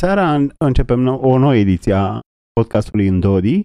[0.00, 0.46] bună seara!
[0.58, 2.20] Începem o nouă ediție a
[2.52, 3.62] podcastului în Dodi.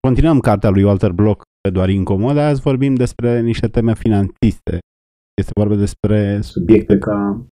[0.00, 2.40] Continuăm cartea lui Walter Block pe doar incomode.
[2.40, 4.78] Azi vorbim despre niște teme finanțiste.
[5.40, 7.46] Este vorba despre subiecte ca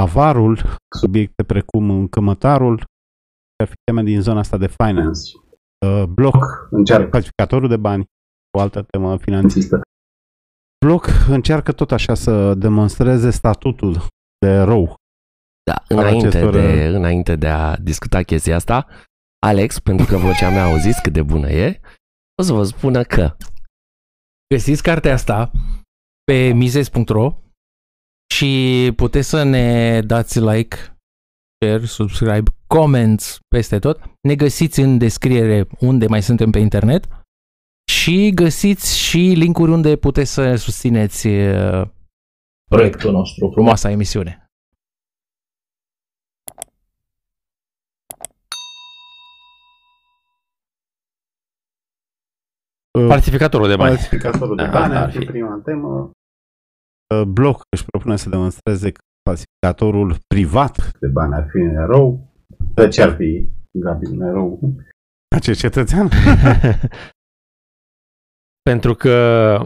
[0.00, 0.58] avarul,
[0.98, 2.84] subiecte precum încămătarul,
[3.62, 5.20] ar fi teme din zona asta de finance.
[5.86, 8.04] Uh, Block încearcă falsificatorul de bani,
[8.56, 9.80] o altă temă finanțistă.
[10.86, 14.06] Block încearcă tot așa să demonstreze statutul
[14.38, 15.00] de rău
[15.62, 16.52] da, înainte acestor...
[16.52, 18.86] de, înainte de a discuta chestia asta,
[19.46, 21.80] Alex, pentru că vocea mea auziți cât de bună e,
[22.40, 23.36] o să vă spună că
[24.54, 25.50] găsiți cartea asta
[26.24, 27.36] pe mises.ro
[28.34, 30.76] și puteți să ne dați like,
[31.64, 34.00] share, subscribe, comments peste tot.
[34.28, 37.08] Ne găsiți în descriere unde mai suntem pe internet
[37.90, 41.88] și găsiți și linkuri unde puteți să susțineți uh,
[42.70, 44.41] proiectul nostru, frumoasa emisiune.
[53.08, 53.94] Falsificatorul de bani.
[53.94, 56.10] Falsificatorul de bani ar fi prima temă.
[57.14, 62.32] Uh, Bloc își propune să demonstreze că falsificatorul privat de bani ar fi un erou.
[62.74, 64.74] De ce ar fi Gabi un erou?
[65.40, 66.08] Ce cetățean?
[68.70, 69.58] Pentru că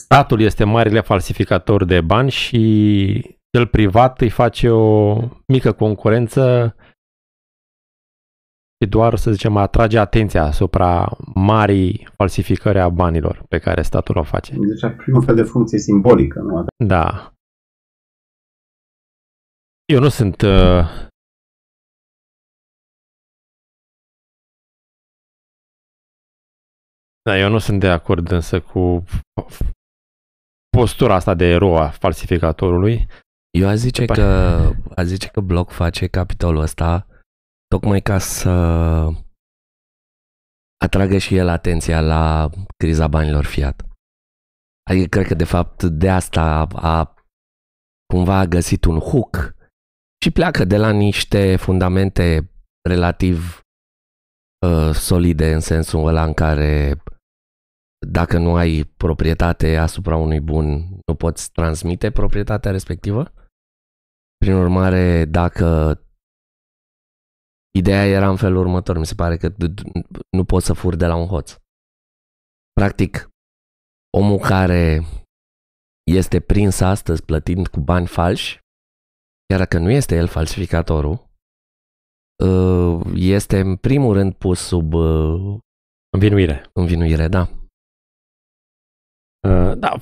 [0.00, 6.74] statul este marele falsificator de bani și cel privat îi face o mică concurență
[8.84, 14.22] și doar, să zicem, atrage atenția asupra marii falsificări a banilor pe care statul o
[14.22, 14.52] face.
[14.52, 16.64] Deci, prin un fel de funcție simbolică, nu?
[16.86, 17.32] Da.
[19.84, 21.08] Eu nu sunt uh,
[27.22, 29.04] Da, eu nu sunt de acord însă cu
[30.76, 33.06] postura asta de erou a falsificatorului.
[33.58, 34.22] Eu aș zice, că,
[34.96, 37.06] aș zice că Bloc face capitolul ăsta
[37.74, 38.50] tocmai ca să
[40.84, 43.84] atragă și el atenția la criza banilor fiat.
[44.90, 46.66] Adică cred că de fapt de asta a,
[46.98, 47.14] a
[48.12, 49.54] cumva a găsit un hook
[50.24, 52.50] și pleacă de la niște fundamente
[52.88, 53.60] relativ
[54.66, 57.02] uh, solide în sensul ăla în care
[58.06, 63.32] dacă nu ai proprietate asupra unui bun, nu poți transmite proprietatea respectivă.
[64.36, 66.00] Prin urmare, dacă
[67.78, 69.54] Ideea era în felul următor, mi se pare că
[70.36, 71.56] nu poți să furi de la un hoț.
[72.72, 73.28] Practic,
[74.16, 75.00] omul care
[76.10, 78.58] este prins astăzi plătind cu bani falși,
[79.46, 81.28] chiar dacă nu este el falsificatorul,
[82.44, 85.58] uh, este în primul rând pus sub uh,
[86.12, 86.70] învinuire.
[86.72, 87.40] Învinuire, da.
[89.48, 89.96] Uh, da.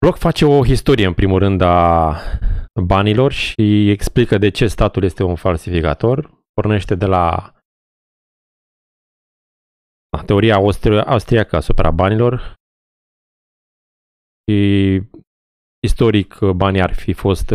[0.00, 2.16] Bloc face o historie în primul rând a
[2.84, 7.54] banilor și explică de ce statul este un falsificator pornește de la
[10.26, 12.54] teoria austri- austriacă asupra banilor
[14.46, 15.00] și
[15.86, 17.50] istoric banii ar fi fost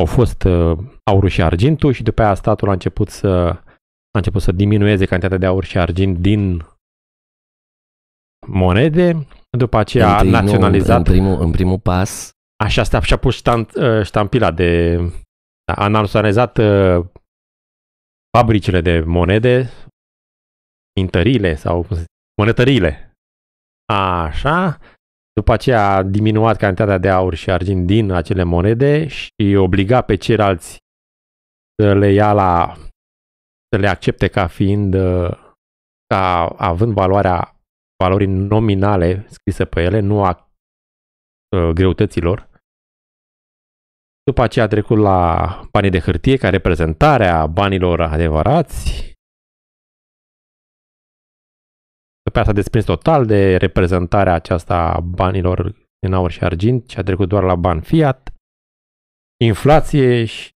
[0.00, 0.42] au fost
[1.10, 3.28] aurul și argintul și după aia statul a început să
[4.10, 6.62] a început să diminueze cantitatea de aur și argint din
[8.46, 9.26] monede,
[9.58, 10.88] după aceea a naționalizat.
[10.88, 12.30] Nu, în, primul, în primul pas.
[12.64, 13.70] Așa, asta și-a pus ștamp,
[14.02, 14.98] ștampila de...
[15.72, 16.58] A naționalizat
[18.36, 19.70] fabricile de monede,
[21.00, 21.86] mintările sau
[22.40, 23.12] monetările.
[23.92, 24.78] Așa,
[25.32, 30.14] după aceea a diminuat cantitatea de aur și argint din acele monede și obliga pe
[30.16, 30.78] ceilalți
[31.82, 32.74] să le ia la
[33.68, 34.94] să le accepte ca fiind
[36.06, 37.56] ca având valoarea
[38.02, 40.50] valorii nominale scrise pe ele, nu a
[41.72, 42.48] greutăților.
[44.30, 49.14] După aceea a trecut la banii de hârtie, ca reprezentarea banilor adevărați.
[52.22, 55.74] După aceea s-a desprins total de reprezentarea aceasta a banilor
[56.06, 58.34] în aur și argint și a trecut doar la bani fiat,
[59.44, 60.50] inflație și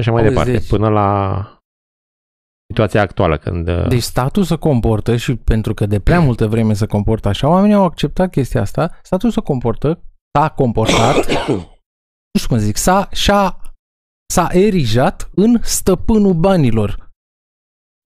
[0.00, 0.68] așa mai Auzi, departe, deci...
[0.68, 1.42] până la
[2.66, 3.68] situația actuală când...
[3.68, 7.48] Uh, deci statul se comportă și pentru că de prea multă vreme se comportă așa,
[7.48, 10.02] oamenii au acceptat chestia asta, statul se comportă,
[10.38, 11.26] s-a comportat
[12.32, 13.60] nu știu cum zic, s-a, și-a,
[14.32, 17.10] s-a erijat în stăpânul banilor.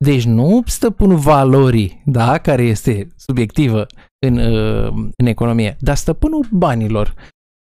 [0.05, 3.87] Deci nu stăpânul valorii, da, care este subiectivă
[4.27, 7.15] în, uh, în economie, dar stăpânul banilor.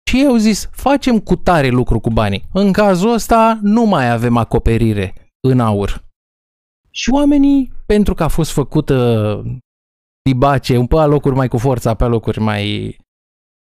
[0.10, 2.48] Și ei au zis, facem cu tare lucru cu banii.
[2.54, 6.04] În cazul ăsta nu mai avem acoperire în aur.
[6.90, 9.44] Și oamenii, pentru că a fost făcută
[10.22, 12.98] dibace, un pe locuri mai cu forța, pe locuri mai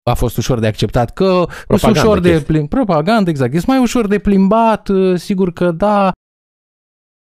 [0.03, 2.47] a fost ușor de acceptat, că sunt Propagandă ușor de chestii.
[2.47, 6.11] plim, propagandă, exact, este mai ușor de plimbat, uh, sigur că da.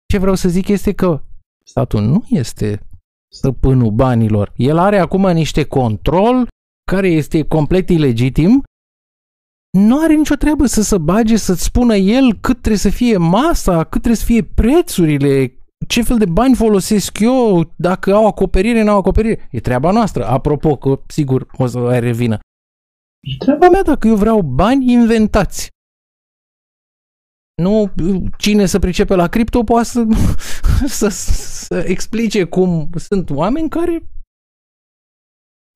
[0.05, 1.21] Ce vreau să zic este că
[1.65, 2.87] statul nu este
[3.31, 4.53] stăpânul banilor.
[4.55, 6.47] El are acum niște control
[6.91, 8.63] care este complet ilegitim.
[9.77, 13.77] Nu are nicio treabă să se bage, să-ți spună el cât trebuie să fie masa,
[13.83, 15.53] cât trebuie să fie prețurile,
[15.87, 19.47] ce fel de bani folosesc eu, dacă au acoperire, nu au acoperire.
[19.51, 20.27] E treaba noastră.
[20.27, 22.39] Apropo, că sigur o să revină.
[23.19, 25.69] E treaba mea dacă eu vreau bani inventați.
[27.61, 27.93] Nu
[28.37, 30.03] cine să pricepe la cripto poate să,
[30.99, 31.09] să,
[31.67, 34.07] să explice cum sunt oameni care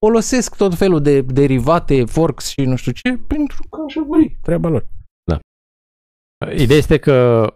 [0.06, 4.68] folosesc tot felul de derivate, forks și nu știu ce, pentru că așa vrei, treaba
[4.70, 4.88] lor.
[6.58, 7.48] Ideea este că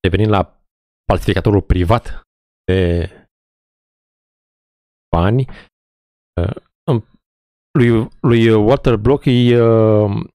[0.00, 0.62] revenind la
[1.10, 2.20] falsificatorul privat
[2.64, 3.08] de
[5.16, 5.46] bani,
[6.40, 6.56] uh,
[6.90, 7.04] în-
[7.78, 10.26] lui, lui Walter Block îi uh,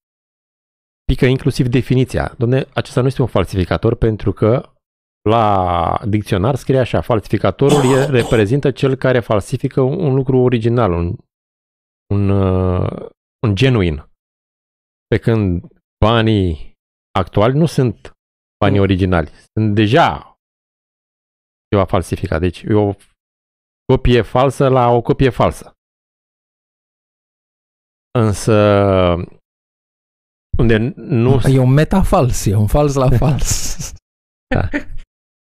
[1.04, 2.34] pică inclusiv definiția.
[2.38, 4.72] Domne, acesta nu este un falsificator pentru că
[5.28, 11.16] la dicționar scrie așa, falsificatorul e, reprezintă cel care falsifică un, un lucru original, un,
[12.14, 13.08] un, uh,
[13.46, 14.10] un genuin.
[15.06, 15.64] Pe când
[16.04, 16.72] banii
[17.18, 18.12] actuali nu sunt
[18.64, 19.30] banii originali.
[19.52, 20.36] Sunt deja
[21.70, 22.40] ceva falsificat.
[22.40, 22.94] Deci e o
[23.92, 25.72] copie falsă la o copie falsă.
[28.10, 28.52] Însă
[30.58, 33.76] unde nu E un metafals, e un fals la fals.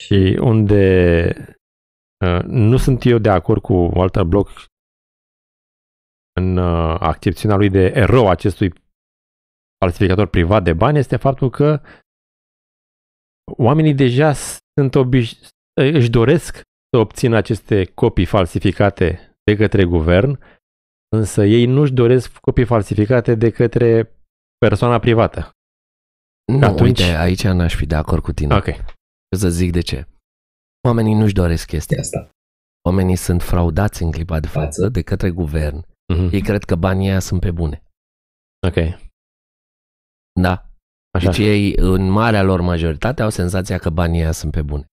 [0.03, 1.29] și unde
[2.25, 4.49] uh, nu sunt eu de acord cu Walter Block
[6.39, 8.73] în uh, accepțiunea lui de erou acestui
[9.79, 11.81] falsificator privat de bani este faptul că
[13.57, 14.33] oamenii deja
[14.79, 15.47] sunt obiș-
[15.81, 16.55] își doresc
[16.89, 20.39] să obțină aceste copii falsificate de către guvern,
[21.09, 24.11] însă ei nu-și doresc copii falsificate de către
[24.57, 25.51] persoana privată.
[26.53, 28.55] Nu, Atunci- uite, aici n-aș fi de acord cu tine.
[28.55, 28.67] Ok.
[29.35, 30.07] O să zic de ce.
[30.87, 32.29] Oamenii nu-și doresc chestia asta.
[32.87, 35.85] Oamenii sunt fraudați în clipa de față de către guvern.
[36.13, 36.29] Mhm.
[36.33, 37.83] Ei cred că banii aia sunt pe bune.
[38.67, 38.99] Ok.
[40.41, 40.69] Da.
[41.17, 41.29] Așa.
[41.29, 44.85] Deci ei, în marea lor majoritate, au senzația că banii aia sunt pe bune.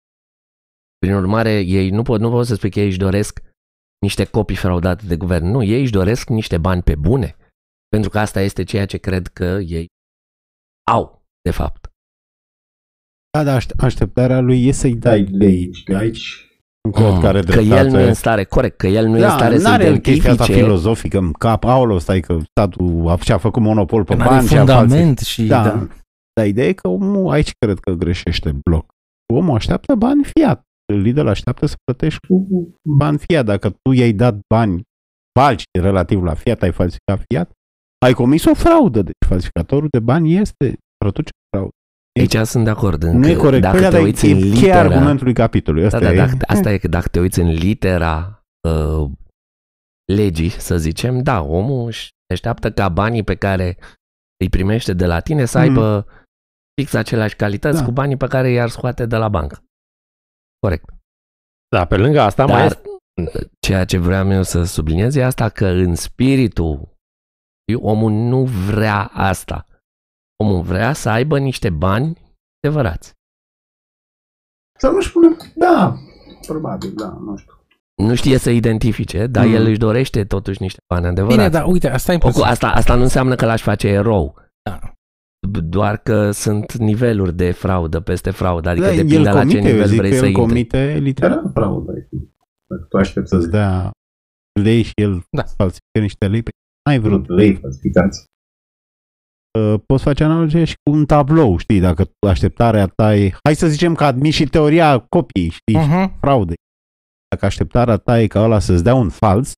[0.98, 3.40] Prin urmare, ei nu pot, nu pot să spui că ei își doresc
[4.04, 5.46] niște copii fraudate de guvern.
[5.46, 7.36] Nu, ei își doresc niște bani pe bune.
[7.90, 9.86] Pentru că asta este ceea ce cred că ei
[10.92, 11.90] au, de fapt.
[13.38, 15.74] Da, dar aș- așteptarea lui e să-i dai lei.
[15.74, 16.48] Și aici
[16.88, 19.24] un cod Mm, care că el nu e în stare, corect, că el nu e
[19.24, 21.64] în stare să n-are chestia asta identifice filozofică în cap.
[21.64, 25.20] Aolo, stai că statul a, și-a făcut monopol pe Că n-are bani și a fundament
[25.20, 25.44] și...
[25.44, 25.64] Da.
[25.64, 25.70] Da.
[25.70, 25.88] da.
[26.34, 28.86] Dar ideea e că omul, aici cred că greșește bloc.
[29.34, 30.64] Omul așteaptă bani fiat.
[30.94, 32.48] Liderul așteaptă să plătești cu
[32.98, 33.46] bani fiat.
[33.46, 34.82] Dacă tu i-ai dat bani
[35.40, 37.52] falși relativ la fiat, ai falsificat fiat,
[38.06, 39.02] ai comis o fraudă.
[39.02, 41.72] Deci falsificatorul de bani este produce fraudă.
[42.20, 43.04] Aici sunt de acord.
[43.04, 43.62] Nu e corect.
[43.62, 44.80] Dacă Păi, te dar uiți e în cheia litera...
[44.80, 45.90] argumentului capitolului.
[45.90, 46.18] Da, Asta da, e.
[46.18, 49.10] dacă, asta e că dacă te uiți în litera uh,
[50.14, 53.78] legii, să zicem, da, omul își așteaptă ca banii pe care
[54.44, 55.64] îi primește de la tine să Mm.
[55.64, 56.06] aibă
[56.82, 57.86] fix aceleași calități Da.
[57.86, 59.64] cu banii pe care i-ar scoate de la bancă.
[60.64, 60.90] Corect.
[61.76, 63.50] Da, pe lângă asta mai Dar este...
[63.60, 66.92] ceea ce vreau eu să subliniez e asta că în spiritul
[67.76, 69.68] omul nu vrea asta.
[70.44, 72.18] Omul vrea să aibă niște bani
[72.64, 73.14] adevărați.
[74.80, 75.96] Să nu spune, da,
[76.48, 77.54] probabil, da, nu știu.
[77.96, 79.54] Nu știe să identifice, dar Mm.
[79.54, 81.38] el își dorește totuși niște bani adevărați.
[81.38, 82.52] Bine, dar uite, asta e Oricum, imposibil.
[82.54, 84.36] asta, asta nu înseamnă că l-aș face erou.
[84.70, 84.80] Da.
[85.50, 89.58] Doar că sunt niveluri de fraudă peste fraudă, adică da, depinde el la ce comite,
[89.68, 90.42] eu nivel zic vrei că să el intri.
[90.46, 91.92] comite literal fraudă.
[92.70, 93.92] Dacă tu aștepți să-ți dea
[94.62, 95.44] lei și el Da.
[95.44, 96.50] falsifică niște lei, pe
[96.90, 98.26] ai vrut lei falsificați.
[99.60, 103.56] Uh, Poți face analogie și cu un tablou, știi, dacă tu așteptarea ta e, hai
[103.56, 106.08] să zicem că admiți și teoria copiii, știi, uh-huh.
[106.08, 106.20] Uh-huh.
[106.20, 106.56] fraudei.
[107.28, 109.52] Dacă așteptarea ta e ca ăla să-ți dea un fals,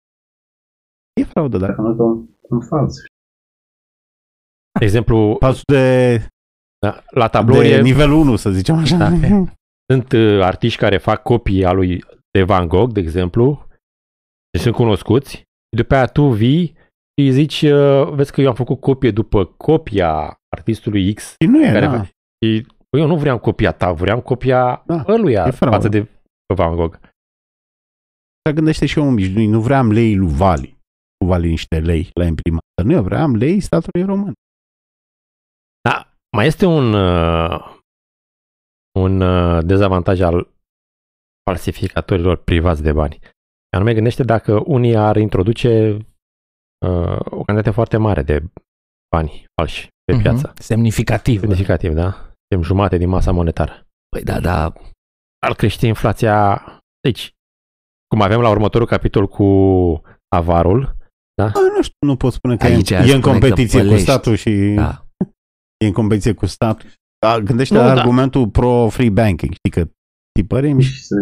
[1.22, 2.96] e fraudă, dacă nu un, un fals.
[4.80, 6.18] De exemplu, Falsul de,
[6.80, 8.98] da, la tablou de e, nivelul 1, să zicem așa.
[8.98, 9.10] Da.
[9.94, 13.68] sunt uh, artiști care fac copii a lui de Van Gogh, de exemplu,
[14.52, 15.44] deci sunt cunoscuți,
[15.78, 16.66] după aia tu vii
[17.18, 21.48] și îi zici, uh, vezi că eu am făcut copie după copia artistului X, Și
[21.48, 22.04] nu e, care da.
[22.04, 22.08] fa-
[22.46, 25.76] și bă, eu nu vreau copia ta, vreau copia Da, ăluia e fraudă.
[25.76, 26.08] față de
[26.56, 26.96] Van Gogh.
[28.46, 29.50] Așa gândește și omul obișnuit.
[29.50, 30.78] Nu vreau lei lui Vali.
[31.18, 32.62] Cu Vali niște lei la imprimat.
[32.76, 34.34] Dar nu, eu vreau lei statului român.
[36.36, 37.76] Da, mai este un, uh,
[39.00, 40.50] un uh, dezavantaj al
[41.50, 43.20] falsificatorilor privați de bani.
[43.76, 45.92] Anume, gândește dacă unii ar introduce
[46.86, 48.44] uh, o cantitate foarte mare de
[49.16, 50.22] bani falși pe Mhm.
[50.22, 50.54] piață.
[50.56, 51.40] Semnificativ.
[51.40, 52.12] Semnificativ, da?
[52.12, 53.88] Suntem jumate din masa monetară.
[54.10, 54.74] Păi da, da,
[55.46, 56.64] Ar crește inflația.
[57.02, 57.34] Deci,
[58.08, 59.46] cum avem la următorul capitol cu
[60.36, 60.96] avarul,
[61.42, 63.80] A, nu știu, nu pot spune că Aici e, aș e în spune că competiție
[63.80, 64.06] cu pălești.
[64.10, 65.05] statul și da.
[65.86, 66.90] E în competiție cu statul.
[67.26, 68.00] A, gândește Nu, la da.
[68.02, 69.90] argumentul pro-free banking, știi că
[70.40, 71.16] tipărim și Și să,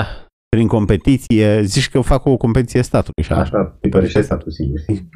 [0.00, 3.40] da, prin competiție, zici că fac o competiție statului și așa.
[3.40, 4.78] așa, tipărește statul singur.
[4.80, 5.08] știi?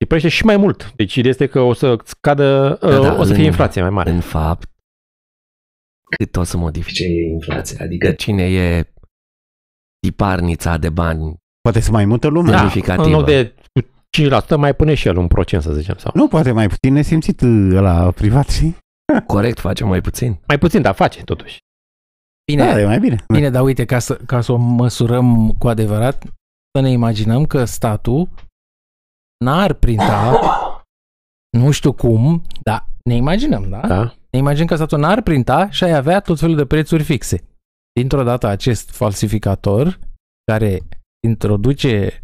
[0.00, 0.92] îi prește și mai mult.
[0.96, 3.80] Deci ideea este că o să scadă, Da, da, uh, o să fie în- inflație
[3.80, 4.10] mai mare.
[4.10, 4.68] În fapt,
[6.16, 7.84] cât o să modifice inflația?
[7.84, 8.92] Adică cine e
[10.06, 12.50] tiparnița de bani Poate să mai multă lume.
[12.50, 13.06] Da, semnificativă.
[13.06, 13.54] în loc de
[14.14, 15.96] 5% mai pune și el un procent, să zicem.
[15.98, 16.12] Sau.
[16.14, 17.40] Nu, poate mai puțin nesimțit
[17.70, 18.74] la privat, și
[19.26, 20.38] corect face mai puțin?
[20.46, 21.58] Mai puțin, dar face totuși.
[22.52, 23.24] Bine, Da, e mai bine.
[23.32, 26.22] Bine, dar uite, ca să, ca să o măsurăm cu adevărat,
[26.74, 28.28] să ne imaginăm că statul
[29.44, 30.38] n-ar printa,
[31.58, 33.80] nu știu cum, dar ne imaginăm, da?
[33.80, 34.14] Da?
[34.30, 37.44] Ne imaginăm că statul n-ar printa și ai avea tot felul de prețuri fixe.
[37.92, 39.98] Dintr-o dată acest falsificator
[40.52, 40.80] care
[41.26, 42.23] introduce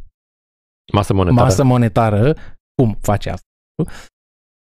[0.92, 1.42] Masă monetară.
[1.44, 2.34] masă monetară,
[2.74, 3.46] cum face asta?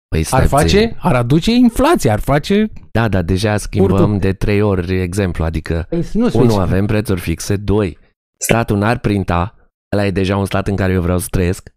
[0.09, 0.97] Păi stați Ar face, puțin.
[1.01, 2.67] ar aduce inflație, ar face...
[2.91, 4.19] Da, dar deja schimbăm Furtul.
[4.19, 7.99] de trei ori exemplu, adică Păi, nu unu, avem prețuri fixe, doi,
[8.37, 9.55] statul n-ar printa,
[9.97, 11.71] ăla e deja un stat în care eu vreau să trăiesc,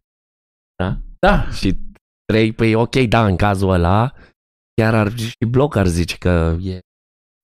[0.83, 0.97] da?
[1.19, 1.79] Da, Și
[2.25, 4.13] trei, păi ok, da, în cazul ăla,
[4.81, 6.79] chiar ar, și bloc ar zice că e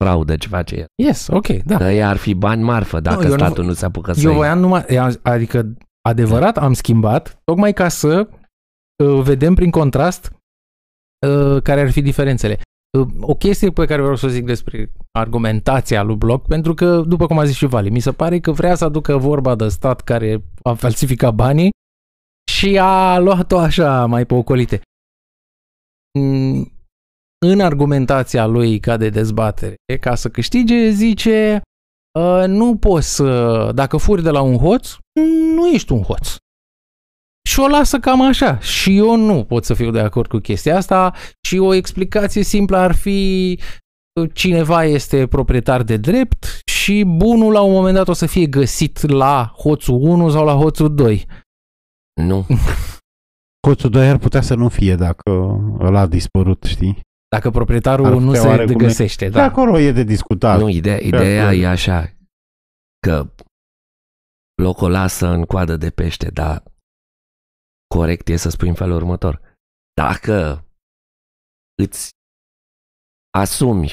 [0.03, 0.85] fraudă ce face el.
[1.03, 1.77] yes, ok, da.
[1.77, 4.33] Că ea ar fi bani marfă dacă eu nu- statul nu se apucă să Eu
[4.33, 4.85] voiam numai,
[5.21, 8.29] adică adevărat am schimbat, tocmai ca să
[9.03, 10.31] uh, vedem prin contrast
[11.27, 12.59] uh, care ar fi diferențele.
[12.97, 17.01] Uh, o chestie pe care vreau să o zic despre argumentația lui Bloc, pentru că,
[17.01, 19.67] după cum a zis și Vali, mi se pare că vrea să aducă vorba de
[19.67, 21.69] stat care a falsificat banii
[22.51, 24.81] și a luat-o așa mai pe ocolite.
[26.19, 26.71] Mm,
[27.45, 31.61] În argumentația lui ca de dezbatere, ca să câștige, zice
[32.19, 34.95] Uh, nu poți să, dacă furi de la un hoț,
[35.55, 36.35] nu ești un hoț.
[37.49, 38.59] Și o lasă cam așa.
[38.59, 41.13] Și eu nu pot să fiu de acord cu chestia asta
[41.47, 43.59] și o explicație simplă ar fi
[44.21, 48.47] uh, cineva este proprietar de drept și bunul la un moment dat o să fie
[48.47, 51.25] găsit la hoțul 1 sau la hoțul 2.
[52.21, 52.45] Nu,
[53.67, 55.31] Coțul 2 ar putea să nu fie dacă
[55.79, 56.99] ăla a dispărut, știi?
[57.35, 59.29] Dacă proprietarul Ar nu putea se oarecum- găsește.
[59.29, 59.39] Da.
[59.39, 59.43] Da.
[59.43, 60.59] acolo e de discutat.
[60.59, 61.61] nu, ideea, ideea acolo.
[61.61, 62.13] e așa,
[63.07, 63.33] că
[64.61, 66.63] blocul lasă în coadă de pește, dar
[67.95, 69.55] corect e să spui în felul următor.
[69.93, 70.65] Dacă
[71.83, 72.09] îți
[73.37, 73.91] asumi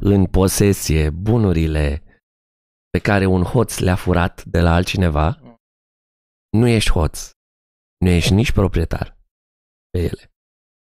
[0.00, 2.02] în posesie bunurile
[2.90, 5.40] pe care un hoț le-a furat de la altcineva,
[6.58, 7.30] nu ești hoț.
[7.98, 9.18] Nu ești nici proprietar
[9.90, 10.31] pe ele.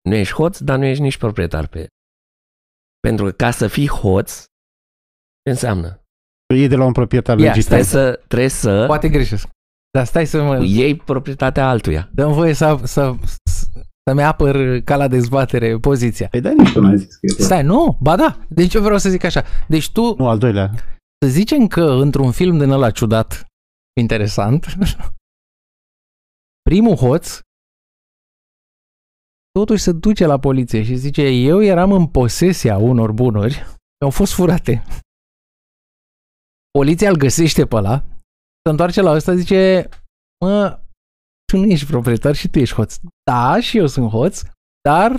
[0.09, 1.89] Nu ești hoț, dar nu ești nici proprietar pe ele.
[3.01, 4.41] Pentru că ca să fii hoț,
[5.43, 6.01] ce înseamnă?
[6.55, 7.63] E de la un proprietar Ia, legitim.
[7.63, 9.49] Trebuie să, trebuie să Poate greșesc.
[9.91, 10.65] Dar stai să mă...
[10.65, 12.11] iei proprietatea altuia.
[12.13, 13.15] Dăm voie să, să,
[14.09, 16.29] să-mi apăr ca la dezbatere poziția.
[16.29, 18.39] Păi da, nici Tu n-ai zis că e Stai, nu, ba da.
[18.49, 19.45] Deci eu vreau să zic așa.
[19.69, 20.71] Deci tu, Nu, al doilea.
[21.25, 23.47] să zicem că într-un film din ăla ciudat,
[24.01, 24.67] interesant,
[26.71, 27.41] primul hoț
[29.59, 33.65] totuși se duce la poliție și zice eu eram în posesia unor bunuri,
[34.05, 34.85] au fost furate.
[36.79, 38.05] Poliția îl găsește pe ăla,
[38.63, 39.89] se întoarce la ăsta, zice
[40.45, 40.81] mă,
[41.53, 42.97] tu nu ești proprietar și tu ești hoț.
[43.31, 44.43] Da, și eu sunt hoț,
[44.89, 45.11] dar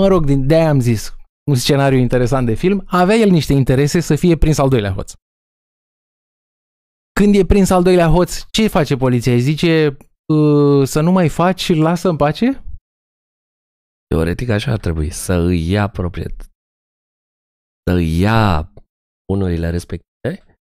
[0.00, 1.14] mă rog, din de am zis,
[1.50, 5.12] un scenariu interesant de film, avea el niște interese să fie prins al doilea hoț.
[7.20, 9.32] Când e prins al doilea hoț, ce face poliția?
[9.32, 9.96] Îi zice
[10.34, 12.64] "Uh, să nu mai faci și lasă în pace?
[14.14, 16.40] Teoretic așa ar trebui, să îi ia propriet.
[17.86, 18.72] Să îi ia
[19.32, 20.56] bunurile respective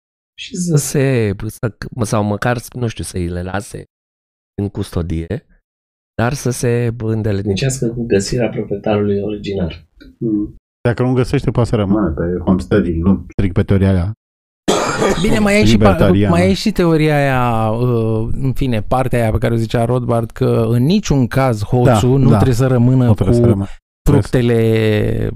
[0.40, 3.84] și să se, să, sau măcar, nu știu, să îi le lase
[4.62, 5.46] în custodie,
[6.14, 9.86] dar să se îndeletnicească cu găsirea proprietarului originar.
[10.18, 10.54] Mm.
[10.88, 12.00] Dacă nu găsește, poate să rămână.
[12.00, 13.26] Mă, pe homesteading, nu?
[13.28, 14.12] Stric pe teoria aia.
[15.22, 16.34] Bine, mai e, și, pa- Libertariană.
[16.34, 20.30] mai e și teoria aia, uh, în fine, partea aia pe care o zicea Rothbard,
[20.30, 22.34] că în niciun caz hoțul Da, nu da.
[22.34, 23.68] trebuie să rămână Nu trebuie cu să rămână.
[24.10, 25.30] fructele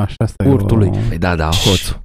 [0.00, 0.86] Așa, asta Urtului.
[0.86, 1.08] e o...
[1.08, 2.02] Păi da, da, hoțul.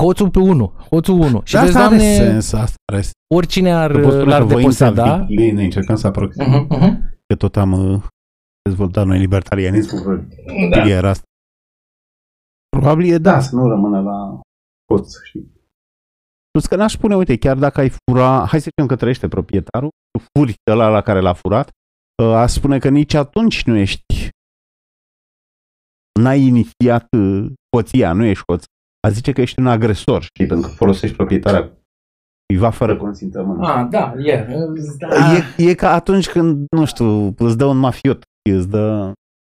[0.00, 1.40] hoțul pe 1, hoțul 1.
[1.44, 3.12] Și Da, vezi, asta are doamne, sens, asta are sens.
[3.34, 5.16] oricine ar, Că poți spune l-ar că voința deposeda.
[5.16, 6.94] victimei, ne încercăm să aproximăm, Uh-huh, uh-huh.
[7.26, 8.02] că tot am uh,
[8.68, 10.26] dezvoltat noi libertarianismul.
[10.70, 10.88] Da.
[10.88, 11.24] Era asta.
[12.76, 13.40] Probabil e Da, da.
[13.40, 14.40] să nu rămână la
[14.92, 15.54] hoț, știi?
[16.50, 19.90] Plus că n-aș spune, uite, chiar dacă ai fura, hai să zicem că trăiește proprietarul,
[20.10, 21.70] tu furi ăla la care l-a furat,
[22.22, 24.28] uh, aș spune că nici atunci nu ești,
[26.20, 28.64] n-ai inițiat uh, hoția, nu ești hoț.
[29.06, 31.72] A zice că ești un agresor, știi, pentru că folosești proprietarea
[32.46, 33.64] cuiva fără consimțământ.
[33.64, 34.46] Ah, da, e.
[35.58, 39.12] E, e ca atunci când, nu știu, îți dă un mafiot, îți dă,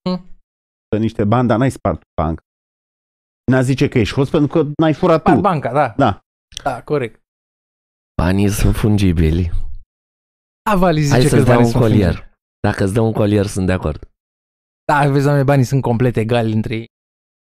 [0.08, 0.24] Hmm.
[0.88, 2.42] dă niște bani, dar n-ai spart banca.
[3.48, 5.40] N-a zice că ești hoț pentru că n-ai furat tu.
[5.40, 5.94] banca, da.
[5.96, 6.20] Da.
[6.64, 7.20] Da, corect.
[8.22, 9.50] Banii sunt fungibili.
[10.70, 12.04] Da, Vali zice Hai că să-ți dau banii un sunt colier.
[12.12, 12.36] fungibili.
[12.60, 14.08] Dacă îți dau un colier, sunt de acord.
[14.92, 16.86] Da, vezi, doamne, banii sunt complet egali între ei.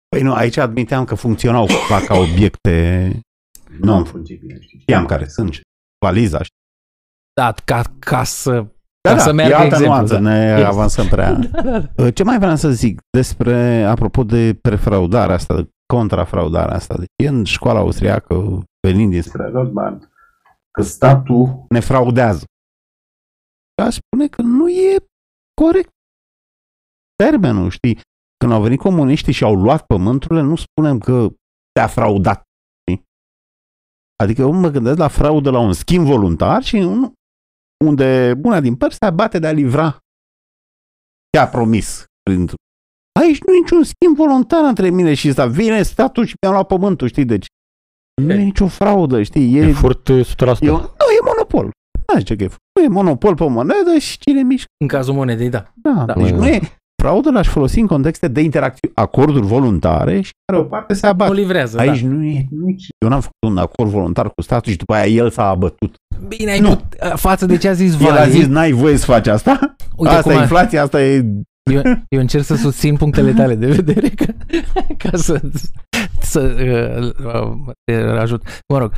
[0.08, 3.10] Păi nu, aici admiteam că funcționau cumva ca obiecte
[3.80, 4.78] Nu fungibile, știi.
[4.78, 5.52] Știam care sunt.
[5.52, 5.64] știi,
[6.04, 6.42] Valiza.
[6.42, 6.56] știi.
[7.40, 8.52] Da, ca, ca să...
[9.00, 10.20] Da, Ca da, să meargă e altă exemplu, nuanță, da.
[10.20, 10.66] ne Yes.
[10.66, 11.32] avansăm prea.
[11.52, 12.10] Da, da, da.
[12.10, 16.96] Ce mai vreau să zic despre, apropo de prefraudarea asta, de contrafraudarea asta.
[16.96, 18.34] Deci e în școala austriacă,
[18.86, 20.10] venind din Despre Rothbard,
[20.70, 22.44] că statul ne fraudează.
[23.82, 25.04] Aș spune că nu e
[25.60, 25.90] corect
[27.16, 28.00] termenul, știi?
[28.36, 31.28] Când au venit comuniștii și au luat pământurile, nu spunem că
[31.72, 32.42] te-a fraudat.
[32.80, 33.04] Știi?
[34.22, 37.12] Adică eu mă gândesc la fraudă la un schimb voluntar și un,
[37.84, 39.98] unde una din părți se abate de a livra
[41.32, 42.04] ce a promis.
[42.30, 42.66] Printr-
[43.28, 45.46] Aici nu e niciun schimb voluntar între mine și ăsta.
[45.46, 47.24] Vine statul și mi-a luat pământul, știi?
[47.24, 47.46] Deci
[48.22, 49.56] nu e nicio fraudă, știi?
[49.56, 50.12] E, E furt 100%.
[50.60, 50.72] E, nu,
[51.18, 51.64] e monopol.
[52.12, 54.66] Nu zice că e, nu e monopol pe monedă și cine mișcă.
[54.82, 55.72] În cazul monedei, da.
[55.74, 56.04] Da, Da.
[56.04, 56.12] da.
[56.22, 56.60] Deci nu e,
[57.02, 61.08] fraudă l-aș folosi în contexte de interacțiune, acorduri voluntare și care o parte se Nu
[61.12, 61.32] abate.
[61.32, 62.08] livrează, Aici da.
[62.08, 65.06] nu e, nu e, eu n-am făcut un acord voluntar cu statul și după aia
[65.06, 65.94] el s-a abătut.
[66.28, 66.68] Bine, ai Nu.
[66.68, 69.74] put, față de ce a zis El a Vali, zis, n-ai voie să faci asta?
[69.96, 71.24] uite asta cum e a, inflația, asta e...
[71.70, 74.26] eu, eu încerc să susțin punctele tale de vedere ca,
[74.98, 75.40] ca să,
[76.20, 78.42] să uh, uh, te ajut.
[78.72, 78.92] Mă rog,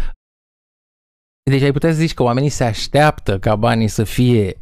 [1.50, 4.58] deci ai putea să zici că oamenii se așteaptă ca banii să fie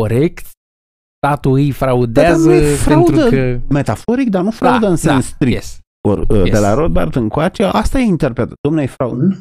[0.00, 0.50] corecți,
[1.26, 3.12] statul îi fraudează Dar nu e fraudă.
[3.12, 3.60] pentru că...
[3.74, 5.54] Metaforic, dar nu fraudă în sens strict.
[5.54, 5.78] Yes.
[6.08, 6.50] Or, uh, Yes.
[6.52, 8.54] De la Rothbard încoace, asta e interpretat.
[8.60, 9.22] Domnule, e fraudă.
[9.22, 9.36] Nu,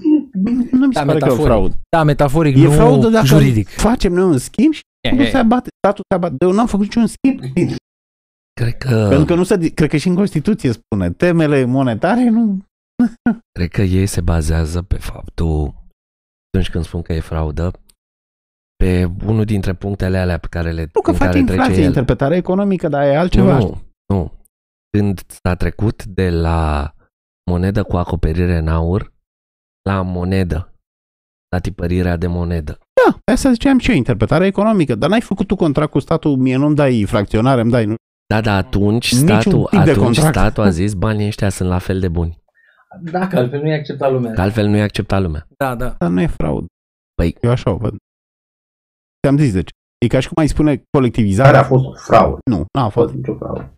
[0.71, 1.45] nu mi se Da, pare că e o metaforic.
[1.45, 1.75] fraudă.
[1.89, 3.69] Da, metaforic, E nu fraudă dacă juridic.
[3.69, 5.29] facem noi un schimb și E, nu e.
[5.29, 6.35] se abate, statul se abate.
[6.39, 7.39] Eu n-am făcut niciun schimb.
[8.53, 12.65] Cred că, Pentru că nu se, cred că și în Constituție spune, temele monetare nu...
[13.57, 15.73] cred că ei se bazează pe faptul,
[16.47, 17.71] atunci când spun că e fraudă,
[18.75, 21.81] pe unul dintre punctele alea pe care le Nu că în face care trece inflație,
[21.81, 21.87] el.
[21.87, 23.57] interpretare economică, dar e altceva.
[23.57, 23.81] Nu,
[24.13, 24.31] nu.
[24.97, 26.93] Când s-a trecut de la
[27.51, 29.13] monedă cu acoperire în aur
[29.89, 30.70] la monedă,
[31.51, 32.79] la tipărirea de monedă.
[33.05, 34.95] Da, asta ziceam și eu, interpretare economică.
[34.95, 37.85] Dar n-ai făcut tu contract cu statul, mie nu-mi dai fracționare, îmi dai...
[37.85, 37.95] Nu.
[38.33, 40.33] Da, da, atunci Niciun statul, tip de atunci contract.
[40.35, 42.39] statul a zis banii ăștia sunt la fel de buni.
[43.01, 44.31] Dacă altfel nu-i accepta lumea.
[44.33, 45.47] Că altfel nu-i accepta lumea.
[45.57, 45.95] Da, da.
[45.99, 46.65] Dar nu e fraudă.
[47.21, 47.95] Păi- Eu așa o văd.
[49.25, 49.71] Ți-am zis de ce.
[50.05, 51.59] E ca și cum ai spune care colectivizarea.
[51.59, 52.39] a fost o fraudă.
[52.49, 52.93] Nu, n-a A fost.
[53.05, 53.73] fost nicio fraudă.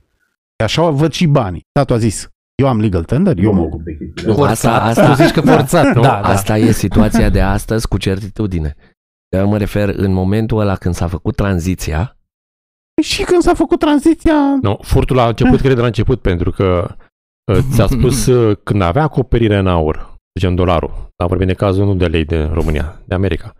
[0.63, 1.61] Așa văd și banii.
[1.77, 3.81] Statul a zis, eu am legal tender, eu mă ocup.
[3.83, 4.71] de chestiile Nu, astea.
[4.73, 4.97] asta- Forțat.
[4.97, 5.95] asta- Tu zici că forțat.
[5.95, 6.27] Nu, Da, da.
[6.27, 8.75] Asta e situația de astăzi cu certitudine.
[9.35, 12.17] Eu mă refer în momentul ăla când s-a făcut tranziția,
[13.03, 16.95] Și când s-a făcut tranziția, Nu, furtul a început, cred, de la început, pentru că
[17.51, 21.85] uh, ți-a spus uh, când avea acoperire în aur, zicem dolarul, dar vorbim de cazul
[21.85, 23.55] nu de lei de România, de America.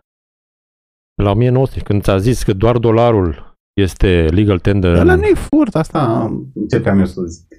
[1.24, 5.76] La 1900, când ți-a zis că doar dolarul este legal tender, ăla nu e furt,
[5.76, 6.00] asta...
[6.00, 7.53] Am- Încercam eu să zic.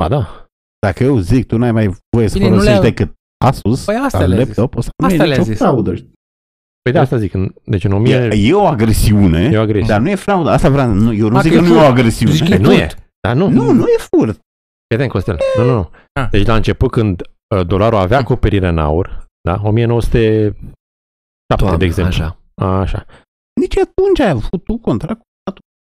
[0.00, 0.46] Ba da,
[0.86, 3.94] Dacă eu zic, tu n-ai mai voie să Bine, nu folosești le-a- decât Asus Păi
[3.96, 4.46] asta sau le-a zis.
[4.46, 5.58] laptop, ăsta nu Asta e le-a nicio zis.
[5.58, 5.94] fraudă.
[5.94, 6.12] știi?
[6.82, 9.88] păi de asta zic, în- deci în 1000 E, e o agresiune, e o agresie.
[9.88, 10.50] dar nu e fraudă.
[10.50, 11.90] Asta vreau, nu, eu nu Ma, zic că că e nu e o furt.
[11.92, 12.32] agresiune.
[12.32, 13.10] Zici că e Păi nu e, furt.
[13.20, 14.38] dar nu, Nu, nu e furt.
[14.86, 15.90] Prieten Costel, nu, nu, nu.
[16.20, 16.28] Ah.
[16.30, 17.22] Deci la început când
[17.56, 20.56] uh, dolarul avea acoperire în aur, da, 1907
[21.56, 22.14] Doamne, de exemplu.
[22.24, 22.38] așa.
[22.66, 23.06] Așa.
[23.60, 25.20] Nici atunci ai avut tu contract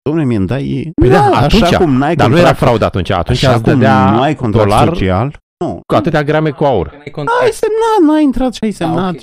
[0.01, 0.21] cu statul.
[0.21, 0.91] Dom'le, mi-mi dai...
[1.01, 3.09] Păi da, așa atunci, cum n-ai Dar nu era contract, fraudă atunci.
[3.09, 5.79] Atunci așa îți cum dădea nu ai contract dolar social, nu.
[5.88, 6.88] cu atâtea grame cu aur.
[6.91, 7.53] N-ai Ai contract.
[7.53, 9.13] semnat, n-ai intrat și ai semnat.
[9.13, 9.21] ok.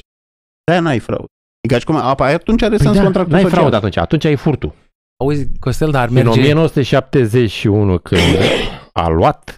[0.64, 1.24] De-aia n-ai fraudă.
[1.60, 3.58] E ca și cum, apa, atunci are Păi sens da, contractul n-ai social.
[3.58, 4.72] fraudă atunci, atunci ai furtul.
[5.20, 6.28] Auzi, Costel, dar În merge...
[6.40, 8.20] 1971, când
[8.92, 9.54] a luat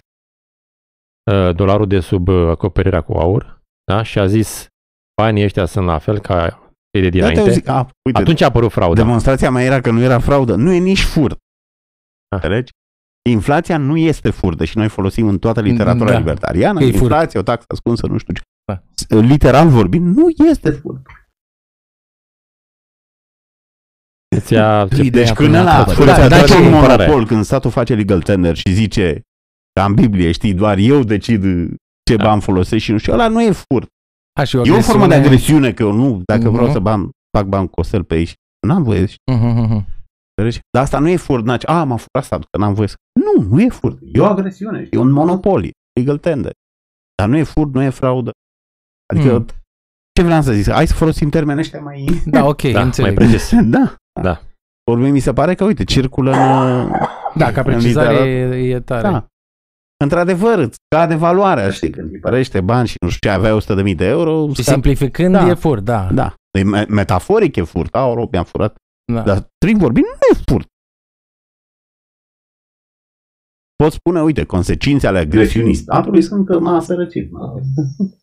[1.31, 4.67] uh, dolarul de sub uh, acoperirea cu aur da, și a zis
[5.21, 6.58] banii ăștia sunt la fel ca
[6.91, 9.01] cei de Da, te dinainte, zic, a, uite, atunci a apărut frauda.
[9.01, 10.55] demonstrația mea era că nu era fraudă.
[10.55, 11.31] Nu e nici furt.
[11.31, 12.41] Ah.
[12.41, 12.71] Înțelegi?
[13.29, 16.17] Inflația nu este furt, și noi folosim în toată literatura Da.
[16.17, 17.01] libertariană, Că e furt.
[17.01, 18.41] inflație, o taxă ascunsă, nu știu ce.
[18.71, 18.81] Da.
[19.19, 21.01] Literal vorbind, nu este furt.
[24.39, 25.97] Ți-a, Ideea Deci când până ăla la capăt.
[25.97, 27.05] da, Da, da, da, da, și un cumpărare.
[27.05, 29.21] monopol, când statul face legal tender și zice
[29.73, 31.41] ca în Biblie, știi, doar eu decid
[32.09, 32.23] ce Da.
[32.23, 33.87] bani folosești și nu știu, ăla nu e furt.
[34.39, 36.73] A, și o E o formă de agresiune- agresiune, că eu nu, dacă vreau Mhm.
[36.73, 38.33] să ban, fac bani cu osel pe aici,
[38.67, 39.85] n-am voie să Mhm, mhm.
[40.35, 40.59] înțelegi?
[40.71, 42.95] Dar asta nu e furt, n-aci, a, m-a furat statul, că n-am voie să...
[43.19, 46.51] Nu, nu e furt, e o agresiune, e un monopol, e legal tender.
[47.15, 48.31] Dar nu e furt, nu e fraudă.
[49.13, 49.45] Adică, Hmm.
[50.17, 52.05] ce vreau să zic, hai să folosim termenii ăștia mai...
[52.25, 53.13] Da, ok, Da, mai înțeleg.
[53.15, 53.51] precis.
[53.63, 53.95] da.
[54.21, 54.41] Da.
[54.91, 56.91] Ori mie mi se pare că, uite, circulă în...
[57.35, 58.55] Da, ca în precizare literatură.
[58.55, 59.01] e, e tare.
[59.09, 59.25] Da.
[60.03, 63.59] Într-adăvăr, îți scade valoarea, știi, când tipărește bani și nu știu ce, aveai
[63.91, 65.47] 100.000 de euro, Și scade- simplificând Da.
[65.47, 66.11] e furt, da.
[66.13, 68.75] Da, e me- metaforic e furt, aolo, mi-am furat,
[69.13, 69.21] da.
[69.21, 70.67] dar strict vorbind nu e furt.
[73.83, 77.31] Poți spune, uite, consecințele ale agresiunii statului sunt că m-a sărăcit.
[77.31, 77.53] m-a-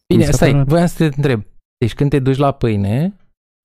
[0.09, 1.43] Bine, mi se stai, pare- voiam să te întreb.
[1.79, 3.17] Deci când te duci la pâine,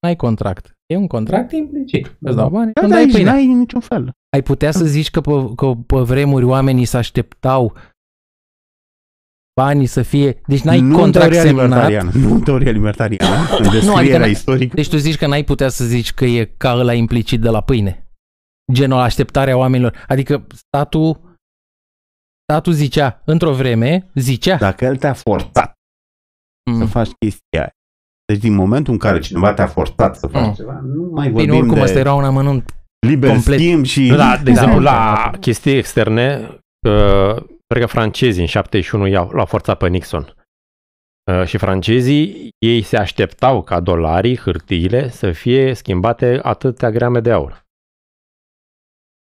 [0.02, 0.72] n-ai contract.
[0.86, 2.16] E un contract implicit.
[2.20, 3.30] Îți dau bani, Da, când da, ai aici pâine.
[3.30, 4.10] n-ai niciun fel.
[4.32, 7.72] Ai putea să zici că pe, că pe vremuri oamenii se așteptau
[9.60, 10.40] banii să fie...
[10.46, 11.64] Deci n-ai nu în contract teoria semnat.
[11.64, 12.10] libertariană.
[12.14, 13.36] Nu în teoria libertariană.
[13.58, 14.74] În descrierea adică n-ai- istorică.
[14.74, 17.60] Deci tu zici că n-ai putea să zici că e ca ăla implicit de la
[17.60, 18.06] pâine.
[18.72, 20.04] Genul așteptarea oamenilor.
[20.08, 21.20] Adică statul,
[22.52, 24.56] statul zicea, într-o vreme, zicea.
[24.56, 25.72] Dacă el te-a forțat
[26.70, 26.86] să Mm.
[26.86, 27.70] faci chestia aia.
[28.32, 30.52] Deci din momentul în care cineva te-a forțat să faci Mm.
[30.52, 32.74] ceva, nu mai Bine, vorbim oricum, de ăsta era un amănunt.
[33.06, 33.58] liber complet.
[33.58, 34.08] schimb și...
[34.08, 34.90] Nu, da, de exemplu, Da.
[34.92, 36.48] la chestii externe,
[36.88, 40.34] uh, cred că francezii în 71 i-au, l-au forțat pe Nixon.
[41.32, 47.32] Uh, și francezii, ei se așteptau ca dolarii, hârtiile, să fie schimbate atâtea grame de
[47.32, 47.64] aur.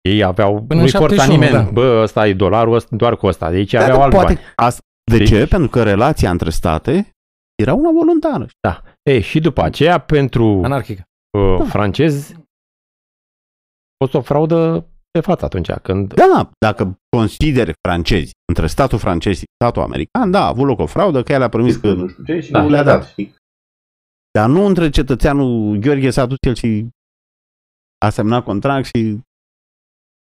[0.01, 1.71] Ei aveau, Până în nu-i forța 71, nimeni, da.
[1.71, 3.51] bă, ăsta e dolarul, ăsta, doar cu ăsta.
[3.51, 4.47] Deci Da, aveau dar alți poate bani.
[4.57, 5.47] asta, de Deci- ce?
[5.47, 7.11] Pentru că relația între state
[7.63, 8.47] era una voluntară.
[9.03, 11.03] Ei, și după aceea, pentru Anarhică.
[11.39, 11.65] uh, Da.
[11.65, 14.87] francezi, a fost o fraudă
[15.19, 20.41] pe față atunci, când Da, dacă consideri francezi, între statul francez și statul american, da,
[20.45, 22.63] a avut loc o fraudă, că el a promis că nu știu ce și Da.
[22.63, 23.35] nu le-a dat, știi?
[24.39, 26.87] Dar nu între cetățeanul Gheorghe s-a dus el și
[27.99, 29.19] a semnat contract și,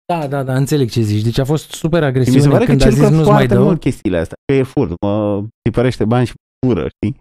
[0.06, 1.24] Da, da, da, înțeleg ce zici.
[1.24, 3.30] Deci a fost super și mi se agresiune pare că când a zis circulă nu-ți
[3.30, 3.64] mai foarte dă.
[3.64, 6.34] mult chestiile astea, că e furt, mă tipărește bani și
[6.66, 7.20] fură, știi?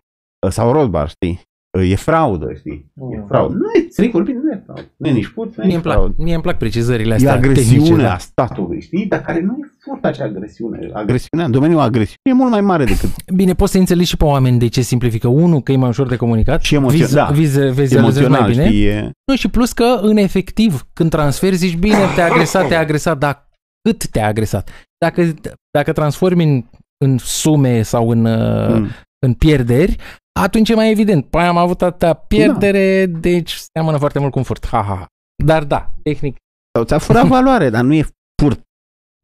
[0.50, 1.40] Sau rozbar, știi?
[1.78, 2.92] E fraudă, știi?
[3.12, 3.54] E fraudă.
[3.54, 4.90] Nu e, strict vorbind, nu e fraudă.
[4.96, 6.00] Nu e nici furt, nu e Mie îmi fraudă.
[6.08, 8.18] plac, mie îmi plac precizările E astea tehnice, agresiunea da.
[8.18, 9.06] statului, știi?
[9.06, 10.90] Dar care nu e furt acea agresiune.
[10.92, 14.24] Agresiunea, în domeniul agresiunii e mult mai mare decât Bine, poți să înțelegi și pe
[14.24, 15.28] oameni de ce simplifică.
[15.28, 16.62] Unu, că e mai ușor de comunicat.
[16.62, 17.24] Și emoțio- viz, da.
[17.24, 18.64] viz, vizualizezi mai emoțional, bine.
[18.66, 18.84] știi?
[18.84, 19.10] E...
[19.24, 23.48] Nu, și plus că, în efectiv, când transferi, zici, bine, te-a agresat, te-a agresat, dar
[23.88, 24.70] cât te-a agresat?
[25.04, 25.34] Dacă,
[25.70, 26.64] dacă transformi în,
[27.04, 28.78] în sume sau în, mm.
[28.78, 28.88] Mm.
[29.26, 29.96] în pierderi,
[30.40, 31.26] atunci e mai evident.
[31.26, 33.18] Păi am avut atâta pierdere, da.
[33.18, 34.66] deci seamănă foarte mult cu un furt.
[34.66, 35.06] Ha, ha, ha.
[35.44, 36.36] Dar da, tehnic,
[36.76, 38.04] Sau ți-a furat valoare, dar nu e
[38.42, 38.60] furt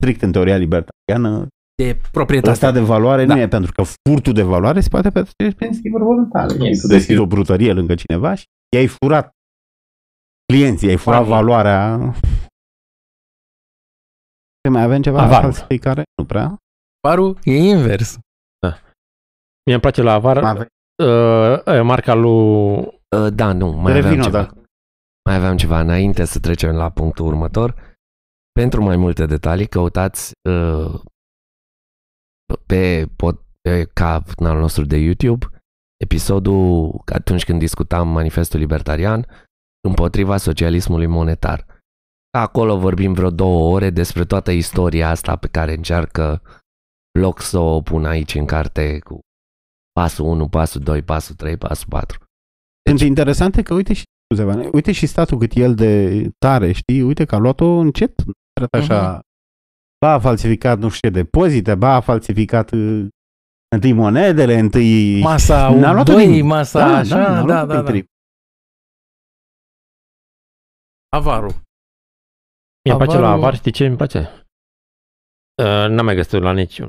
[0.03, 1.47] strict în teoria libertariană.
[1.83, 2.51] de proprietate.
[2.51, 3.35] Asta de valoare Da.
[3.35, 6.55] nu e, pentru că furtul de valoare se poate petrece prin schimburi voluntare.
[6.65, 6.81] Yes.
[6.81, 8.45] Tu deschizi o brutărie lângă cineva și
[8.77, 9.31] i-ai furat
[10.53, 11.35] clienții, i-ai furat Banii.
[11.35, 12.13] valoarea.
[14.63, 15.43] Ce mai avem ceva Avarul.
[15.53, 16.03] falsificare?
[16.17, 16.57] Nu prea.
[17.01, 18.19] Parul e invers.
[19.67, 20.67] mie îmi place la avar Mai avem-
[21.05, 24.43] uh, marca lui Uh, da, nu, mai Revino, aveam ceva.
[24.43, 24.61] da.
[25.25, 27.97] Mai aveam ceva înainte să trecem la punctul următor.
[28.53, 31.01] Pentru mai multe detalii, căutați uh,
[32.67, 35.47] pe, pod, pe canalul nostru de YouTube
[36.05, 39.27] episodul atunci când discutam manifestul libertarian
[39.89, 41.67] împotriva socialismului monetar.
[42.39, 46.43] Acolo vorbim vreo două ore despre toată istoria asta pe care încearcă
[47.19, 49.21] loc să o pun aici în carte cu
[50.01, 52.25] pasul 1, pasul 2, pasul 3, pasul 4.
[52.89, 56.73] Sunt interesante că uite și scuze, Vane, uite și statul cât e el de tare,
[56.73, 57.03] știi?
[57.03, 59.21] Uite că a luat-o încet, nu arată așa.
[60.01, 63.07] Ba a falsificat nu știu ce depozite, ba a falsificat uh,
[63.75, 65.21] întâi monedele, întâi...
[65.21, 67.91] Masa N-a luat-o U2, din- masa da, așa, da, n-a da, luat-o da, din da.
[67.91, 68.07] trip.
[71.17, 71.53] Avarul.
[72.85, 74.19] Mie îmi place la Avarul- avar, știi ce îmi place?
[75.63, 76.89] Uh, n-am mai găsit la niciun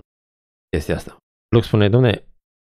[0.70, 1.18] chestia asta.
[1.56, 2.24] Luc spune, domne,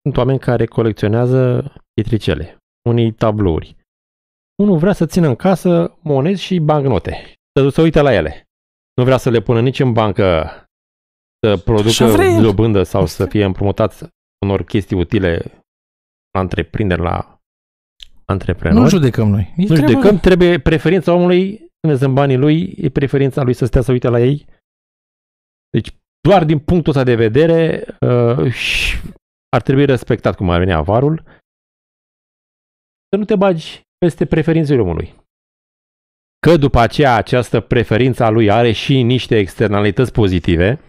[0.04, 2.58] sunt oameni care colecționează pietricele,
[2.90, 3.78] unii tablouri.
[4.62, 8.44] Unul vrea să țină în casă monezi și bancnote, să se uite la ele.
[8.94, 10.24] Nu vrea să le pună nici în bancă
[11.46, 12.42] să Așa producă vrea el.
[12.42, 14.04] dobândă sau să fie împrumutați
[14.46, 15.42] unor chestii utile
[16.32, 17.40] la întreprinderi, la
[18.26, 18.82] antreprenori.
[18.84, 19.54] Nu judecăm noi.
[19.58, 20.20] E Nu treaba judecăm, lui.
[20.20, 24.20] trebuie preferința omului, când sunt banii lui, e preferința lui să stea să uite la
[24.20, 24.46] ei.
[25.70, 25.96] Deci,
[26.28, 28.98] doar din punctul ăsta de vedere, uh, și
[29.50, 31.24] ar trebui respectat cum ar veni avarul,
[33.10, 35.16] să nu te bagi peste preferințele omului.
[36.48, 40.84] Că după aceea această preferință a lui are și niște externalități pozitive,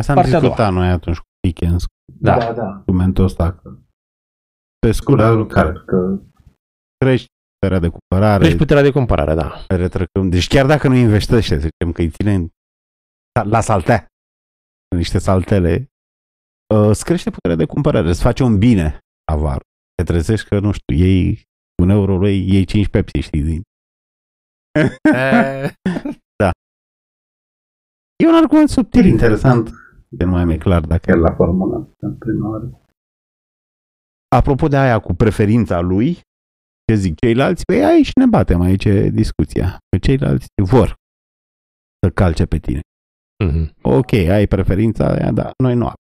[0.00, 1.80] Asta am Partea a discutat noi atunci cu weekend
[2.20, 2.38] Da.
[2.38, 2.66] da, da.
[2.72, 3.52] documentul ăsta.
[3.54, 3.78] Că
[4.78, 6.20] pe scurt, Da, care, că
[6.96, 9.64] crești puterea de cumpărare, Deci puterea de cumpărare, da.
[9.68, 10.30] retrăcând.
[10.30, 12.48] Deci chiar dacă nu investește, să zicem că îi ține în-
[13.50, 14.06] la saltea,
[14.88, 15.86] în niște saltele, uh,
[16.74, 18.98] îți crește puterea de cumpărare, îți face un bine
[19.32, 19.60] avar.
[19.94, 21.42] Te trezești că, nu știu, iei
[21.82, 23.62] un euro lui, iei 5 Pepsi, știi, din...
[28.22, 29.70] E un argument subtil, interesant,
[30.18, 32.80] că nu mai mi-e clar dacă chiar la formulă, în prima oară.
[34.28, 36.20] Apropo de aia cu preferința lui,
[36.86, 39.78] ce zic ceilalți, păi aici ne batem, aici e discuția.
[39.88, 40.94] Că ceilalți vor
[42.00, 42.80] să calce pe tine.
[43.44, 43.74] Mhm.
[43.82, 46.01] Ok, ai preferința aia, dar noi nu avem.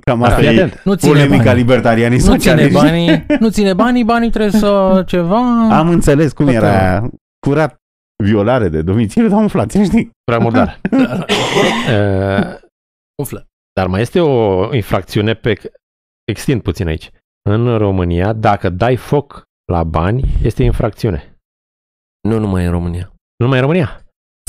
[0.00, 0.80] Cam Da, asta fii e atent.
[0.84, 1.60] Nu ține polemica banii.
[1.60, 2.72] libertarianii Nu ține socialiști.
[2.72, 5.38] banii, nu ține banii, banii trebuie să ceva...
[5.78, 6.78] Am înțeles cum Tot era rău.
[6.80, 7.10] aia.
[7.46, 7.76] Curat
[8.24, 10.10] violare de domiciliu, dar umflație, știi?
[10.24, 10.80] Prea murdar.
[10.90, 11.00] Uh,
[13.22, 13.46] Umflă.
[13.80, 15.60] Dar mai este o infracțiune pe...
[16.24, 17.10] Extind puțin aici.
[17.48, 19.42] În România, dacă dai foc
[19.72, 21.38] la bani, este infracțiune.
[22.28, 23.06] Nu numai în România.
[23.36, 24.00] Nu numai în România.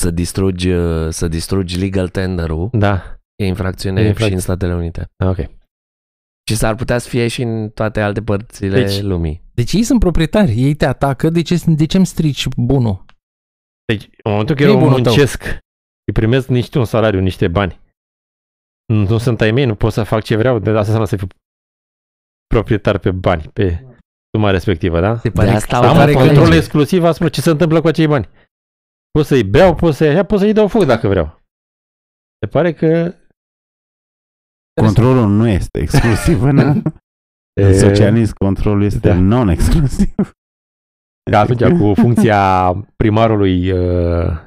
[0.02, 3.16] Să distrugi, uh, să distrugi legal tender-ul Da.
[3.36, 4.36] E infracțiune E și infracțiune.
[4.36, 5.06] în Statele Unite.
[5.26, 5.38] Ok.
[6.50, 9.44] Și s-ar putea să fie și în toate alte părțile Deci- lumii.
[9.54, 13.06] Deci ei sunt proprietari, ei te atacă, de ce, de ce îmi strici bunul?
[13.86, 15.14] Deci, în momentul că E eu bunul tău.
[15.14, 17.80] muncesc și primesc niște un salariu, niște bani,
[18.94, 21.28] nu sunt ai mei, nu pot să fac ce vreau, de asta înseamnă să fiu
[22.48, 23.86] proprietar pe bani, pe
[24.32, 25.18] suma respectivă, da?
[25.18, 26.56] Se pare, De asta se au Am pare un că control nu.
[26.56, 28.30] exclusiv asupra ce se întâmplă cu acei bani.
[29.12, 31.42] Pot să-i beau, pot să-i așa, pot să-i dau foc dacă vreau.
[32.40, 33.14] Se pare că...
[34.82, 36.84] Controlul nu este exclusiv în, în
[37.54, 39.14] e, socialism, controlul este da.
[39.20, 40.16] non-exclusiv.
[41.32, 44.40] Ca atunci cu funcția primarului uh,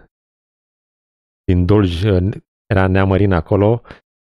[1.44, 2.30] din Dolj, uh,
[2.66, 3.82] era Neamărin acolo,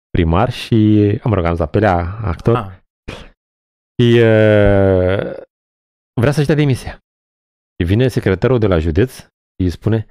[0.09, 0.75] primar și,
[1.23, 2.71] am rog, am zis, apelea actor Ah.
[4.01, 5.43] și uh,
[6.21, 6.99] vrea să-și dea demisia.
[7.77, 10.05] Și vine secretarul de la județ și îi spune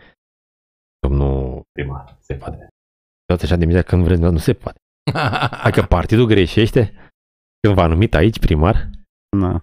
[1.06, 2.68] domnul primar, se poate.
[3.26, 4.78] Dați așa demisia când vreți, dar nu se poate.
[5.64, 6.92] Dacă partidul greșește,
[7.60, 8.90] când v-a numit aici primar,
[9.36, 9.60] Na.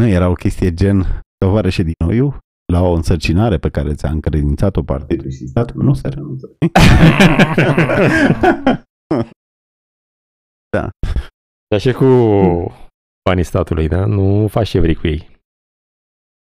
[0.00, 2.38] Nu era o chestie gen tovarășe din Oiu,
[2.72, 6.56] la o însărcinare pe care ți-a încredințat-o partidul și statul, nu se renunță.
[11.68, 12.06] dar și cu
[13.28, 14.04] banii statului, da?
[14.06, 15.30] Nu faci ce vrei cu ei.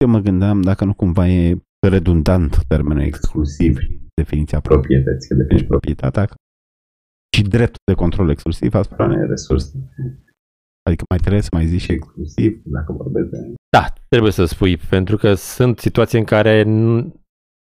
[0.04, 1.58] Eu mă gândeam dacă nu cumva e
[1.88, 3.78] redundant termenul exclusiv,
[4.14, 6.28] definiția propriei, Proprietăți, că de deci proprietatea
[7.34, 9.72] și dreptul de control exclusiv asupra unei resurse.
[10.88, 13.38] Adică mai trebuie să mai zici și Inclusiv, dacă vorbesc de
[13.76, 17.20] Da, trebuie să spui, pentru că sunt situații în care nu-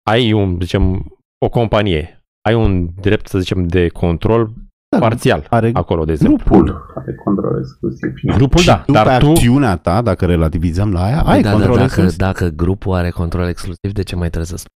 [0.10, 1.06] ai un, zicem,
[1.46, 4.54] o companie, ai un drept, să zicem, de control
[4.90, 6.38] Da, parțial are acolo, de exemplu.
[6.38, 8.14] grupul are control exclusiv.
[8.38, 11.50] Grupul, și da, tu dar pe tu, acțiunea ta, dacă relativizăm la aia, ai da,
[11.50, 12.18] da, control dacă, exclusiv.
[12.18, 14.72] dacă grupul are control exclusiv, de ce mai trebuie să spui?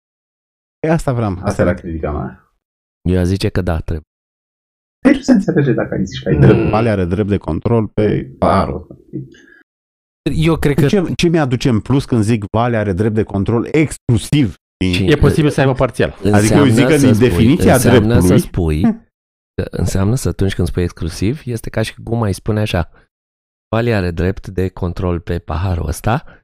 [0.88, 1.38] E Asta vreau.
[1.42, 2.54] Asta era critica mea.
[3.10, 4.04] Eu aș zice că da, trebuie.
[5.08, 6.42] Deci nu se înțelege dacă ai zis că ai Mm.
[6.42, 6.70] drept.
[6.70, 8.88] Vale are drept de control pe Paharul.
[10.36, 13.68] Eu cred că Ce, ce mi-aduce în plus când zic Vale are drept de control
[13.72, 14.56] exclusiv?
[14.94, 16.10] Și- e posibil să aibă parțial.
[16.10, 18.82] Adică eu Înseamnă zic că să din spui- definiția înseamnă să dreptului- spui
[19.62, 22.92] că înseamnă să atunci când spui exclusiv, este ca și cum ai spune așa.
[23.76, 26.44] Vali are drept de control pe paharul ăsta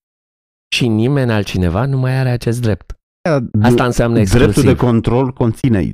[0.76, 2.94] și nimeni altcineva nu mai are acest drept.
[3.62, 4.52] Asta înseamnă exclusiv.
[4.54, 5.91] Dreptul de control conține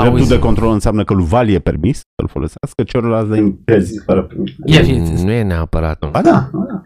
[0.00, 0.28] Dreptul Auzi.
[0.32, 4.52] de control înseamnă că lui Vali e permis să-l folosească, celălalt de Interzic fără permis.
[4.64, 6.02] Ia fi- Nu e neapărat.
[6.02, 6.10] Nu.
[6.10, 6.82] Ba da, ba da.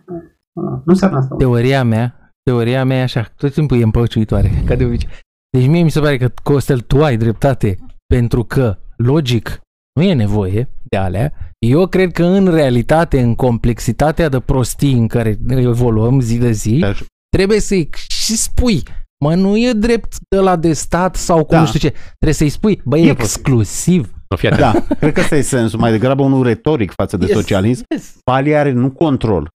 [0.52, 0.70] ba da.
[0.70, 1.34] Nu înseamnă asta.
[1.36, 5.08] teoria mea, teoria mea e așa, tot timpul e împăciuitoare, ca de obicei.
[5.50, 7.78] Deci mie mi se pare că, Costel, tu ai dreptate,
[8.14, 9.60] pentru că, logic,
[9.98, 11.32] nu e nevoie de alea.
[11.58, 16.50] Eu cred că în realitate, în complexitatea de prostii în care ne evoluăm zi de
[16.50, 17.04] zi, Deci,
[17.36, 18.82] trebuie să-i și spui,
[19.24, 21.60] mă, nu e drept de la de stat sau cum Da.
[21.60, 21.90] nu știu ce.
[21.90, 24.12] Trebuie să-i spui, bă, E e exclusiv.
[24.28, 24.72] Nu fii atent.
[24.88, 25.78] Da, cred că ăsta e sensul.
[25.78, 27.84] Mai degrabă unul retoric față de Yes, socialism.
[27.88, 28.16] yes.
[28.24, 29.48] Vali are nu control.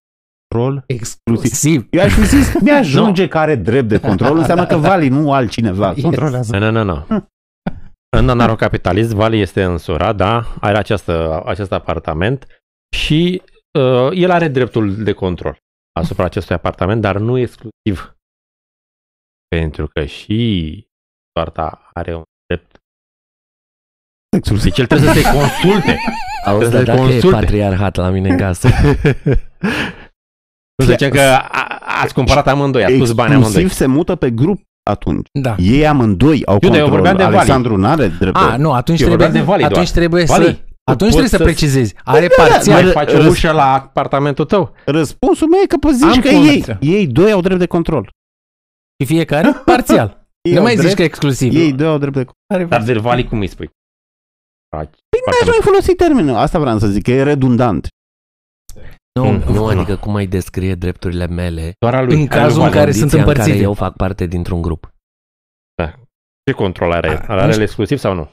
[0.55, 0.83] Control.
[0.87, 1.87] Exclusiv.
[1.89, 5.91] Eu aș fi zis, mi-ajunge că are drept de control, înseamnă că Vali, nu altcineva,
[5.95, 6.03] Yes.
[6.03, 6.57] controlează.
[6.57, 7.27] Nu, nu, nu, nu.
[8.17, 12.45] În anarhocapitalist, Vali este însurat, da, are această, acest apartament
[12.95, 13.41] și
[13.79, 15.57] uh, el are dreptul de control
[15.99, 18.17] asupra acestui apartament, dar nu exclusiv.
[19.55, 20.87] Pentru că și
[21.37, 22.75] soarta are un drept.
[24.37, 24.63] Exclusiv.
[24.63, 25.99] Deci el trebuie să se consulte.
[26.45, 27.35] Auzi, Trebuie dar să dacă e consulte.
[27.39, 28.67] patriarhat la mine în casă.
[30.75, 33.49] Nu să zicem că a, ați cumpărat amândoi, ați pus bani amândoi.
[33.51, 35.27] Exclusiv se mută pe grup atunci.
[35.41, 35.55] Da.
[35.59, 36.89] Ei amândoi au Eu, dar eu control.
[36.89, 37.35] vorbeam de Vali.
[37.35, 38.35] Alexandru n-are drept.
[38.35, 39.97] A, nu, atunci Eu trebuie, vorbeam de Vali atunci doar.
[39.97, 40.33] trebuie să...
[40.33, 41.95] Vali, Atunci trebuie să să- precizezi.
[42.03, 42.83] Are da, parțial.
[42.83, 44.73] Mai faci o răs- ușă la apartamentul tău?
[44.85, 46.77] Răspunsul meu e că poți zici Am că ei, convință.
[46.81, 48.11] ei doi au drept de control.
[48.99, 50.17] Și fiecare parțial.
[50.47, 51.55] Ei Nu au mai zici drept, că exclusiv.
[51.55, 52.43] Ei doi au drept de control.
[52.53, 53.69] Are Dar de vali cum îi spui?
[54.69, 56.35] Păi n-aș mai folosi termenul.
[56.35, 57.87] Asta vreau să zic, că e redundant.
[59.19, 59.53] Nu, Mm.
[59.53, 62.13] Nu, adică cum ai descrie drepturile mele Doar a lui.
[62.13, 62.73] În a lui cazul în Vali.
[62.73, 63.63] care sunt condiția în care împărțite.
[63.63, 64.93] eu fac parte dintr-un grup.
[66.45, 67.07] Ce control are?
[67.27, 68.29] A, Are nu el exclusiv sau nu?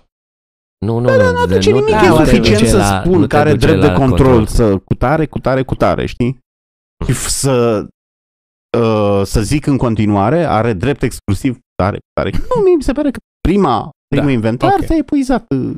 [0.86, 1.22] Nu, nu, Da, nu.
[1.22, 3.12] da, nu de- aduce nu nimic, te e nu te suficient duce să la- spun
[3.12, 5.74] nu că te are duce drept de la control, să cu tare, cu tare, cu
[5.74, 6.38] tare, știi?
[7.06, 7.86] Și f- să
[8.80, 12.30] uh, să zic în continuare, are drept exclusiv cu tare, cu tare.
[12.54, 14.84] Nu, mie mi se pare că prima, primul Da, inventar ok.
[14.86, 15.44] s-a epuizat.
[15.54, 15.74] uh,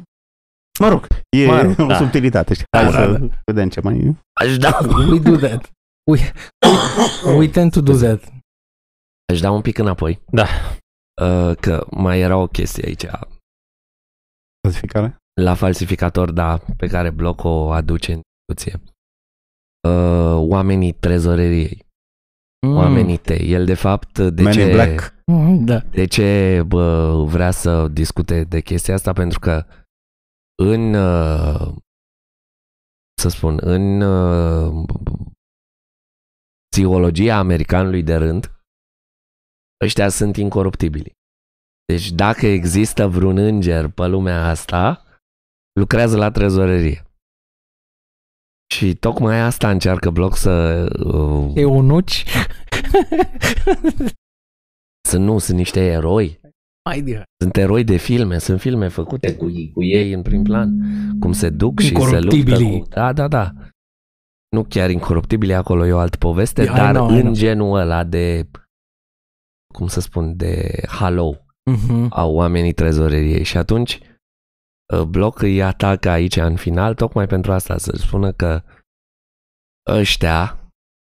[0.80, 1.06] Mă rog,
[1.36, 1.96] e Mă rog, o da.
[1.96, 2.54] subtilitate.
[2.54, 2.66] Știi?
[2.70, 4.16] Da, Hai da, să vedem ce mai...
[4.40, 4.78] Aș da,
[5.10, 5.70] We do that.
[6.10, 6.18] We,
[7.36, 8.22] we tend to do that.
[9.32, 10.20] aș da un pic înapoi.
[10.30, 10.44] Da.
[11.22, 13.04] Uh, că mai era o chestie aici.
[14.60, 15.16] Clasificare?
[15.40, 18.80] La falsificator, da, pe care Bloc o aduce în discuție.
[19.88, 21.86] Uh, oamenii trezoreriei.
[22.66, 22.76] Mm.
[22.76, 23.50] Oamenii tăi.
[23.52, 24.72] El, de fapt, de Men in ce...
[24.72, 25.14] Black.
[25.26, 25.78] Mm, Da.
[25.78, 29.12] De ce bă, vrea să discute de chestia asta?
[29.12, 29.66] Pentru că
[30.62, 31.74] în, uh,
[33.20, 34.84] să spun, în uh,
[36.68, 38.52] psihologia americanului de rând,
[39.84, 41.12] ăștia sunt incoruptibili.
[41.86, 45.04] Deci dacă există vreun înger pe lumea asta,
[45.80, 47.02] lucrează la trezorerie.
[48.70, 50.84] Și tocmai asta încearcă Bloc să...
[51.04, 52.24] Uh, Eunuci.
[55.08, 56.40] să nu, sunt niște eroi.
[56.88, 60.70] Mai de Sunt eroi de filme, sunt filme făcute cu, cu ei în prim plan,
[61.20, 62.78] cum se duc și se luptă Incoruptibilii.
[62.80, 62.86] cu...
[62.88, 63.52] Da, da, da.
[64.48, 67.34] Nu chiar incoruptibili, acolo e o altă poveste, I dar know, I în know.
[67.34, 68.48] genul ăla de,
[69.74, 71.36] cum să spun, de halo
[71.70, 72.06] Mhm.
[72.10, 73.44] a oamenii trezoreriei.
[73.44, 74.06] Și atunci uh,
[75.08, 78.62] Bloc îi atacă aici în final, tocmai pentru asta, să spună că
[79.90, 80.58] ăștia,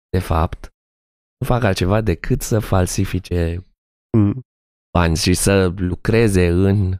[0.09, 0.69] de fapt,
[1.39, 3.65] nu fac altceva decât să falsifice
[4.17, 4.41] Mm.
[4.97, 6.97] bani și să lucreze în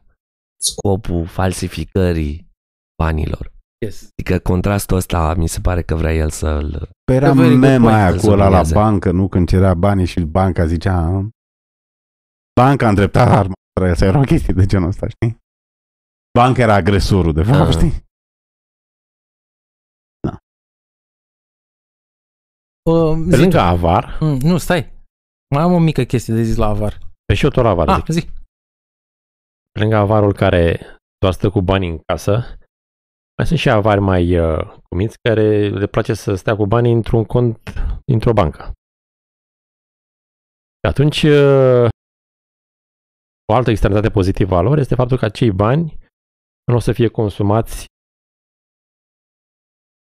[0.60, 2.50] scopul falsificării
[3.02, 3.52] banilor.
[3.84, 4.08] Yes.
[4.18, 6.90] Adică contrastul ăsta mi se pare că vrea el să-l...
[7.04, 7.96] Păi era very good mema point.
[7.96, 8.74] aia Îl cu ăla la subliniază.
[8.74, 9.28] bancă, nu?
[9.28, 11.24] Când cerea banii și banca zicea "Ah,
[12.60, 13.52] banca a îndreptat arma.
[13.94, 15.36] Să era o chestie de genul ăsta, știi?
[16.38, 17.72] Banca era agresorul, de fapt, Ah.
[17.76, 17.92] știi?
[22.90, 23.62] Uh, Pe zi lângă tu.
[23.62, 24.92] avar, Mm, nu, stai.
[25.54, 26.98] Mai am o mică chestie de zis la avar.
[27.24, 28.10] pe și eu tot la avar Ah, zic.
[28.10, 28.30] zi.
[29.70, 30.62] Pe lângă avarul care
[31.18, 32.32] doar stă cu banii în casă,
[33.36, 37.24] mai sunt și avari mai uh, cuminți care le place să stea cu banii într-un
[37.24, 37.58] cont
[38.06, 38.62] dintr-o bancă.
[40.80, 41.88] Și atunci, uh,
[43.50, 45.98] o altă externalitate pozitivă a lor este faptul că acei bani
[46.64, 47.86] nu o să fie consumați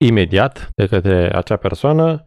[0.05, 2.23] imediat de către acea persoană,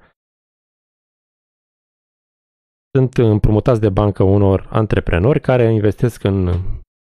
[2.96, 6.36] sunt împrumutați de bancă unor antreprenori care investesc în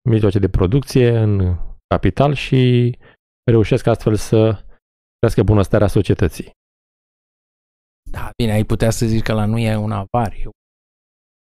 [0.09, 2.91] mijloace de producție, în capital și
[3.51, 4.65] reușesc astfel să
[5.17, 6.51] crească bunăstarea societății.
[8.11, 10.33] Da, bine, ai putea să zici că la nu e un avar.
[10.33, 10.59] E un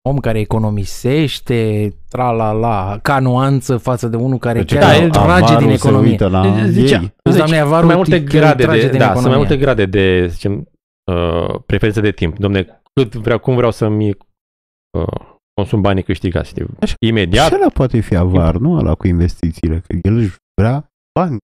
[0.07, 5.31] om care economisește, tra-la-la, ca nuanță față de unul care Deci, chiar da, îl trage
[5.31, 6.11] avarul din se economie.
[6.11, 7.13] uită la Zicea, ei.
[7.23, 9.23] Deci, doamne, avarul sunt mai multe te- te grade trage de, din da, sunt mai
[9.23, 9.37] economie.
[9.37, 10.67] multe grade de, să zicem,
[11.11, 12.37] uh, preferințe de timp.
[12.37, 16.65] Domne, cât vreau, cum vreau să-mi uh, consum banii câștigați, știi?
[16.79, 16.93] Așa.
[16.99, 21.37] Imediat, Și ăla poate fi avar, nu ăla cu investițiile, că el își vrea bani.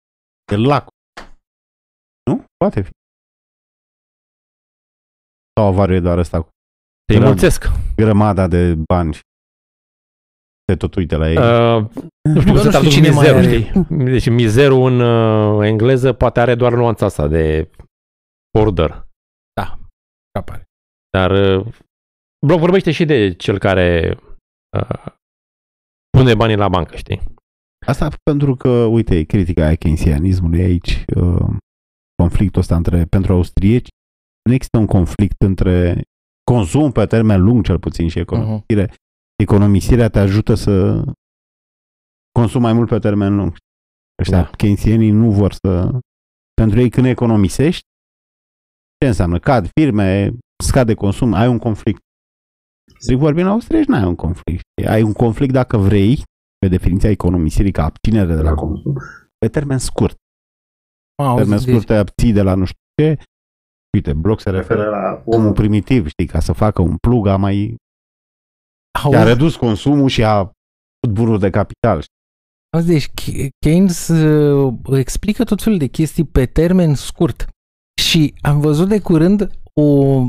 [0.54, 0.88] El lac.
[2.26, 2.44] Nu?
[2.58, 2.90] Poate fi.
[5.60, 6.48] Sau avarul e doar ăsta cu
[7.12, 7.66] te înmulțesc.
[7.96, 9.22] grămada de bani și
[10.66, 11.38] te tot uite la ei.
[11.38, 11.90] Uh,
[12.30, 13.62] nu știu cum Nu să știu traduc cine mai mizerul, are.
[13.62, 13.86] știi?
[14.06, 17.70] Deci mizerul în uh, engleză poate are doar nuanța asta de
[18.60, 19.10] order.
[20.40, 20.64] Apare.
[21.18, 21.66] Dar uh,
[22.46, 24.18] Bloc vorbește și de cel care
[24.78, 25.06] uh,
[26.18, 27.22] pune banii la bancă, știi?
[27.88, 31.56] Asta pentru că, uite, critica aia keynesianismului aici, uh,
[32.16, 33.88] conflictul ăsta între, pentru austrieci,
[34.50, 36.02] nu există un conflict între
[36.44, 38.84] consum pe termen lung, cel puțin, și economisire.
[38.84, 38.96] Mhm.
[39.44, 41.04] Economisirea te ajută să
[42.32, 43.56] consumi mai mult pe termen lung.
[44.22, 44.50] Ăștia, Da.
[44.50, 46.00] keynesienii nu vor să...
[46.54, 47.84] Pentru ei, când economisești,
[48.98, 49.40] ce înseamnă?
[49.40, 50.32] Cad firme,
[50.64, 52.02] scade consum, ai un conflict.
[53.00, 54.64] Strict vorbind, la austrieci n-ai un conflict.
[54.88, 56.24] Ai un conflict dacă vrei,
[56.58, 59.32] pe definiția economisirii, ca abținere de la la consum, consum.
[59.38, 60.16] pe termen scurt.
[61.16, 63.18] Am termen auzit, scurt te abții de la nu știu ce.
[63.98, 67.76] Uite, bloc se referă la omul primitiv, știi, ca să facă un plug, a mai...
[69.04, 72.02] auzi, a redus consumul și a făcut bunuri de capital.
[72.02, 72.16] știi?
[72.76, 77.48] Auzi, Deci Ke- Keynes uh, explică tot felul de chestii pe termen scurt.
[78.02, 80.22] Și am văzut de curând o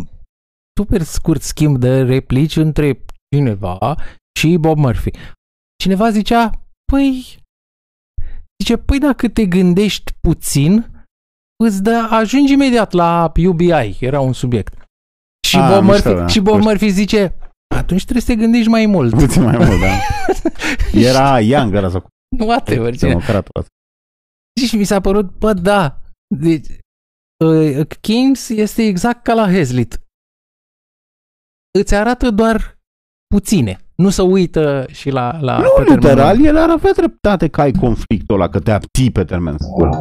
[0.81, 3.05] super scurt schimb de replici între
[3.35, 3.97] cineva
[4.39, 5.11] și Bob Murphy.
[5.83, 6.51] Cineva zicea,
[6.93, 7.39] păi,
[8.63, 10.92] zice, păi dacă te gândești puțin,
[11.63, 14.75] îți dă, ajungi imediat la UBI, era un subiect.
[15.49, 16.27] Și, Ah, Bob, mișto, Murphy, da.
[16.27, 16.69] și Bob Mișto.
[16.69, 17.35] Murphy zice,
[17.75, 19.15] atunci trebuie să te gândești mai mult.
[19.15, 19.87] Puțin mai mult, da.
[21.09, 22.07] Era Young, era sau
[22.39, 23.07] Whatever, ce.
[23.07, 23.71] democratul ăsta.
[24.67, 26.01] Și mi s-a părut, bă, da.
[26.37, 26.67] Deci,
[27.45, 30.01] uh, Keynes este exact ca la Hazlitt.
[31.79, 32.79] Îți arată doar
[33.33, 33.79] puține.
[33.95, 36.47] Nu să uită și la, la Nu, pe termen literal, lung.
[36.47, 39.93] el ar avea dreptate că ai conflictul ăla, că te abții pe termen scurt.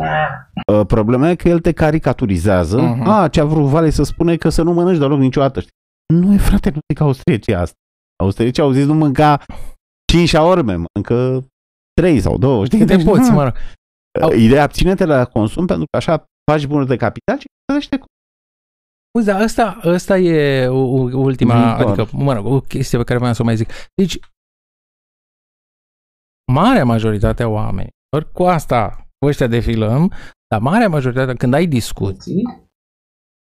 [0.74, 2.82] Uh, problema e că el te caricaturizează.
[2.82, 3.08] Mhm.
[3.10, 5.60] A, ce a vrut Vale să spune că să nu mănânci deloc niciodată.
[5.60, 5.72] știi?
[6.14, 7.76] Nu e, frate, nu zic austriecii asta.
[8.24, 9.42] Austriecii au zis nu mânca
[10.12, 11.48] 5 șaorme, mănâncă
[12.02, 12.66] 3 sau 2.
[12.66, 12.80] Știi?
[12.80, 13.36] Câte Deci, poți, nu.
[13.36, 13.54] mă rog.
[14.32, 17.98] Uh, Ideea abține-te la consum pentru că așa faci bunuri de capital și crește
[19.18, 21.99] Uzi, dar asta, asta e u- u- ultima, Viitor.
[21.99, 23.70] adică, mă rog, o chestie pe care vreau să o mai zic.
[24.01, 24.20] Deci,
[26.53, 30.12] marea majoritate a oamenilor, cu asta, cu ăștia defilăm,
[30.49, 32.43] dar marea majoritate, când ai discuții,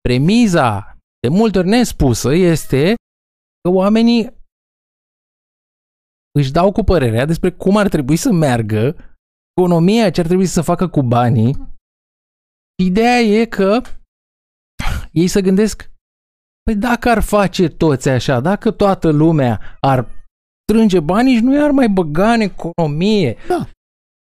[0.01, 2.95] premiza de multe ori nespusă este
[3.63, 4.39] că oamenii
[6.39, 8.97] își dau cu părerea despre cum ar trebui să meargă
[9.57, 11.57] economia, ce ar trebui să facă cu banii.
[12.85, 13.81] Ideea e că
[15.11, 15.91] ei se gândesc,
[16.63, 20.07] păi dacă ar face toți așa, dacă toată lumea ar
[20.69, 23.37] strânge banii și nu i-ar mai băga în economie.
[23.49, 23.69] Da.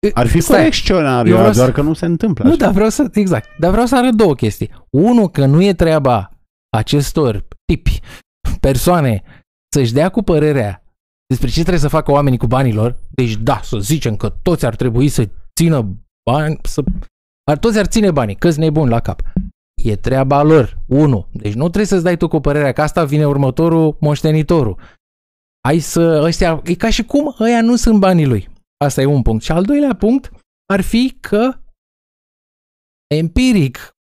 [0.06, 2.44] E, Ar fi stai, corect scenariul Eu ăla, vreau să- doar că nu se întâmplă
[2.44, 2.58] Nu, așa.
[2.58, 4.70] dar vreau să, exact, dar vreau să arăt două chestii.
[4.90, 6.30] Unu, că nu e treaba
[6.76, 8.00] acestor tipi,
[8.60, 9.22] persoane,
[9.74, 10.84] să-și dea cu părerea
[11.28, 12.96] despre ce trebuie să facă oamenii cu banilor.
[13.10, 15.28] Deci da, să zicem că toți ar trebui să
[15.60, 15.96] țină
[16.30, 16.82] bani, să...
[17.50, 19.22] Ar, toți ar ține banii, că nebuni la cap.
[19.82, 21.28] E treaba lor, unu.
[21.32, 24.78] Deci nu trebuie să-ți dai tu cu părerea că asta vine următorul moștenitorul.
[25.68, 28.48] Ai să, ăstea, e ca și cum ăia nu sunt banii lui.
[28.84, 29.42] Asta e un punct.
[29.42, 30.30] Și al doilea punct
[30.72, 31.60] ar fi că
[33.14, 33.96] empiric,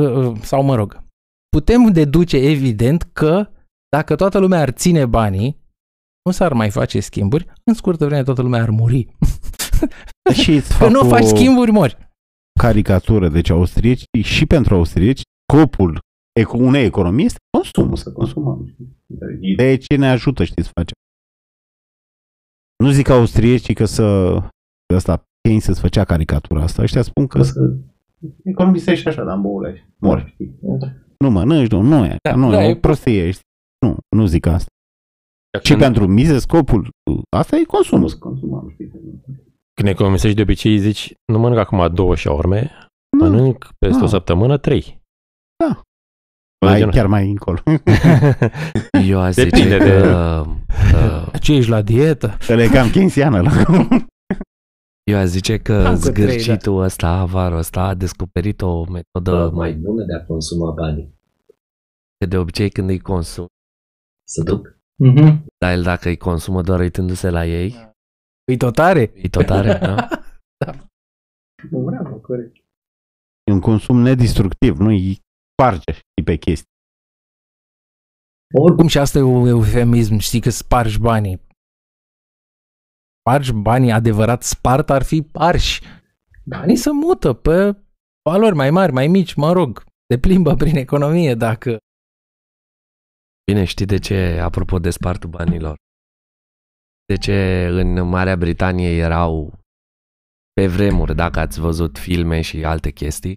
[0.00, 1.04] uh, uh, sau mă rog,
[1.48, 3.50] putem deduce evident că
[3.88, 5.60] dacă toată lumea ar ține banii,
[6.24, 9.16] nu s-ar mai face schimburi, în scurtă vreme toată lumea ar muri.
[10.42, 12.11] Și îți Că fac nu o faci schimburi, mori.
[12.60, 13.28] Caricatură.
[13.28, 15.20] Deci austrieci și pentru austrieci
[15.52, 15.98] scopul
[16.40, 17.96] eco- unei economii este consumul.
[17.96, 18.66] Să consumăm.
[18.72, 18.96] știi?
[19.40, 20.94] Ideea e ce ne ajută, știți, să facem.
[22.84, 24.04] Nu zic austriecii că să
[24.86, 26.82] că asta Keynes să-ți făcea caricatura asta.
[26.82, 27.76] Ăștia spun că Că să
[28.44, 29.88] economisești așa, dar în boule.
[29.98, 30.54] Mori, știi?
[31.18, 32.16] nu mănânci, nu, nu e.
[32.28, 33.44] Da, nu, da, e e o prostie, știi?
[33.86, 34.66] Nu, nu zic asta.
[35.62, 36.88] Și Când- pentru mize scopul
[37.36, 38.02] asta e consumul.
[38.02, 38.90] Nu să consumăm, știi?
[39.74, 42.70] Când economisești de obicei zici, nu mănânc acum două șaorme,
[43.18, 44.04] Nu, mănânc peste Nu.
[44.04, 45.00] o săptămână trei.
[45.64, 45.80] Da.
[46.60, 47.58] Bă, mai, genul chiar mai încolo.
[49.08, 50.44] Eu aș zice Depinde de- că...
[50.94, 52.36] Uh, Ce ești la dietă?
[52.48, 53.50] Ăla e cam keynesiană la
[55.10, 59.50] eu aș zice că Am că trei, zgârcitul ăsta, varul ăsta, a descoperit o metodă
[59.54, 61.14] mai bună de a consuma banii.
[62.18, 63.46] Că de obicei când îi consum,
[64.28, 64.78] să duc.
[65.02, 65.44] Mhm.
[65.58, 67.91] Dar el dacă îi consumă doar uitându-se la ei,
[68.44, 69.12] E tot tare?
[69.14, 70.08] e tot are, da?
[71.70, 72.56] Bravo, corect.
[73.44, 75.20] E un consum nedistructiv, nu îi
[75.52, 76.70] sparge știi, pe chestii.
[78.54, 81.40] Oricum și asta e un eufemism, știi că spargi banii.
[83.18, 85.82] Spargi banii, adevărat spart ar fi arși.
[86.44, 87.76] Banii se mută pe
[88.30, 89.84] valori mai mari, mai mici, mă rog.
[90.10, 91.78] Se plimbă prin economie dacă...
[93.46, 95.76] Bine, știi de ce, apropo de spartul banilor?
[97.12, 99.58] De ce în Marea Britanie erau
[100.52, 103.34] pe vremuri, dacă ați văzut filme și alte chestii,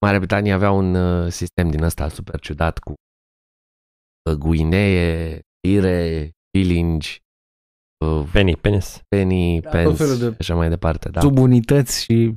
[0.00, 2.94] Marea Britanie avea un uh, sistem din ăsta super ciudat cu
[4.30, 7.18] uh, guinee, lire, shillingi,
[8.06, 9.00] uh, Penny, penis.
[9.08, 11.08] penny, Da, pence tot felul de și așa mai departe.
[11.08, 11.20] Da.
[11.20, 12.32] subunități și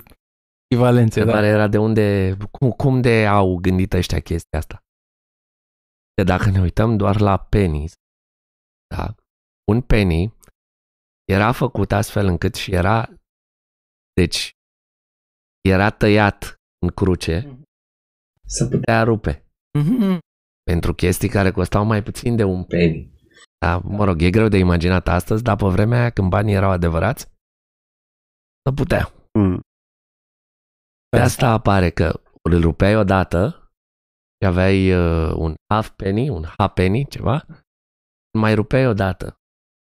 [0.67, 1.19] echivalențe.
[1.19, 1.25] Da.
[1.25, 4.83] Întrebarea era de unde, cum, cum de au gândit ăștia chestia asta?
[6.13, 7.93] Că dacă ne uităm doar la pennies,
[8.95, 9.15] da,
[9.71, 10.35] un penny
[11.27, 13.09] era făcut astfel încât și era,
[14.13, 14.51] deci,
[15.69, 16.55] era tăiat
[16.85, 17.59] în cruce,
[18.45, 19.45] să putea rupe.
[19.79, 20.19] Mhm.
[20.63, 23.15] Pentru chestii care costau mai puțin de un penny.
[23.65, 26.69] Da, mă rog, e greu de imaginat astăzi, dar pe vremea aia când banii erau
[26.69, 27.25] adevărați,
[28.63, 29.11] să putea.
[29.39, 29.59] Mm.
[31.09, 33.69] De asta apare că îl rupeai odată
[34.41, 37.45] și aveai uh, un half penny, un half penny, ceva,
[38.31, 39.35] îl mai rupeai odată.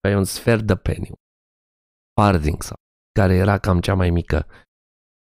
[0.02, 1.16] Aveai un sfert de penny, un
[2.22, 2.76] farthing sau
[3.20, 4.48] care era cam cea mai mică.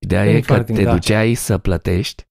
[0.05, 0.93] Ideea e că Infarcting, te da.
[0.93, 2.25] duceai să plătești,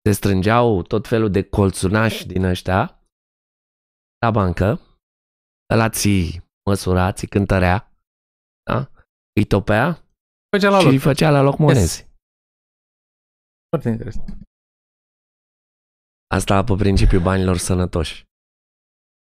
[0.00, 3.02] te strângeau tot felul de colțunași din ăștia
[4.24, 4.80] la bancă,
[5.74, 7.92] ăla ți măsura, ți cântărea,
[8.70, 8.90] da?
[9.32, 10.02] îi topea
[10.56, 10.92] Făcea la și loc.
[10.92, 12.06] îi făcea la loc monezi.
[13.68, 14.28] Foarte interesant.
[16.34, 18.24] Asta pe principiul banilor sănătoși.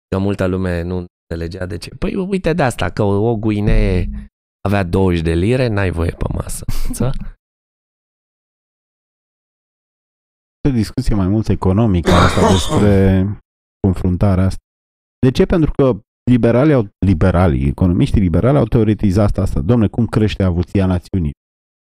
[0.08, 1.89] Că multă lume nu înțelegea de ce.
[1.95, 4.09] Păi uite de asta, că o, o guinee
[4.61, 6.65] avea 20 de lire, n-ai voie pe masă.
[6.93, 7.11] Ță?
[10.67, 13.23] o discuție mai mult economică asta despre
[13.80, 14.59] confruntarea asta.
[15.19, 15.45] De ce?
[15.45, 15.99] Pentru că
[16.32, 19.61] liberalii, au, liberalii, economiștii liberali au teoretizat asta.
[19.61, 21.32] Domne, cum crește avuția națiunii?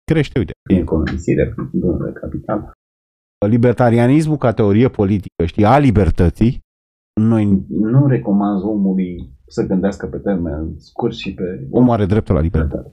[0.04, 2.72] Crește, uite, Prin economisire, prin bunul de capital.
[3.46, 6.60] libertarianismul ca teorie politică, știi, a libertății,
[7.20, 12.40] noi, Nu recomand omului să gândească pe termen scurt și pe omul are dreptul la
[12.40, 12.90] libertate.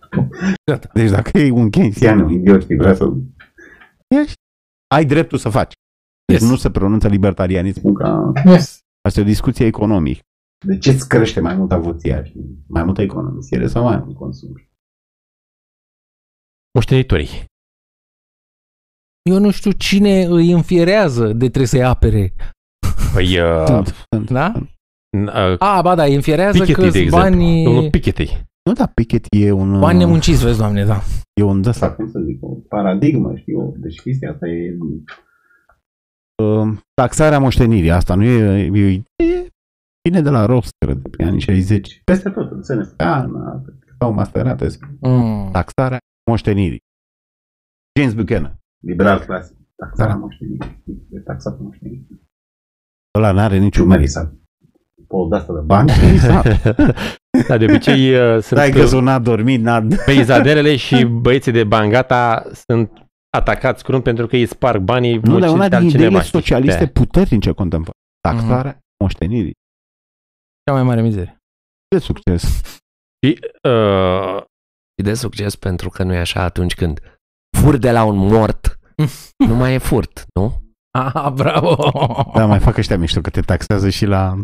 [0.71, 0.89] Gata.
[0.93, 3.05] Deci dacă e un keynesian, Ianu, idiot, și vrea să
[4.21, 4.33] ești,
[4.95, 5.73] ai dreptul să faci.
[6.25, 6.49] Deci Yes.
[6.49, 7.79] nu se pronunță libertarianism.
[7.79, 8.79] spun ca Yes.
[9.07, 10.19] Asta e o discuție economică.
[10.65, 12.23] de ce îți crește mai mult avuția?
[12.23, 12.63] știi?
[12.67, 14.53] Mai multă economisire sau mai mult consum?
[16.73, 17.29] Moștenitorii.
[19.29, 22.33] Eu nu știu cine îi înfierează de trebuie să-i apere.
[23.13, 24.29] Păi, uh, Sunt, sunt.
[24.31, 24.53] Da?
[25.17, 27.17] Uh, A, ba da, îi înfierează Piketty, că de exemplu.
[27.17, 28.45] banii, Domnul Piketty.
[28.63, 29.79] Nu, da, Piketty e un...
[29.79, 31.01] bani nemunciți, vezi, doamne, da.
[31.33, 33.73] E un dăs Sau cum să zic, o paradigmă, știu?
[33.77, 34.77] Deci chestia asta e
[36.43, 37.91] uh, taxarea moștenirii.
[37.91, 39.47] Asta nu e, e, o idee
[40.09, 42.01] vine de la Ross, cred, pe anii 60.
[42.03, 43.31] peste tot, în SNFA,
[43.99, 44.67] sau masterate,
[44.99, 45.49] Mm.
[45.51, 45.97] Taxarea
[46.29, 46.79] moștenirii.
[47.99, 48.59] James Buchanan.
[48.83, 52.07] liberal clasic, taxarea moștenirii, de taxat moștenirii.
[53.17, 54.40] Ăla n-are niciun Ciumerii merit.
[55.11, 55.91] Sau pe de asta de bani.
[57.47, 59.87] da, de obicei uh, sunt Dai că n-a dormit, n-a...
[60.05, 62.91] peizaderele și băieții de bangata sunt
[63.37, 66.23] atacați crunt pentru că îi sparg banii Nu, dar munciți una de din altcineva, ideile
[66.23, 66.39] știi?
[66.39, 67.97] socialiste De- puternice contemporane.
[68.27, 69.53] Taxarea moștenirii.
[70.65, 71.37] Cea mai mare mizerie.
[71.95, 72.61] De succes.
[73.25, 73.39] Și,
[73.69, 74.41] uh,
[74.97, 76.99] Și de succes pentru că nu e așa atunci când
[77.57, 78.79] fur de la un mort,
[79.47, 80.61] nu mai e furt, nu?
[80.97, 81.75] Ah, bravo!
[82.33, 84.41] Da, mai fac ăștia mișto că te taxează și la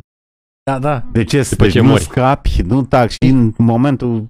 [0.68, 0.99] Da, da.
[1.11, 1.49] deces.
[1.49, 2.01] După Deci ce nu mori.
[2.01, 4.28] scapi, nu tax și în momentul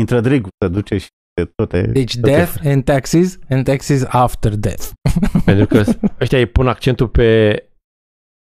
[0.00, 1.86] intră dregul, se duce și te toate...
[1.86, 4.90] Deci toate- death and taxes and taxes after death.
[5.44, 5.82] pentru că
[6.20, 7.54] ăștia îi pun accentul pe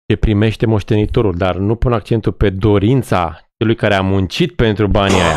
[0.09, 5.21] ce primește moștenitorul, dar nu pun accentul pe dorința celui care a muncit pentru banii
[5.21, 5.37] aia.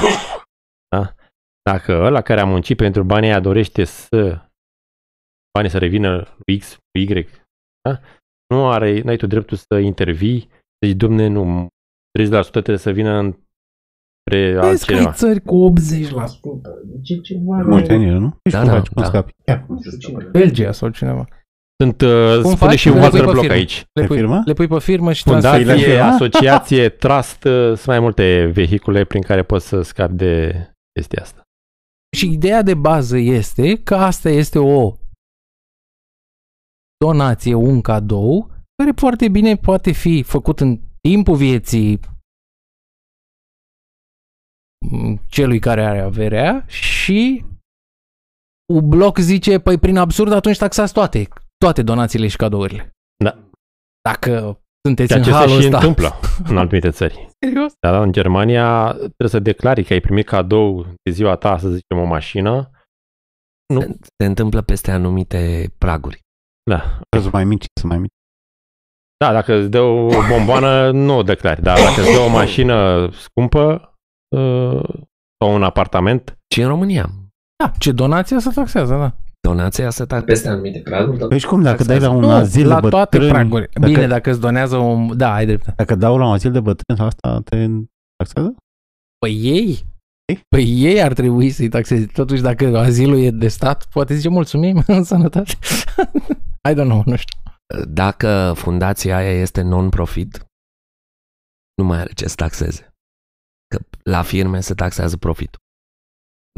[0.95, 1.13] Da?
[1.69, 4.41] Dacă ăla care a muncit pentru banii aia dorește să
[5.53, 7.27] banii să revină lui X, lui Y,
[7.89, 7.99] da?
[8.53, 11.67] nu are, n-ai tu dreptul să intervii, să zici, domne, nu,
[12.19, 13.39] 30% trebuie să vină înspre
[14.51, 15.11] Vezi că ai altcineva.
[15.11, 15.81] țări cu 80%.
[17.03, 18.37] Ce ceva Moștenire, nu?
[18.43, 19.07] Deci Da, cum da, faci, cum da.
[19.07, 19.33] scapi?
[19.45, 20.23] Chiar cum se scapă.
[20.31, 21.27] Belgia sau cineva.
[21.83, 22.79] Sunt, uh, spune faci?
[22.79, 23.55] și un Le pui Walter pe Block firmă.
[23.55, 23.85] aici.
[23.93, 24.41] Le Pe pui, firmă?
[24.45, 25.63] le pui pe firmă și transferi.
[25.63, 26.03] Fundație, firmă?
[26.05, 30.53] asociație, trust, uh, sunt mai multe vehicule prin care poți să scapi de
[30.93, 31.41] chestia asta.
[32.17, 34.93] Și ideea de bază este că asta este o
[37.05, 40.79] donație, un cadou, care foarte bine poate fi făcut în
[41.09, 41.99] timpul vieții
[44.91, 47.45] m, celui care are averea și
[48.73, 51.27] un bloc zice, păi prin absurd atunci taxați toate,
[51.57, 52.91] toate donațiile și cadourile.
[53.23, 53.49] Da.
[54.09, 55.77] Dacă sunteți Ceea în ce se halul și ăsta.
[55.77, 56.09] întâmplă
[56.49, 57.27] în anumite țări.
[57.45, 57.73] Serios?
[57.79, 61.69] Dar da, în Germania trebuie să declari că ai primit cadou de ziua ta, să
[61.69, 62.69] zicem, o mașină.
[63.73, 63.79] Nu.
[63.81, 66.19] Se, se întâmplă peste anumite praguri.
[66.69, 66.99] Da.
[67.19, 68.13] Sunt mai mici, sunt mai mici.
[69.17, 71.61] Da, dacă îți dă o bomboană, nu o declari.
[71.61, 73.93] Dar dacă îți dă o mașină scumpă
[74.35, 74.83] uh,
[75.43, 77.09] sau un apartament, Și în România,
[77.63, 79.15] Da, ce donația se taxează, da.
[79.47, 81.17] donația se tax peste anumite praguri.
[81.17, 83.69] tot Deci cum, dacă dai la un nu, azil la de toate bătrâni, praguri.
[83.73, 85.17] dacă- Bine, dacă îți donează un...
[85.17, 85.73] Da, ai dreptate.
[85.77, 87.67] dacă dau la un azil de bătrâni, asta te
[88.15, 88.55] taxează?
[89.19, 89.85] Păi ei?
[90.25, 90.39] Ei?
[90.55, 92.05] Păi ei ar trebui să-i taxeze.
[92.05, 95.53] Totuși, dacă azilul e de stat, poate zice mulțumim, în sănătate.
[96.69, 97.39] I don't know, nu știu.
[97.87, 100.37] Dacă fundația aia este non-profit,
[101.77, 102.93] nu mai are ce să taxeze.
[103.67, 105.59] Că la firme se taxează profitul.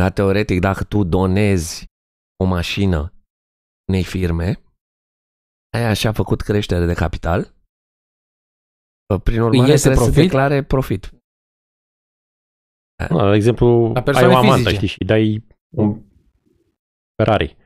[0.01, 1.85] Dar teoretic, dacă tu donezi
[2.43, 3.13] o mașină
[3.89, 4.61] unei firme,
[5.77, 7.55] aia și-a făcut creștere de capital,
[9.23, 10.13] prin urmare iese trebuie profit?
[10.15, 11.09] să declare profit.
[13.31, 14.75] de exemplu, La ai persoane o amantă, fizice.
[14.75, 15.47] știi, și dai
[15.77, 16.03] un
[17.15, 17.57] Ferrari.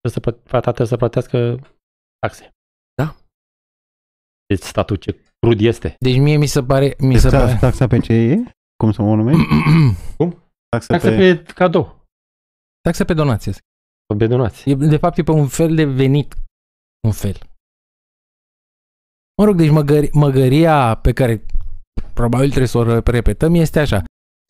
[0.00, 1.36] Trebuie să, plă- fata trebuie să plătească
[2.18, 2.50] taxe.
[3.02, 3.16] Da.
[4.46, 5.94] Deci statul ce crud este.
[5.98, 6.94] Deci mie mi se pare...
[6.98, 7.58] Mi se Taxa, pare...
[7.58, 8.36] taxa pe ce e?
[8.76, 9.42] Cum să o numești?
[10.68, 11.36] Taxe Taxe pe...
[11.36, 12.06] pe cadou,
[12.80, 13.52] Taxe pe donație.
[14.18, 14.70] pe donații.
[14.70, 16.34] E, de fapt e pe un fel de venit.
[17.06, 17.36] Un fel.
[19.36, 21.46] Mă rog, deci măgări, măgăria pe care
[22.14, 24.02] probabil trebuie să o repetăm este așa.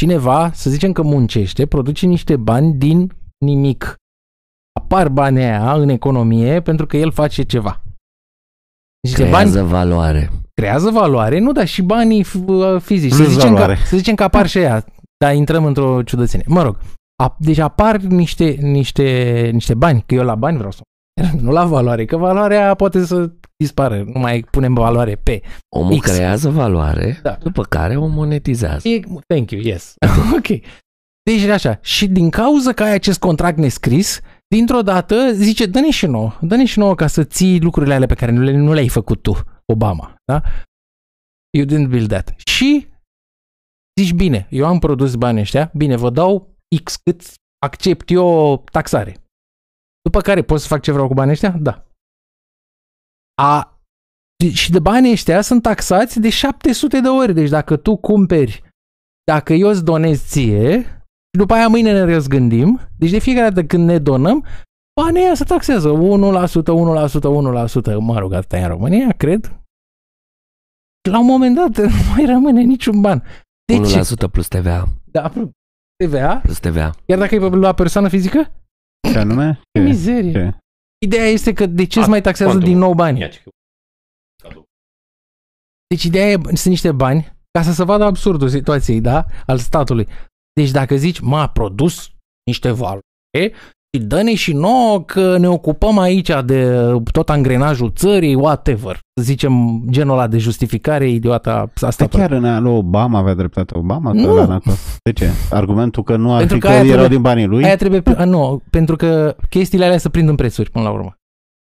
[0.03, 3.13] Cineva, să zicem că muncește, produce niște bani din
[3.45, 3.95] nimic.
[4.91, 7.83] Apar banii aia în economie pentru că el face ceva.
[9.01, 10.31] Deci niște bani Creează valoare.
[10.55, 13.13] creează valoare, nu, dar și banii f- uh, fizici.
[13.13, 13.77] Să Plus zicem, că, valoare.
[13.85, 14.85] să zicem că apar și aia,
[15.25, 16.47] dar intrăm într-o ciudățenie.
[16.49, 16.79] Mă rog,
[17.23, 20.83] a, deci apar niște, niște, niște bani, că eu la bani vreau să
[21.41, 25.43] nu la valoare, că valoarea poate să dispară, nu mai punem valoare pe.
[25.77, 26.11] Omul X.
[26.11, 27.37] creează valoare, Da.
[27.43, 28.89] după care o monetizează.
[28.89, 29.95] E, thank you, yes.
[30.37, 30.47] ok.
[31.31, 34.21] Deci așa, și din cauza că ai acest contract nescris,
[34.55, 38.15] dintr-o dată zice, dă-ne și nouă, dă-ne și nouă ca să ții lucrurile alea pe
[38.15, 39.35] care nu, le, nu le-ai făcut tu,
[39.73, 40.43] Obama, da?
[41.57, 42.35] You didn't build that.
[42.37, 42.89] Și
[44.01, 47.23] zici, bine, eu am produs banii ăștia, bine, vă dau X cât
[47.59, 49.17] accept eu taxare.
[50.03, 51.51] După care pot să fac ce vreau cu banii ăștia?
[51.51, 51.87] Da.
[53.43, 53.81] A,
[54.53, 57.35] și de banii ăștia sunt taxați de 700 de ori.
[57.35, 58.63] Deci dacă tu cumperi,
[59.25, 61.00] dacă eu îți donez ție,
[61.33, 64.45] și după aia mâine ne răzgândim, deci de fiecare dată când ne donăm,
[65.01, 65.95] banii ăia se taxează 1%, 1%,
[67.95, 69.61] 1%, mă rog, asta e în România, cred.
[71.11, 73.23] La un moment dat nu mai rămâne niciun ban.
[73.73, 74.01] De ce?
[74.27, 74.89] 1% plus TVA.
[75.05, 75.33] Da,
[75.97, 76.91] TVA, Plus TVA.
[77.07, 78.53] chiar dacă e la persoană fizică?
[79.13, 79.61] Ce anume?
[79.73, 79.87] Ce Ce?
[79.87, 80.33] mizerie.
[80.33, 80.55] Ce?
[81.07, 82.71] Ideea este că de ce îți A, mai taxează quantum.
[82.73, 83.21] din nou banii?
[83.21, 83.43] Ia ce-
[85.89, 89.27] Deci ideea e, sunt niște bani ca să se vadă absurdul situației, da?
[89.47, 90.09] Al statului.
[90.61, 92.11] Deci dacă zici, m-a produs
[92.47, 93.05] niște valori
[93.97, 96.77] și dă-ne și nouă că ne ocupăm aici de
[97.13, 98.93] tot angrenajul țării, whatever.
[98.93, 102.27] Să zicem genul ăla de justificare idiotă a Asta statului.
[102.27, 104.11] chiar în aia lui Obama avea dreptate Obama?
[104.11, 104.31] Că Nu.
[104.31, 104.99] ăla n-a fost.
[105.03, 105.31] De ce?
[105.51, 107.65] Argumentul că nu ar Pentru fi că că, aia erau trebuie- din banii lui?
[107.65, 111.15] Aia trebuie, a, nu, pentru că chestiile alea se prind în prețuri până la urmă.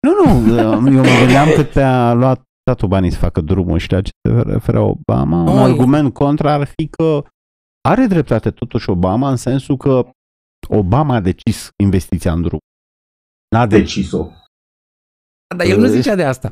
[0.08, 0.12] Nu,
[0.50, 0.90] nu, eu mă
[1.20, 5.44] gândeam că te-a luat statul banii să facă drumul și la ce se referă Obama.
[5.44, 7.24] Nu, Un e- argument contra ar fi că
[7.90, 10.10] are dreptate totuși Obama în sensul că
[10.70, 12.60] Obama a decis investiția în drum.
[13.56, 14.28] N-a decis-o.
[15.56, 16.50] Dar el nu zicea de asta.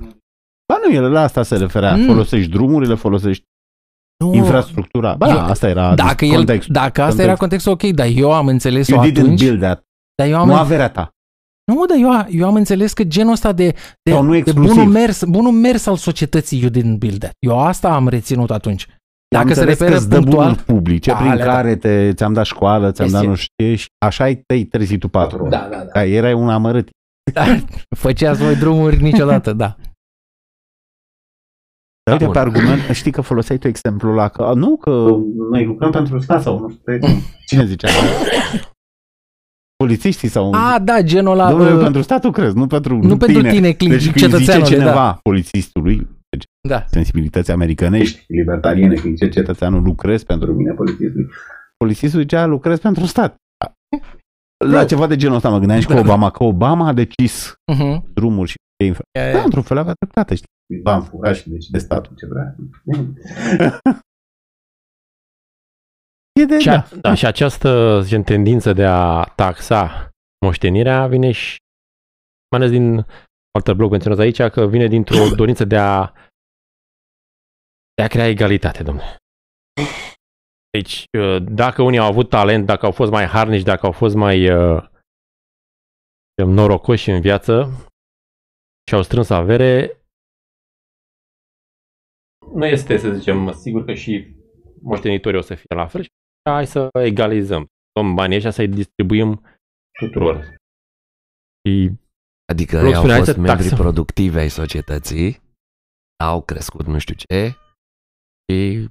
[0.73, 1.95] Ba nu, el la asta se referea.
[1.95, 2.05] Mm.
[2.05, 3.43] Folosești drumurile, folosești
[4.23, 5.15] Nu, infrastructura.
[5.15, 6.73] Ba, Eu- asta era dacă, el, contextul.
[6.73, 7.27] dacă asta Context.
[7.27, 9.39] era contextul, ok, dar eu am înțeles-o You didn't atunci.
[9.39, 9.83] build that.
[10.15, 11.09] Dar eu am Nu averea ta.
[11.71, 14.73] Nu, dar eu, eu am înțeles că genul ăsta de, de, Sau nu de exclusiv.
[14.75, 17.31] bunul, mers, bunul mers al societății you didn't build that.
[17.39, 18.88] Eu asta am reținut atunci.
[19.36, 21.51] Am Dacă se înțeles referă că îți dă punctual, bunuri publice Da, prin alea da.
[21.51, 23.30] care te, ți-am dat școală, ți-am dat Este.
[23.30, 25.47] nu știu ce și așa ai te-ai trezit tu patru.
[25.49, 25.86] Da, da, da.
[25.86, 26.89] Ca erai un amărât.
[27.34, 27.43] da,
[28.03, 29.75] făceați voi drumuri niciodată, da.
[32.03, 32.34] Dar uite, Bun.
[32.34, 34.89] pe argument, știi că foloseai tu exemplul ăla, că nu, că
[35.51, 37.07] noi lucrăm pentru stat sau nu știu,
[37.45, 37.88] cine zicea?
[39.75, 40.51] Polițiștii sau...
[40.53, 43.89] A, da, genul ăla, Domnule, uh, pentru statul crezi, nu pentru nu pentru tine, clin,
[43.89, 45.19] Deci când cetățeanul, zice cineva da.
[45.23, 46.07] polițistului, deci
[46.67, 46.86] da.
[46.88, 51.34] sensibilități americanești, libertariene, când zice cetățeanul lucrez pentru mine, polițistul.
[51.78, 53.36] Polițistul zicea lucrez pentru stat.
[54.65, 55.99] La ceva de genul ăsta mă gândeam și cu Da.
[55.99, 58.01] Obama, că Obama a decis Uh-huh.
[58.13, 59.03] drumul și infra.
[59.32, 60.47] Da, într-un fel avea dreptate, știi.
[60.84, 62.55] V-am furat și deci de statul ce vrea.
[66.41, 66.73] e de, Și, da.
[66.73, 70.09] a, da, și această zicem, tendință de a taxa
[70.45, 71.57] moștenirea vine și,
[72.51, 73.05] mai ales din
[73.58, 76.14] altă blog menționat aici, că vine dintr-o dorință de a,
[77.93, 79.16] de a crea egalitate, domnule.
[80.70, 84.16] Deci, uh, dacă unii au avut talent, dacă au fost mai harnici, dacă au fost
[84.16, 84.84] mai uh,
[86.38, 87.53] zicem, norocoși în viață
[88.88, 90.01] și au strâns avere,
[92.53, 94.36] nu este, să zicem, sigur că și
[94.82, 96.10] moștenitorii o să fie la fel și
[96.49, 97.68] hai să egalizăm.
[97.93, 99.41] Luăm banii ăștia să-i distribuim
[99.99, 100.55] tuturor.
[101.68, 101.91] Și
[102.52, 103.78] Adică Blog ei au spunea fost să membri taxăm.
[103.78, 105.41] productivi ai societății,
[106.24, 107.58] au crescut nu știu ce
[108.52, 108.88] și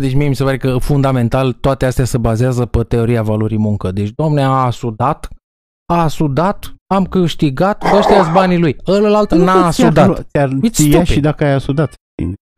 [0.00, 3.90] Deci mie mi se pare că fundamental toate astea se bazează pe teoria valorii muncă.
[3.92, 5.28] Deci, domne, a sudat,
[5.92, 8.76] a sudat, am câștigat, ăștia sunt banii lui.
[8.86, 10.06] Ălălalt Nu, n-a că ți-ar sudat.
[10.06, 11.06] lua- Ți-ar It's ți ia stupid.
[11.12, 11.94] și dacă ai asudat.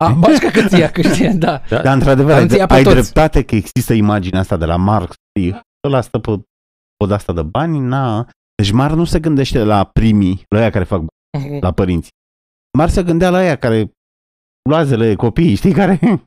[0.03, 1.61] A, bașca că ți-a câștigat, da.
[1.69, 2.95] da, Dar într-adevăr, Dar ai, îți ia pe ai toți.
[2.95, 5.13] dreptate că există imaginea asta de la Marx.
[5.37, 5.59] știi?
[5.87, 6.31] Ăla stă pe
[6.97, 8.27] pod asta de bani, na.
[8.61, 12.09] Deci Marx nu se gândește la primii, la aia care fac bani, la părinți.
[12.77, 13.91] Marx se gândea la aia care
[14.69, 15.99] luazele copiii, știi, care...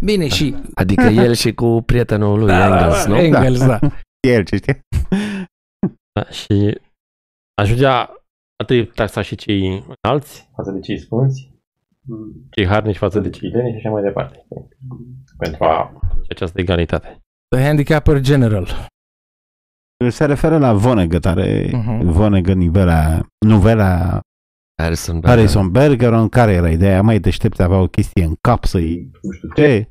[0.00, 3.16] Bine, și adică el și cu prietenul lui Engels, nu?
[3.16, 3.78] Engels, da.
[4.28, 4.80] El, ce știi?
[6.12, 6.78] da, și
[7.54, 8.22] ajungea
[8.62, 11.52] atât taxa și cei înalți față de cei scunzi,
[12.50, 14.46] cei harnici față de cei leni și așa mai departe.
[15.38, 17.20] Pentru a face această egalitate.
[17.48, 18.88] The Handicapper General.
[20.10, 22.10] Se referă la Vonnegut, are Mhm.
[22.10, 24.20] Vonnegut nivela, novela
[24.82, 29.10] Harrison Harrison Berger, în care era ideea, mai deștept avea o chestie în cap să-i,
[29.22, 29.88] nu știu ce,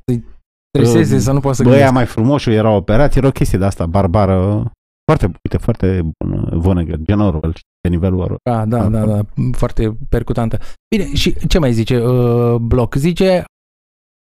[0.70, 1.96] Treseze Uh, să nu poată să băia gândească.
[1.96, 4.70] mai frumoși, era operație, era o chestie de asta barbară,
[5.10, 8.38] foarte, uite, foarte bună, Vonnegut, gen Orwell, de nivelul Orwell.
[8.50, 9.20] Da, da, da, da,
[9.52, 10.58] foarte percutantă.
[10.96, 12.94] Bine, și ce mai zice uh, Bloc?
[12.94, 13.44] Zice,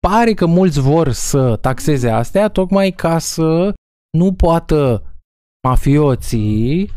[0.07, 3.73] pare că mulți vor să taxeze astea tocmai ca să
[4.17, 5.03] nu poată
[5.67, 6.89] mafioții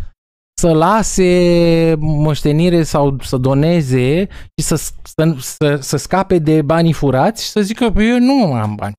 [0.60, 7.44] să lase moștenire sau să doneze și să, să, să, să scape de banii furați
[7.44, 8.92] și să zică, "Păi eu nu mai am bani.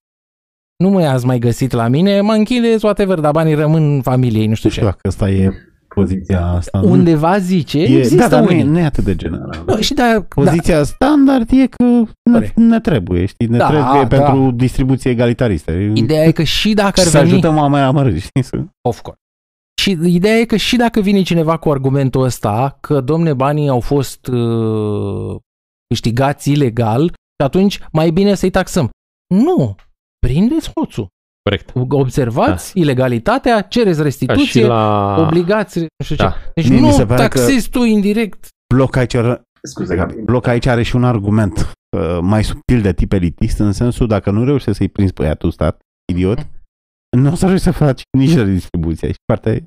[0.84, 4.54] Nu mai ați mai găsit la mine, mă închide, whatever, dar banii rămân familiei, nu
[4.54, 4.92] știu Nu știu ce.
[4.94, 5.52] dacă asta e
[5.88, 6.82] poziția asta.
[6.84, 8.64] Undeva zice, e, există da, dar nu e, unii.
[8.72, 9.64] nu e atât de general.
[9.68, 12.58] Nu, și da, da, Poziția standard e că ne, Corect.
[12.58, 13.48] ne trebuie, știi?
[13.48, 14.24] Ne Da, trebuie da.
[14.24, 15.72] pentru distribuție egalitaristă.
[15.72, 17.32] Ideea e că și dacă ar să veni...
[17.32, 18.44] ajutăm oameni amărâți, știi?
[18.44, 18.58] Să...
[18.90, 19.20] Of course.
[19.82, 23.80] Și ideea e că și dacă vine cineva cu argumentul ăsta, că domne banii au
[23.80, 25.36] fost uh,
[25.88, 28.90] câștigați ilegal, și atunci mai bine să-i taxăm.
[29.34, 29.76] Nu!
[30.28, 31.08] Prindeți hoțul.
[31.50, 31.72] Corect.
[31.90, 32.80] Observați da.
[32.82, 35.16] ilegalitatea, cereți Ca și restituție, la...
[35.20, 36.30] obligați, nu știu Da.
[36.30, 36.38] ce.
[36.56, 38.48] Deci Mie mi nu se pare că- taxezi tu indirect.
[38.74, 42.94] Bloc aici, are, scuze, Gabi, bloc aici are și un argument uh, mai subtil de
[42.94, 45.80] tip elitist, în sensul dacă nu reușești să-i prinzi pe ea tu, stat,
[46.12, 46.48] idiot,
[47.16, 49.08] nu o să reușești să faci nici redistribuția.
[49.08, 49.66] Și parte...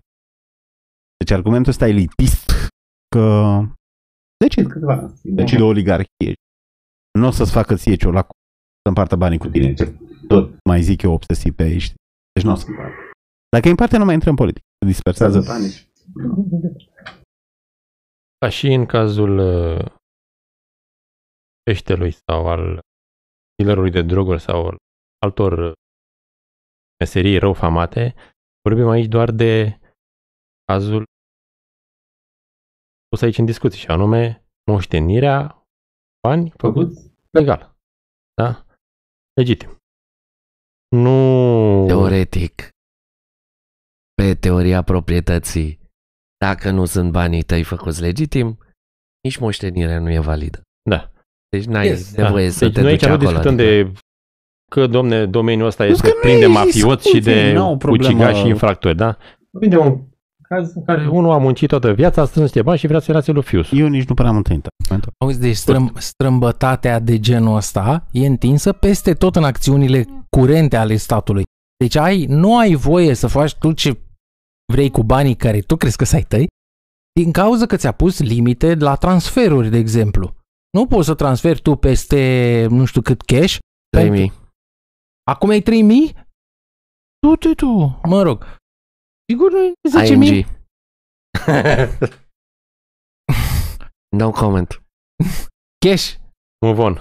[1.17, 2.51] Deci argumentul ăsta elitist
[3.09, 3.59] că
[4.45, 6.33] decid câteva, decide o oligarhie.
[7.19, 8.35] Nu o să-ți facă ție ciolacul
[8.83, 9.75] să împartă banii cu tine.
[10.29, 11.93] Tot mai zic eu obsesiv pe aici.
[12.33, 12.67] Deci nu o să
[13.49, 14.67] Dacă îi împarte, nu mai intră în politică.
[14.87, 15.73] Dispersează banii.
[18.39, 19.93] Ca și în cazul uh,
[21.63, 22.81] peștelui sau al
[23.57, 24.77] dealerului de droguri sau al
[25.19, 25.73] altor uh,
[26.99, 28.15] meserii rău famate,
[28.69, 29.81] vorbim aici doar de
[30.65, 31.05] cazul
[33.09, 35.63] pus aici în discuție, și anume moștenirea
[36.27, 37.77] bani făcuți legal.
[38.35, 38.65] Da?
[39.41, 39.77] Legitim.
[40.97, 41.85] Nu...
[41.87, 42.69] Teoretic,
[44.15, 45.81] pe teoria proprietății,
[46.45, 48.59] dacă nu sunt banii tăi făcuți legitim,
[49.23, 50.63] nici moștenirea nu e validă.
[50.91, 51.13] Da.
[51.49, 52.15] Deci n-ai Yes.
[52.17, 52.53] nevoie da.
[52.53, 53.29] să deci te noi aici duci nu acolo.
[53.31, 54.01] discutăm adică- de
[54.69, 57.53] că, domne, domeniul ăsta Nu, este că nu plin de e mafioți și discuție, de
[57.53, 58.09] n-au o problemă.
[58.09, 59.17] ucigași și infractori, da?
[59.51, 59.99] Vorbim de un
[60.49, 63.15] caz în care unul a muncit toată viața, a strâns niște bani și vrea să-i
[63.15, 63.69] lase lui fius.
[63.73, 65.13] Eu nici nu prea am întâlnit argumentul.
[65.19, 70.97] Auzi, deci strâm, strâmbătatea de genul ăsta e întinsă peste tot în acțiunile curente ale
[70.97, 71.43] statului.
[71.77, 73.99] Deci ai, nu ai voie să faci tu ce
[74.73, 76.47] vrei cu banii care tu crezi că să ai tăi,
[77.21, 80.35] din cauza că ți-a pus limite la transferuri, de exemplu.
[80.71, 83.57] Nu poți să transferi tu peste nu știu cât cash.
[83.97, 84.33] 3000.
[85.29, 86.15] Acum ai 3000?
[87.19, 88.57] Du-te tu, mă rog.
[89.31, 89.73] Sigur nu e
[90.07, 90.15] 10.000?
[90.15, 90.47] ING.
[94.21, 94.83] no comment.
[95.87, 96.15] Cash.
[96.67, 96.99] Move on.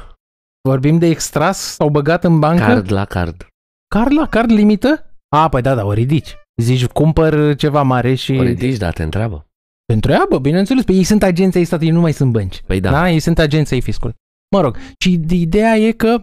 [0.68, 2.64] Vorbim de extras sau băgat în bancă?
[2.64, 3.48] Card la card.
[3.96, 5.16] Card la card limită?
[5.36, 6.36] A, păi da, da, o ridici.
[6.62, 8.32] Zici, cumpăr ceva mare și...
[8.32, 9.48] O ridici, da, te întreabă.
[9.86, 10.84] Te întreabă, bineînțeles.
[10.84, 12.62] Pe ei sunt agenții ai statului, nu mai sunt bănci.
[12.62, 12.92] Păi da.
[12.92, 14.16] Da, ei sunt agenții ai fiscului.
[14.56, 16.22] Mă rog, și ideea e că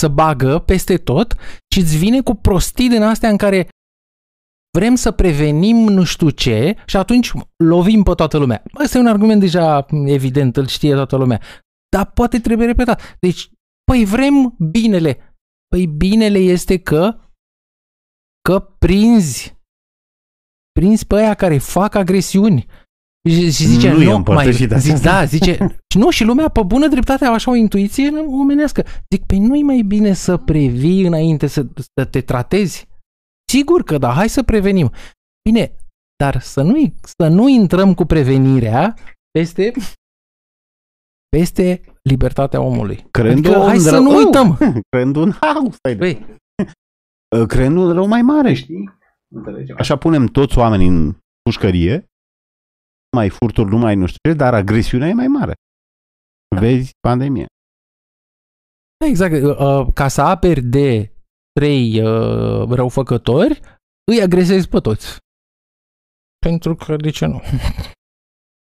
[0.00, 1.34] să bagă peste tot
[1.74, 3.68] și îți vine cu prostii din astea în care
[4.78, 7.32] vrem să prevenim nu știu ce și atunci
[7.64, 8.62] lovim pe toată lumea.
[8.82, 11.40] Ăsta e un argument deja evident, îl știe toată lumea.
[11.96, 13.16] Dar poate trebuie repetat.
[13.20, 13.50] Deci,
[13.84, 15.36] păi vrem binele.
[15.68, 17.20] Păi binele este că
[18.48, 19.58] că prinzi
[20.72, 22.66] prinzi pe aia care fac agresiuni.
[23.28, 25.10] Și, și zice, Nu nu, e mai, împărtășit zic, asta.
[25.10, 25.52] da, zice,
[25.92, 28.84] și nu, și lumea pe bună dreptate au așa o intuiție omenească.
[29.14, 31.66] Zic, pe nu-i mai bine să previi înainte să,
[31.96, 32.88] să te tratezi?
[33.52, 34.90] Sigur că da, hai să prevenim.
[35.50, 35.72] Bine,
[36.16, 38.94] dar să nu, să nu intrăm cu prevenirea
[39.30, 39.72] peste
[41.36, 43.06] peste libertatea omului.
[43.10, 44.16] Creând Adică, un hai să rău- nu Oh!
[44.24, 44.58] uităm.
[44.90, 46.38] Creând un haos, stai de- Băi,
[47.40, 48.98] Uh, creând un rău mai mare, știi?
[49.78, 52.04] Așa punem toți oamenii în pușcărie, nu
[53.16, 55.54] mai furturi, nu mai nu știu ce, dar agresiunea e mai mare.
[56.60, 57.46] Vezi pandemia.
[58.98, 59.42] Da, exact.
[59.42, 61.12] Uh, Ca să aperi de
[61.52, 63.60] trei uh, răufăcători,
[64.10, 65.18] îi agresezi pe toți.
[66.38, 67.40] Pentru că, de ce nu?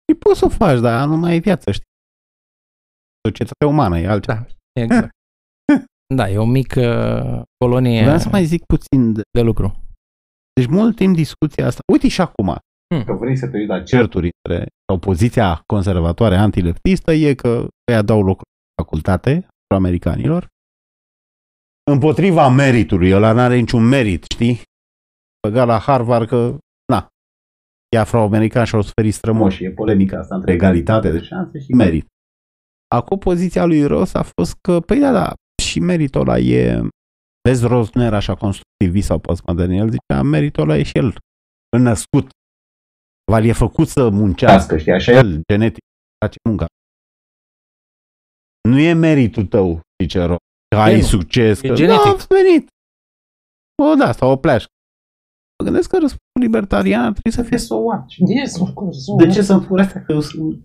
[0.06, 1.86] Și poți să o faci, dar nu mai e viață, știi?
[3.28, 4.46] Societatea umană e altceva.
[4.72, 5.10] Da, exact.
[6.14, 6.84] Da, e o mică
[7.58, 9.22] colonie Vreau să mai zic puțin de...
[9.30, 9.84] de lucru.
[10.52, 11.80] Deci mult timp discuția asta.
[11.92, 12.56] Uite și acum.
[12.94, 13.04] Hmm.
[13.04, 18.02] Că vrei să te uiți la certuri între sau poziția conservatoare antileftistă e că ea
[18.02, 20.48] dau locuri în facultate americanilor
[21.90, 23.14] împotriva meritului.
[23.14, 24.62] Ăla n-are niciun merit, știi?
[25.42, 26.58] Băga la Harvard că,
[26.92, 27.08] na,
[27.88, 29.64] e afroamerican și au suferit strămoși.
[29.64, 32.06] E polemica asta între egalitate de șanse și merit.
[32.94, 35.32] Acum poziția lui Ross a fost că, păi da, da,
[35.62, 36.88] și meritul ăla e,
[37.48, 41.14] vezi, Ross nu era așa constructivist sau postmodern, el zicea, meritul ăla e și el
[41.78, 42.28] născut.
[43.30, 45.82] Val e făcut să muncească, știi, așa el, genetic,
[46.24, 46.66] face munca.
[48.68, 51.02] Nu e meritul tău, zice Ross, că ai E nu.
[51.02, 52.02] succes, E că genetic.
[52.04, 52.68] da, a venit.
[53.82, 54.68] O, da, sau o pleașcă.
[55.58, 58.04] Mă gândesc că răspunsul libertarian ar trebui să fie so what?
[58.40, 58.98] Yes, of course.
[59.00, 59.34] so De what?
[59.34, 60.62] ce să-mi fur astea că eu sunt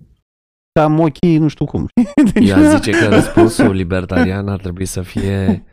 [0.73, 1.87] ca am ochii nu știu cum.
[2.33, 5.63] Deci, Ea zice că răspunsul libertarian ar trebui să fie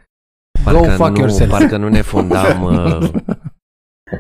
[0.65, 1.51] Go parcă, fuck nu, yourself.
[1.51, 3.11] parcă nu ne fondam uh,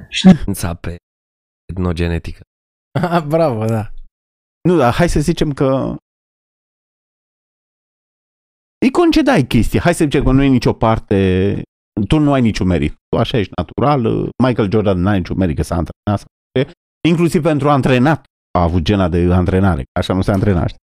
[0.08, 0.96] știința pe
[1.72, 2.40] etnogenetică.
[3.26, 3.90] Bravo, da.
[4.68, 5.96] Nu, dar hai să zicem că
[8.84, 9.80] îi concedai chestii.
[9.80, 11.62] Hai să zicem că nu e nicio parte,
[12.08, 12.94] tu nu ai niciun merit.
[13.08, 16.18] Tu așa ești natural, Michael Jordan n-are niciun merit că s-a antrenat.
[16.18, 16.26] sau
[16.58, 16.70] ce.
[17.08, 18.24] Inclusiv pentru antrenat
[18.58, 19.84] a avut gena de antrenare.
[20.00, 20.80] Așa nu se antrena, știi?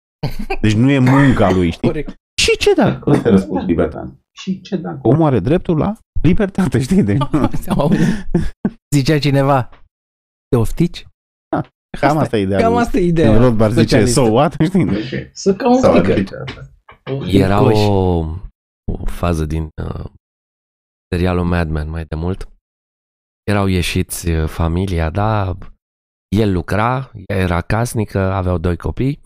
[0.60, 1.88] Deci nu e munca lui, știi?
[1.88, 2.14] Corect.
[2.42, 3.10] Și ce dacă?
[3.10, 4.18] Ăsta e răspuns libertan.
[4.38, 4.98] Și ce dacă?
[5.02, 7.02] Omul are dreptul la libertate, știi?
[7.02, 7.20] Deci,
[7.68, 8.06] Am auzit.
[8.94, 9.68] Zicea cineva,
[10.48, 11.06] te oftici?
[11.98, 12.80] Cam asta e ideea Cam lui.
[12.82, 13.36] asta e ideea.
[13.36, 14.20] Rothbard zice, socialistă.
[14.20, 14.54] so what?
[14.68, 14.84] Știi?
[14.84, 16.16] Deci, Să ca un sau sticker.
[16.18, 16.70] zice asta.
[17.26, 17.78] Era Coș.
[17.78, 18.18] o,
[18.92, 20.04] o fază din uh,
[21.14, 22.48] serialul Mad Men mai de mult.
[23.42, 25.58] Erau ieșiți uh, familia, da,
[26.36, 29.20] el lucra, ea era casnică, aveau doi copii,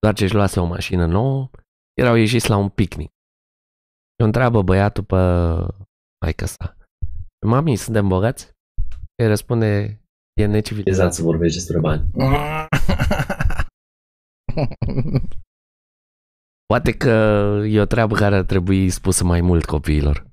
[0.00, 1.50] doar ce își luase o mașină nouă,
[2.00, 3.08] erau ieșiți la un picnic.
[4.14, 5.16] Și o întreabă băiatul pe
[6.24, 6.76] maică sa,
[7.46, 8.50] mami, suntem bogați?
[9.22, 9.99] El răspunde,
[10.40, 10.92] e necivilizat.
[10.92, 12.04] Exact să vorbești despre bani.
[16.66, 17.08] Poate că
[17.66, 20.28] e o treabă care ar trebui spusă mai mult copiilor.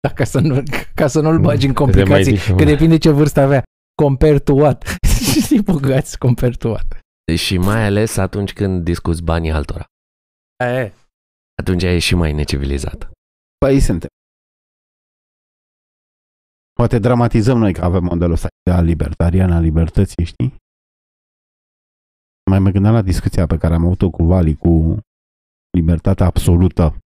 [0.00, 0.62] Da, ca, să nu,
[0.94, 3.62] ca să nu-l bagi în Să mai complicații, zici, că depinde ce vârstă avea.
[4.02, 4.96] Compare to what?
[5.42, 6.98] Știi, bogați, compare to what?
[7.36, 9.84] Și mai ales atunci când discuți banii altora.
[10.64, 10.92] Aia e.
[11.62, 13.10] Atunci e și mai necivilizat.
[13.58, 14.08] Păi suntem.
[16.80, 20.54] Poate dramatizăm noi că avem modelul ăsta ideal libertarian al libertății, știi?
[22.50, 24.96] Mai mă gândeam la discuția pe care am avut-o cu Vali, cu
[25.76, 26.96] libertatea absolută.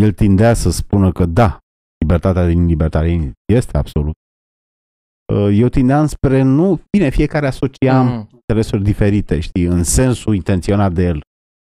[0.00, 1.58] El tindea să spună că da,
[1.98, 4.18] libertatea din libertarian este absolută.
[5.52, 8.28] Eu tindeam spre nu, bine, fiecare asociam Mm.
[8.32, 11.20] interesuri diferite, știi, în sensul intenționat de el.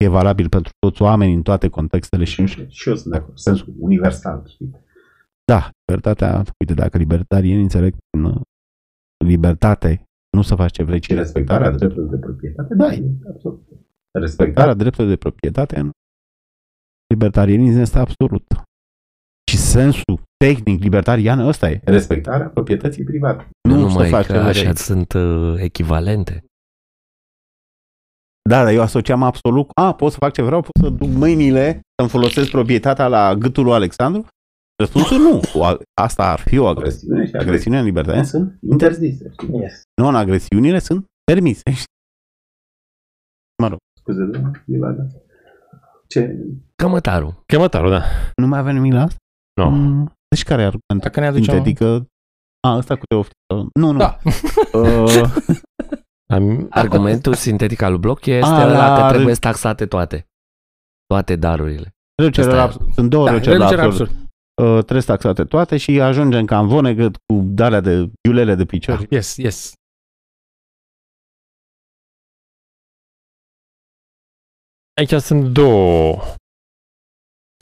[0.04, 3.74] E valabil pentru toți oamenii în toate contextele și, și eu sunt de acord, sensul
[3.78, 4.88] universal, știi.
[5.50, 8.40] Da, libertatea, uite, dacă libertarienii înțeleg în uh,
[9.24, 10.04] libertate,
[10.36, 13.62] nu să faci ce vrei, ci respectarea drepturilor de proprietate, da, e absolut.
[14.18, 15.90] Respectarea drepturilor de proprietate în
[17.14, 18.44] libertarianism este absolut.
[19.50, 23.48] Și sensul tehnic libertarian ăsta e, respectarea proprietății private.
[23.68, 24.50] Nu, Nu, numai să faci că ce vrei.
[24.50, 26.44] așa sunt uh, echivalente.
[28.48, 31.80] Da, dar eu asociam absolut, a, pot să fac ce vreau, pot să duc mâinile,
[31.96, 34.26] să-mi folosesc proprietatea la gâtul lui Alexandru?
[34.80, 35.40] Răspunsul nu.
[35.54, 39.30] O a- Asta ar fi o agresiune și agresiunea în libertate sunt interzise.
[39.32, 39.58] știi?
[39.60, 39.82] Yes.
[40.02, 41.70] Non-agresiunile sunt permise.
[41.70, 41.84] știi?
[43.62, 44.40] Mă rog, scuze de
[46.08, 46.36] Ce?
[46.82, 47.42] Cămătarul.
[47.46, 48.02] Chemătarul, da.
[48.36, 49.16] Nu mai avem nimic la asta?
[49.60, 49.70] Nu.
[49.70, 50.98] Mm, Deci care e argumentul?
[51.10, 51.54] Dacă ne aducem...
[51.54, 52.06] Sintetică.
[52.68, 53.68] A, ăsta cu teoftică.
[53.80, 53.98] Nu, nu.
[53.98, 54.18] Da.
[54.72, 55.30] Uh,
[56.32, 60.26] Am, Argumentul sintetic al lui Bloch este A, ăla la că râ- trebuie taxate toate.
[61.06, 61.90] Toate darurile.
[62.22, 62.64] reducerea Asta e.
[62.64, 62.92] absurd.
[62.94, 64.08] Sunt două Da, reduceri la reducerea absurd.
[64.10, 64.28] absurd.
[64.60, 69.06] Uh, trebuie taxate toate și ajungem ca în vonegăt cu darea de iulele de picior.
[69.10, 69.72] Yes, yes.
[75.00, 76.18] aici sunt două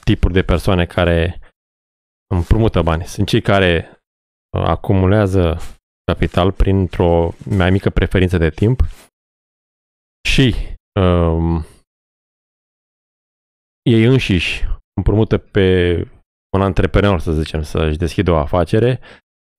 [0.03, 1.39] tipuri de persoane care
[2.35, 3.03] împrumută bani.
[3.05, 4.01] Sunt cei care
[4.57, 5.57] uh, acumulează
[6.11, 8.79] capital printr-o mai mică preferință de timp
[10.29, 10.55] și
[11.01, 11.65] um,
[13.81, 15.67] ei înșiși împrumută pe
[16.57, 18.99] un antreprenor, să zicem, să-și deschidă o afacere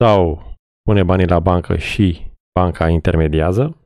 [0.05, 0.43] sau
[0.82, 3.76] pune banii la bancă și banca intermediază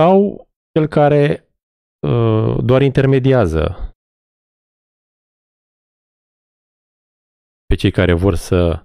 [0.00, 1.48] sau cel care
[2.06, 3.92] uh, doar intermediază
[7.66, 8.84] pe cei care vor să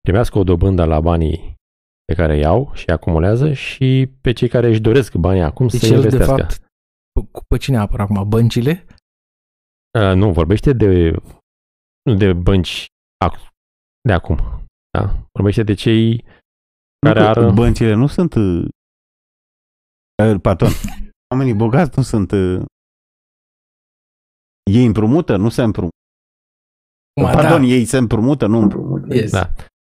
[0.00, 1.54] primească o dobândă la banii
[2.04, 5.80] pe care îi au și acumulează și pe cei care își doresc banii acum Deci
[5.80, 6.42] să el, de investească.
[6.42, 6.62] fapt,
[7.30, 8.28] cu pe cine apără acum?
[8.28, 8.86] Băncile?
[9.98, 11.10] Uh, nu, vorbește de,
[12.02, 12.86] nu de bănci
[13.24, 13.48] ac-
[14.08, 14.38] de acum.
[14.98, 15.26] Da?
[15.32, 16.24] Vorbește de cei
[17.06, 17.34] care Nu, ar...
[17.34, 18.34] că Băncile nu sunt...
[18.34, 18.64] uh,
[20.24, 20.68] uh, Pardon.
[21.32, 22.30] Oamenii bogați nu sunt...
[22.30, 22.62] uh,
[24.70, 25.96] Ei împrumută, nu se împrumută.
[27.20, 29.14] Cum, Pardon, da, ei se împrumută, nu împrumută.
[29.14, 29.30] yes.
[29.30, 29.52] Da.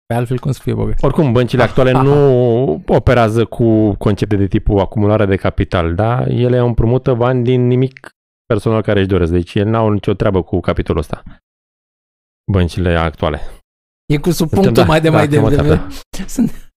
[0.06, 1.02] Pe altfel cum să fie bogat?
[1.02, 2.14] Oricum, băncile actuale nu
[2.86, 6.24] operează cu concepte de tipul acumulare de capital, da?
[6.26, 8.08] Ele împrumută bani din nimic
[8.46, 9.32] personal care își doresc.
[9.32, 11.22] Deci ele n-au nicio treabă cu capitolul ăsta.
[12.52, 13.40] Băncile actuale.
[14.12, 15.74] E cu subpunctul Da, mai de da, mai cam devreme.
[15.74, 16.28] atât.
[16.36, 16.72] Sunt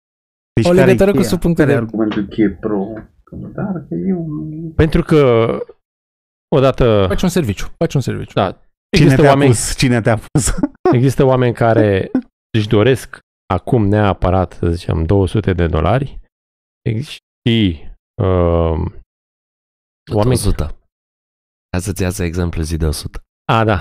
[0.52, 1.28] Deci o care-i legătură cu cheia?
[1.28, 1.84] subpunctul Care e de...
[1.84, 2.92] argumentul cheie pro
[3.36, 4.26] dar că eu...
[4.76, 5.48] Pentru că
[6.56, 7.66] odată Faci un serviciu.
[7.78, 8.32] Faci un serviciu.
[8.34, 8.50] Da.
[8.50, 9.76] Cine există te-a oameni, pus?
[9.76, 10.54] Cine te-a pus?
[10.98, 12.10] există oameni care
[12.58, 13.18] își doresc
[13.54, 16.20] acum neapărat, să zicem, 200 de dolari
[17.02, 17.80] și
[18.22, 18.92] uh,
[20.12, 20.34] oameni...
[20.34, 20.78] 100.
[21.70, 23.20] Ca să-ți iasă exemplu zi de 100.
[23.52, 23.80] A, da.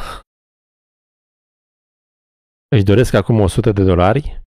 [2.76, 4.42] Își doresc acum 100 de dolari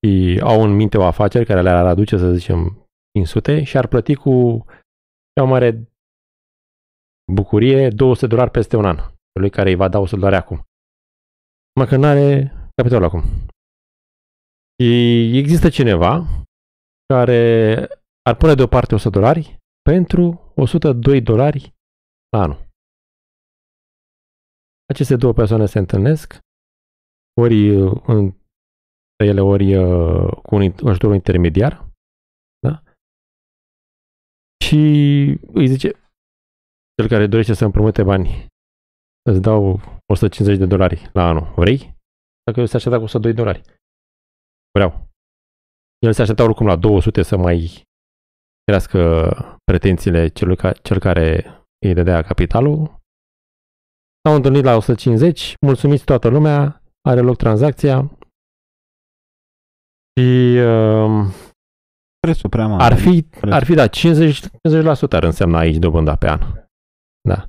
[0.00, 4.14] și au în minte o afacere care le-ar aduce, să zicem, 500 și ar plăti
[4.14, 4.64] cu
[5.34, 5.92] cea mai mare
[7.32, 8.96] bucurie 200 de dolari peste un an.
[9.32, 10.66] Celui care îi va da 100 de dolari acum.
[11.78, 13.22] Mă că nu are capitalul acum.
[14.82, 14.88] Și
[15.38, 16.24] există cineva
[17.14, 17.42] care
[18.22, 21.74] ar pune deoparte 100 dolari pentru 102 dolari
[22.36, 22.66] la anul.
[24.92, 26.38] Aceste două persoane se întâlnesc,
[27.40, 31.88] ori uh, între ele, ori uh, cu un int- ajutorul intermediar,
[32.66, 32.82] da?
[34.64, 34.82] Și
[35.52, 35.88] îi zice,
[36.96, 38.46] cel care dorește să împrumute bani,
[39.30, 39.80] îți dau
[40.12, 41.78] 150 de dolari la anul, vrei?
[42.44, 43.62] Dacă eu se aștepta cu 102 dolari.
[44.72, 45.08] Vreau.
[45.98, 47.82] El se aștepta oricum la 200 să mai
[48.64, 48.98] crească
[49.64, 51.44] pretențiile celui ca, cel care
[51.86, 53.00] îi dădea capitalul.
[54.22, 58.10] S-au întâlnit la 150, mulțumiți toată lumea, are loc tranzacția
[60.20, 61.26] și uh,
[62.20, 62.82] Prețul prea mare.
[62.94, 63.52] ar fi, preț.
[63.52, 64.48] ar fi da, 50, 50%
[65.10, 66.40] ar însemna aici dobânda pe an.
[67.28, 67.46] Da.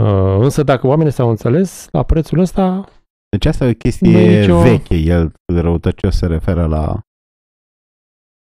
[0.00, 2.88] Uh, însă dacă oamenii s-au înțeles la prețul ăsta,
[3.30, 4.94] Deci asta e o Nu e chestie nicio- veche.
[4.96, 7.00] El răutăcios se referă la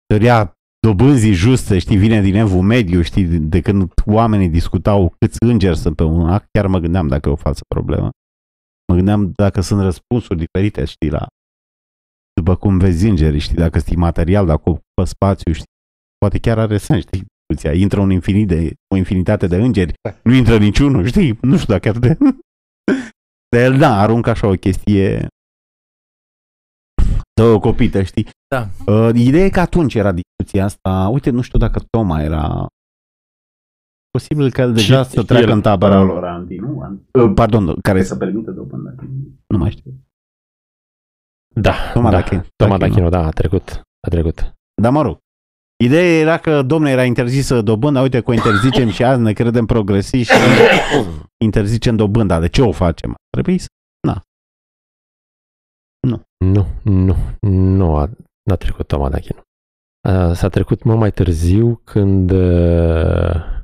[0.07, 0.53] teoria
[0.87, 5.77] dobânzii juste, știi, vine din evul mediu, știi, de, de când oamenii discutau câți îngeri
[5.77, 8.11] sunt pe un act, chiar mă gândeam dacă e o falsă problemă.
[8.89, 11.27] Mă gândeam dacă sunt răspunsuri diferite, știi, la
[12.41, 15.73] după cum vezi îngerii, știi, dacă știi material, dacă ocupă spațiu, știi,
[16.19, 17.81] poate chiar are sens, știi, discuția.
[17.81, 21.91] Intră un infinit de, o infinitate de îngeri, nu intră niciunul, știi, nu știu dacă
[21.91, 22.19] chiar de...
[23.51, 25.29] Dar el, da, aruncă așa o chestie
[27.41, 28.29] două copită, știi?
[28.55, 28.69] Da.
[28.87, 32.67] Uh, ideea e că atunci era discuția asta, uite, nu știu dacă Toma era
[34.19, 37.01] posibil că el deja Și- să și treacă el- în tabăra lor anti, nu?
[37.13, 38.95] Uh, pardon, care să permită dobândă.
[39.47, 39.93] Nu mai știu.
[41.55, 42.41] da, Toma da, Dachino.
[42.57, 42.95] Toma Dachino.
[43.01, 44.55] Dachino, da, a trecut, a trecut.
[44.83, 45.19] Dar mă rog,
[45.85, 49.67] ideea era că, domnule, era interzisă dobânda, uite că o interzicem și azi, ne credem
[49.67, 50.41] progresiști și
[51.45, 52.41] interzicem dobânda.
[52.41, 53.15] De ce o facem?
[53.31, 53.67] Trebuie să...
[56.45, 58.11] Nu, nu, nu a,
[58.43, 59.41] n-a trecut Toma Dachino.
[60.09, 63.58] A, S-a trecut mult mai târziu când uh,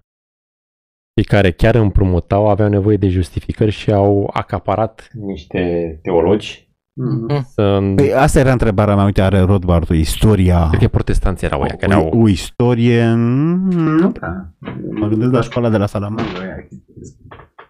[1.14, 6.64] cei care chiar împrumutau aveau nevoie de justificări și au acaparat niște teologi
[7.52, 7.92] să...
[7.96, 10.66] Păi, asta era întrebarea mea, uite, are Rothbard o istoria...
[10.68, 12.22] Cred că protestanții erau ăia care o, au...
[12.22, 13.12] o istorie...
[13.14, 14.54] mm, Nu prea.
[14.90, 16.66] Mă gândesc la școala de la Salamanca.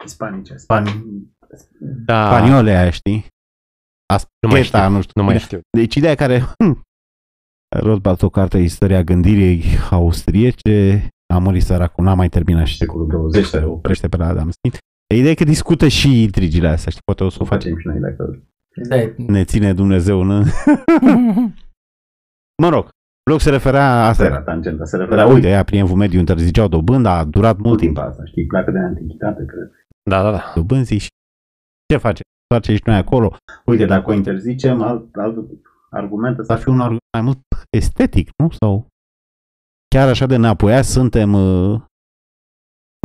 [0.05, 0.57] Ispanice.
[0.57, 1.05] Spani...
[1.81, 3.27] Da, Spaniole aia, știi?
[4.41, 5.21] nu mai Aspeta, știu, nu știu.
[5.21, 5.61] nu mai știu.
[5.71, 6.39] Deci ideea care...
[6.39, 6.81] hm,
[7.87, 13.45] Rothbard o carte Istoria gândirii austriece, a murit săracul, n-a mai terminat și secolul 20,
[13.45, 14.79] se oprește pe la Adam Smith.
[15.15, 17.99] Ideea e că discută și intrigile astea, știi, poate o să o facem și noi
[18.01, 18.43] dacă
[18.89, 18.97] Da.
[19.27, 20.29] ne ține Dumnezeu în...
[22.63, 22.89] Mă rog,
[23.31, 27.19] loc se referea, asta era tangenta, se referea, uite, ea prin evul mediu interziceau dobânda,
[27.19, 29.71] a durat mult timp asta, știi, pleacă de antichitate, cred,
[30.11, 30.53] Da, da, da.
[30.55, 31.09] dobânzii și
[31.93, 32.23] ce face?
[32.55, 33.37] Face și noi acolo.
[33.67, 35.37] Uite, dacă o interzicem, alt, alt
[35.91, 37.39] argument ăsta ar fi un argument mai mult
[37.77, 38.51] estetic, nu?
[38.61, 38.87] Sau
[39.95, 41.33] chiar așa de înapoiați suntem...
[41.33, 41.81] Uh,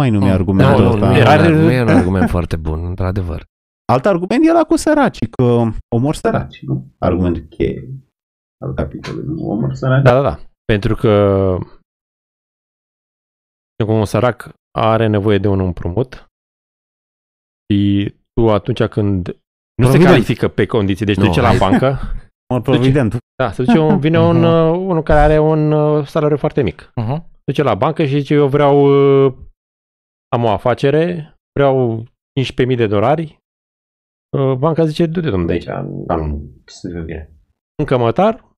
[0.01, 1.09] mai numi Nu, argumentul Nu, nu, ăsta.
[1.09, 3.45] nu, e, Are- un, nu e un argument foarte bun, într-adevăr.
[3.91, 5.43] Alt argument e la cu săracii, că
[5.95, 6.95] omor săraci, nu?
[6.99, 7.89] Argumentul cheie
[8.65, 9.49] al capitolului, nu?
[9.49, 10.03] Omor săraci.
[10.03, 10.39] Da, da, da.
[10.65, 11.11] Pentru că
[13.85, 16.25] cum un sărac are nevoie de un împrumut
[17.73, 20.09] și tu atunci când nu se Provident.
[20.09, 21.57] califică pe condiții, deci Nu, duce la hai.
[21.57, 21.97] bancă,
[22.49, 23.17] Omor provident.
[23.35, 26.91] da, se duce un, vine un, uh, unul care are un uh, salariu foarte mic.
[27.01, 27.17] Uh-huh.
[27.43, 28.75] Duce la bancă și zice eu vreau,
[29.25, 29.33] uh,
[30.35, 32.03] am o afacere, vreau
[32.41, 33.39] 15.000 de dolari.
[34.37, 37.33] Uh, Banca zice, du-te domnule de aici, nu, să bine.
[37.79, 38.55] Un cămătar,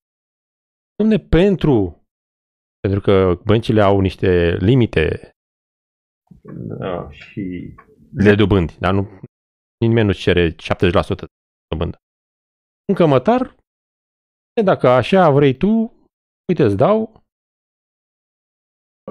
[0.96, 2.06] domne, pentru,
[2.80, 5.32] pentru că băncile au niște limite
[6.80, 7.76] uh, și
[8.12, 9.20] de dobândi, dar nu,
[9.80, 10.56] nimeni nu cere 70%
[10.92, 11.26] de
[11.68, 11.98] dobândă.
[12.90, 13.61] Un cămătar, e,
[14.64, 15.94] dacă așa vrei tu,
[16.48, 17.24] uite, îți dau,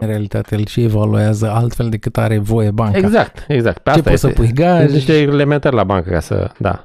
[0.01, 2.99] În realitate, el și evaluează altfel decât are voie banca.
[2.99, 3.79] Exact, exact.
[3.83, 4.27] Pe Ce asta poți este.
[4.29, 4.93] să pui Sunt gaj?
[4.93, 6.85] niște reglementări la bancă ca să, da.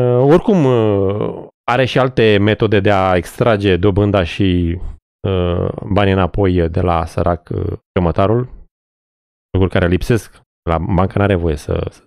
[0.00, 4.78] Uh, oricum, uh, are și alte metode de a extrage dobânda și
[5.28, 8.48] uh, banii înapoi de la sărac uh, cămătarul,
[9.50, 10.40] lucruri care lipsesc.
[10.70, 12.04] La bancă nu are voie să, să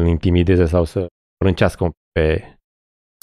[0.00, 1.06] îl intimideze sau să
[1.44, 2.54] râncească un pic pe...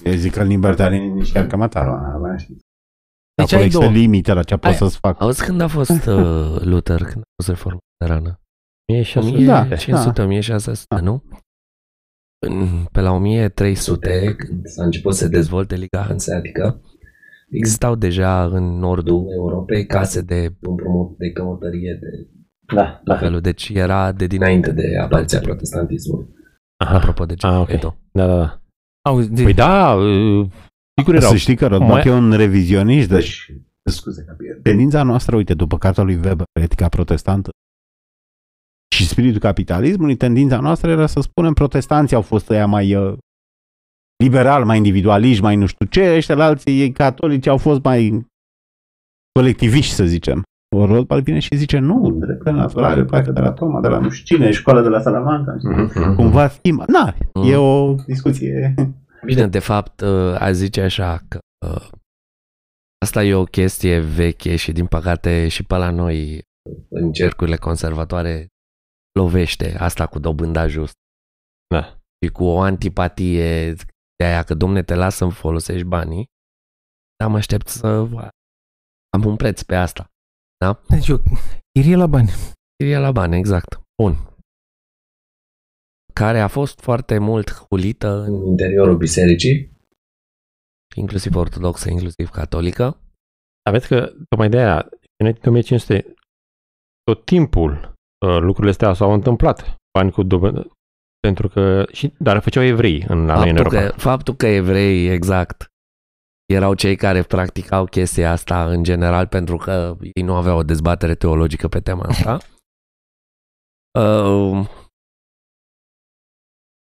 [0.06, 1.98] Eu zic că în libertarian nici chiar cămătarul.
[2.38, 3.92] Deci Acolo ai există două.
[3.92, 5.22] limite la ce poți Ai- să-ți fac.
[5.22, 8.40] Auzi când a fost uh, Luther, când a fost reforma luterană?
[8.86, 9.28] E și așa.
[9.30, 9.34] Da.
[9.34, 11.02] 1500, 1600, Da.
[11.02, 11.24] nu?
[12.46, 16.82] În, pe la 1300, când s-a început să se dezvolte Liga Hanseatică,
[17.50, 22.28] existau deja în nordul Europei case de împrumut de cămătărie de
[22.76, 23.42] Da, la felul.
[23.42, 26.28] Deci era de dinainte de apariția protestantismului.
[26.84, 26.96] Aha.
[26.96, 27.68] Apropo de ce Ah, ai ok.
[27.70, 28.00] spus tu.
[28.12, 28.62] Da, da, da.
[29.08, 29.44] Auzi, zi.
[29.44, 30.48] Păi da, uh,
[31.00, 31.30] sigur erau.
[31.30, 33.46] Să știi că Rodback Mai- e un revizionist, deci
[33.84, 34.62] Deci, scuze că pierd.
[34.64, 37.50] tendința noastră, uite, după cartea lui Weber, etica protestantă
[38.96, 43.18] și spiritul capitalismului, tendința noastră era să spunem protestanții au fost ăia mai uh,
[44.24, 48.26] liberal, mai individualiști, mai nu știu ce, ăștia la alții, ei catolici au fost mai
[49.32, 50.44] colectiviști, să zicem.
[50.76, 54.10] Ori Rothbard vine și zice, nu, drepturile naturale pleacă de la Toma, de la nu
[54.10, 55.58] știu cine, școala de la Salamanca.
[55.64, 56.16] Mhm.
[56.16, 56.84] Cumva schimba.
[56.88, 57.50] Na, Mhm.
[57.52, 58.74] e o discuție.
[59.26, 61.90] Bine, de fapt, uh, a zice așa că uh,
[63.06, 66.42] asta e o chestie veche și din păcate și pe la noi
[66.90, 68.48] în cercurile conservatoare
[69.20, 70.94] lovește asta cu dobânda just.
[71.74, 71.98] Da.
[72.26, 73.74] Și cu o antipatie
[74.18, 76.26] de aia că domne te lasă să-mi folosești banii,
[77.20, 77.88] dar mă aștept să
[79.10, 80.08] am un preț pe asta.
[80.88, 81.22] Deci eu,
[81.72, 82.30] chirie la bani.
[82.78, 83.82] Chirie la bani, exact.
[84.02, 84.16] Bun.
[86.14, 89.72] Care a fost foarte mult hulită în interiorul bisericii,
[90.96, 93.02] inclusiv ortodoxă, inclusiv catolică.
[93.70, 94.90] Aveți că, tocmai de aia,
[95.20, 96.14] înainte de 1500,
[97.04, 97.72] tot timpul
[98.26, 99.76] uh, lucrurile astea s-au întâmplat.
[99.98, 100.72] Bani cu dobândă.
[101.20, 103.94] Pentru că, și, dar le făceau evrei în, la noi în Faptul Europa.
[103.96, 105.72] că, faptul că evrei, exact,
[106.54, 111.16] erau cei care practicau chestia asta în general pentru că ei nu aveau o dezbatere
[111.16, 112.38] teologică pe tema asta.
[114.00, 114.68] Uh,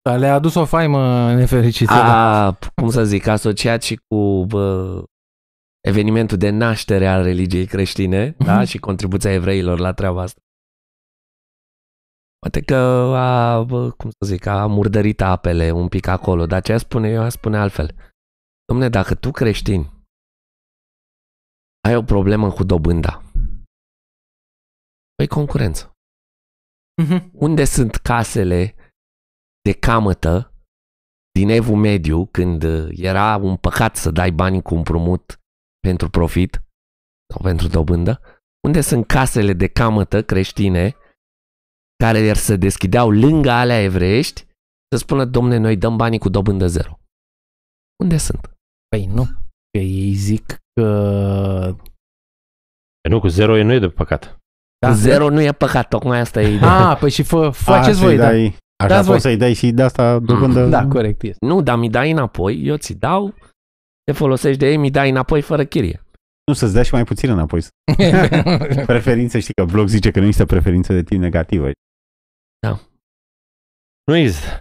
[0.02, 1.92] Dar le-a adus o faimă nefericită.
[1.92, 2.46] da.
[2.46, 5.02] a, cum să zic, asociat și cu bă,
[5.80, 8.64] evenimentul de naștere al religiei creștine da?
[8.64, 10.40] și contribuția evreilor la treaba asta.
[12.38, 12.74] Poate că
[13.16, 17.08] a, bă, cum să zic, a murdărit apele un pic acolo, dar ce a spune
[17.08, 17.94] eu, a spune altfel.
[18.70, 19.80] Domne, dacă tu creștin
[21.88, 23.22] ai o problemă cu dobânda,
[25.14, 25.92] păi concurență.
[27.02, 27.30] Mhm.
[27.32, 28.74] Unde sunt casele
[29.62, 30.54] de camătă
[31.32, 35.40] din evul mediu când uh, era un păcat să dai bani cu împrumut
[35.80, 36.62] pentru profit
[37.32, 38.20] sau pentru dobândă?
[38.66, 40.96] Unde sunt casele de camătă creștine
[41.96, 44.46] care se deschideau lângă alea evreiești
[44.90, 47.00] să spună, domne, noi dăm banii cu dobândă zero?
[48.02, 48.59] Unde sunt?
[48.96, 49.24] Păi nu.
[49.70, 50.46] Că ei zic
[50.80, 51.74] că...
[53.00, 54.36] Păi Nu, cu zero e nu e de păcat.
[54.86, 54.92] Da.
[54.92, 56.88] Zero nu e păcat, tocmai asta e ideea.
[56.90, 58.22] Ah, păi și fă, A, faceți să-i voi, da.
[58.28, 59.12] dai, Așa Dați voi.
[59.12, 60.66] poți să-i dai și de asta dobândă.
[60.66, 61.46] Da, corect este.
[61.46, 63.34] Nu, dar mi dai înapoi, eu ți dau,
[64.04, 66.02] te folosești de ei, mi dai înapoi fără chirie.
[66.46, 67.60] Nu, să-ți dea și mai puțin înapoi.
[68.86, 71.70] Preferințe, știi că blog zice că nu există preferință de tip negativă.
[74.04, 74.58] Nu există.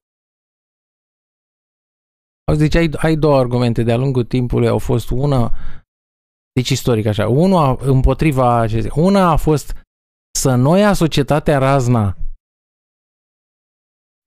[2.50, 5.56] Auzi, Deci ai, ai două argumente de-a lungul timpului, au fost una,
[6.54, 9.74] deci istoric așa, una împotriva, ce zic, una a fost
[10.40, 12.18] să noia societatea razna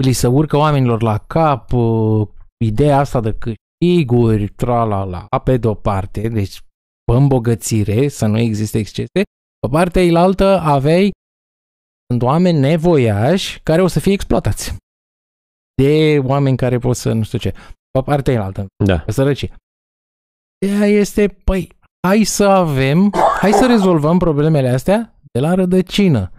[0.04, 2.28] li se urcă oamenilor la cap uh,
[2.64, 6.60] ideea asta de câștiguri, tra-la-la, pe de-o parte, deci
[7.04, 9.22] pe îmbogățire, să nu existe excese,
[9.58, 11.10] pe partea ilaltă aveai
[12.10, 14.76] sunt oameni nevoiași care o să fie exploatați
[15.82, 17.54] de oameni care pot să nu știu ce.
[17.98, 18.98] Pe partea ilaltă, Da.
[18.98, 19.56] pe sărăcie.
[20.66, 21.68] Ideea este, păi,
[22.06, 26.32] hai să avem, hai să rezolvăm problemele astea de la rădăcină.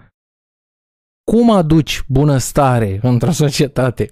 [1.31, 4.11] Cum aduci bunăstare într-o societate?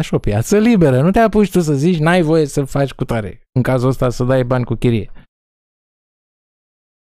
[0.00, 1.02] Așa o piață liberă.
[1.02, 3.42] Nu te apuci tu să zici, n-ai voie să faci cu tare.
[3.52, 5.10] În cazul ăsta să dai bani cu chirie.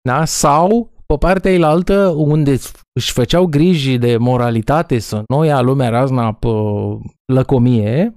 [0.02, 0.26] Da?
[0.26, 2.52] Sau, pe partea ilaltă, unde
[2.94, 6.48] își făceau griji de moralitate să nu ia lumea razna pe
[7.34, 8.16] lăcomie,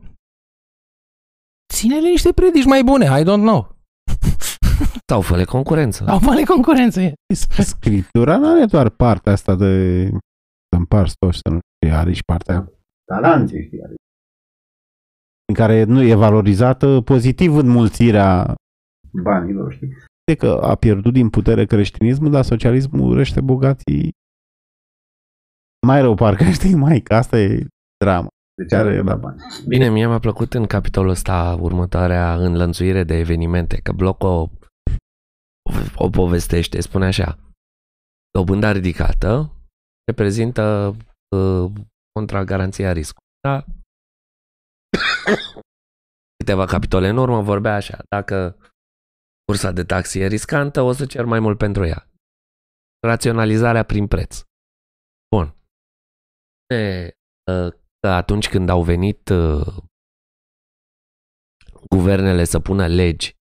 [1.75, 3.61] ține-le niște predici mai bune, I don't know.
[5.11, 6.05] Sau fă concurență.
[6.09, 7.01] Au mare concurență.
[7.73, 9.73] Scriptura nu are doar partea asta de
[10.69, 12.69] să împarți toți, să nu știi, are și partea
[13.05, 13.95] Talanții, știi, are.
[15.49, 18.55] în care nu e valorizată pozitiv înmulțirea
[19.23, 19.93] banilor, știi?
[20.27, 24.13] de că a pierdut din putere creștinismul, dar socialismul urăște bogații
[25.87, 27.67] mai rău, parcă știi, mai, că asta e
[28.05, 28.29] drama.
[28.57, 29.43] Deci are la bani.
[29.67, 34.49] Bine, mie mi-a plăcut în capitolul ăsta următoarea înlănțuire de evenimente, că Bloc o,
[35.95, 37.39] o povestește, spune așa.
[38.31, 39.51] Dobânda ridicată
[40.07, 40.97] reprezintă
[41.37, 41.73] uh,
[42.13, 43.29] contra garanția riscului.
[43.41, 43.65] Da?
[46.39, 48.57] Câteva capitole în urmă vorbea așa, dacă
[49.45, 52.09] cursa de taxi e riscantă, o să cer mai mult pentru ea.
[53.07, 54.43] Raționalizarea prin preț.
[55.37, 55.57] Bun.
[56.75, 57.11] E,
[57.53, 59.77] uh, că atunci când au venit uh,
[61.91, 63.37] guvernele să pună legi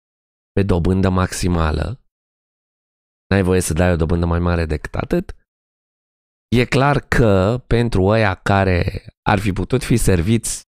[0.52, 2.00] pe dobândă maximală,
[3.28, 5.36] n-ai voie să dai o dobândă mai mare decât atât,
[6.48, 10.62] e clar că pentru ăia care ar fi putut fi serviți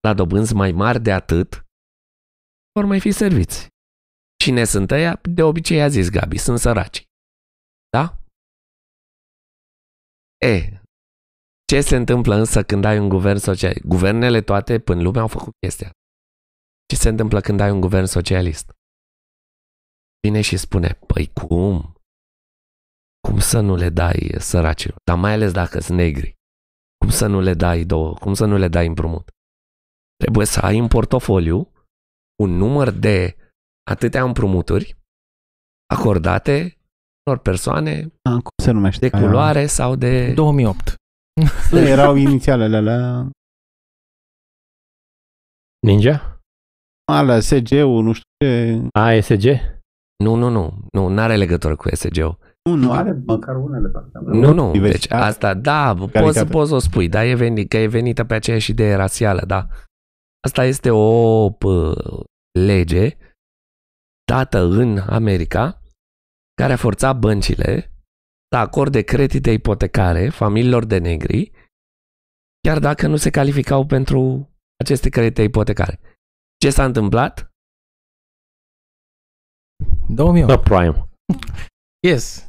[0.00, 1.64] la dobânzi mai mari de atât,
[2.72, 3.68] vor mai fi serviți.
[4.44, 5.20] Cine sunt ăia?
[5.22, 7.04] De obicei a zis Gabi, sunt săraci.
[7.88, 8.18] Da?
[10.38, 10.80] E,
[11.66, 13.84] ce se întâmplă însă când ai un guvern socialist?
[13.84, 15.90] Guvernele toate până lumea au făcut chestia.
[16.86, 18.72] Ce se întâmplă când ai un guvern socialist?
[20.26, 21.94] Vine și spune, păi cum?
[23.28, 24.96] Cum să nu le dai săracilor?
[25.04, 26.34] Dar mai ales dacă sunt negri.
[26.98, 28.14] Cum să nu le dai două?
[28.14, 29.30] Cum să nu le dai împrumut?
[30.16, 31.72] Trebuie să ai în portofoliu
[32.42, 33.36] un număr de
[33.90, 34.96] atâtea împrumuturi
[35.94, 36.78] acordate
[37.26, 39.08] unor persoane A, cum se numește?
[39.08, 40.32] de culoare sau de...
[40.32, 40.94] 2008.
[41.70, 43.30] Nu, erau inițialele alea,
[45.86, 46.40] Ninja?
[47.12, 48.80] alea SG-ul, nu știu ce.
[48.92, 49.44] ASG?
[50.24, 50.78] Nu, nu, nu.
[50.92, 52.38] Nu, n-are legătură cu SG-ul.
[52.64, 54.20] Nu, Nu nu, are măcar unele partea.
[54.20, 54.64] Nu, nu.
[54.64, 56.50] Deci diversitate, asta, da, poți să, egalitate.
[56.50, 59.66] poți să o spui, da, e venit, că e venită pe aceeași idee rasială, da.
[60.46, 61.94] Asta este o pă,
[62.58, 63.16] lege
[64.32, 65.80] dată în America
[66.54, 67.90] care a forțat băncile
[68.52, 71.50] să acorde credite ipotecare familiilor de negri
[72.60, 74.50] chiar dacă nu se calificau pentru
[74.82, 76.00] aceste credite ipotecare.
[76.58, 77.50] Ce s-a întâmplat?
[80.08, 80.52] 2008.
[80.52, 81.08] The Prime.
[82.08, 82.48] Yes.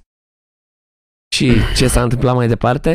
[1.35, 2.91] Și ce s-a întâmplat mai departe?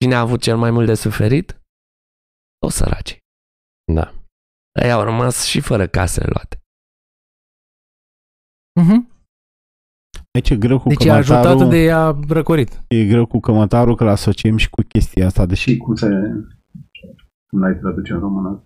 [0.00, 1.60] Cine a avut cel mai mult de suferit?
[2.66, 3.18] O săraci.
[3.92, 4.14] Da.
[4.82, 6.56] Ei au rămas și fără casele luate.
[8.80, 9.13] Mhm.
[10.34, 12.84] Aici e greu cu Deci e cămătarul, ajutat de ea răcorit.
[12.88, 16.08] e greu cu cămătarul că l-asociem și cu chestia asta, deși Și cum se...
[17.50, 18.64] Cum l-ai traduce în română?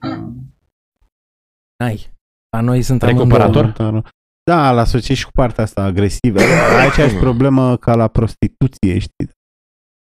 [1.85, 2.13] Ai.
[2.57, 3.41] La noi sunt Recuperator?
[3.63, 3.63] amândouă.
[3.73, 4.09] Cămătarul-
[4.51, 6.39] Da, l asociezi și cu partea asta agresivă.
[6.79, 9.29] Ai aceeași problemă ca la prostituție, știi?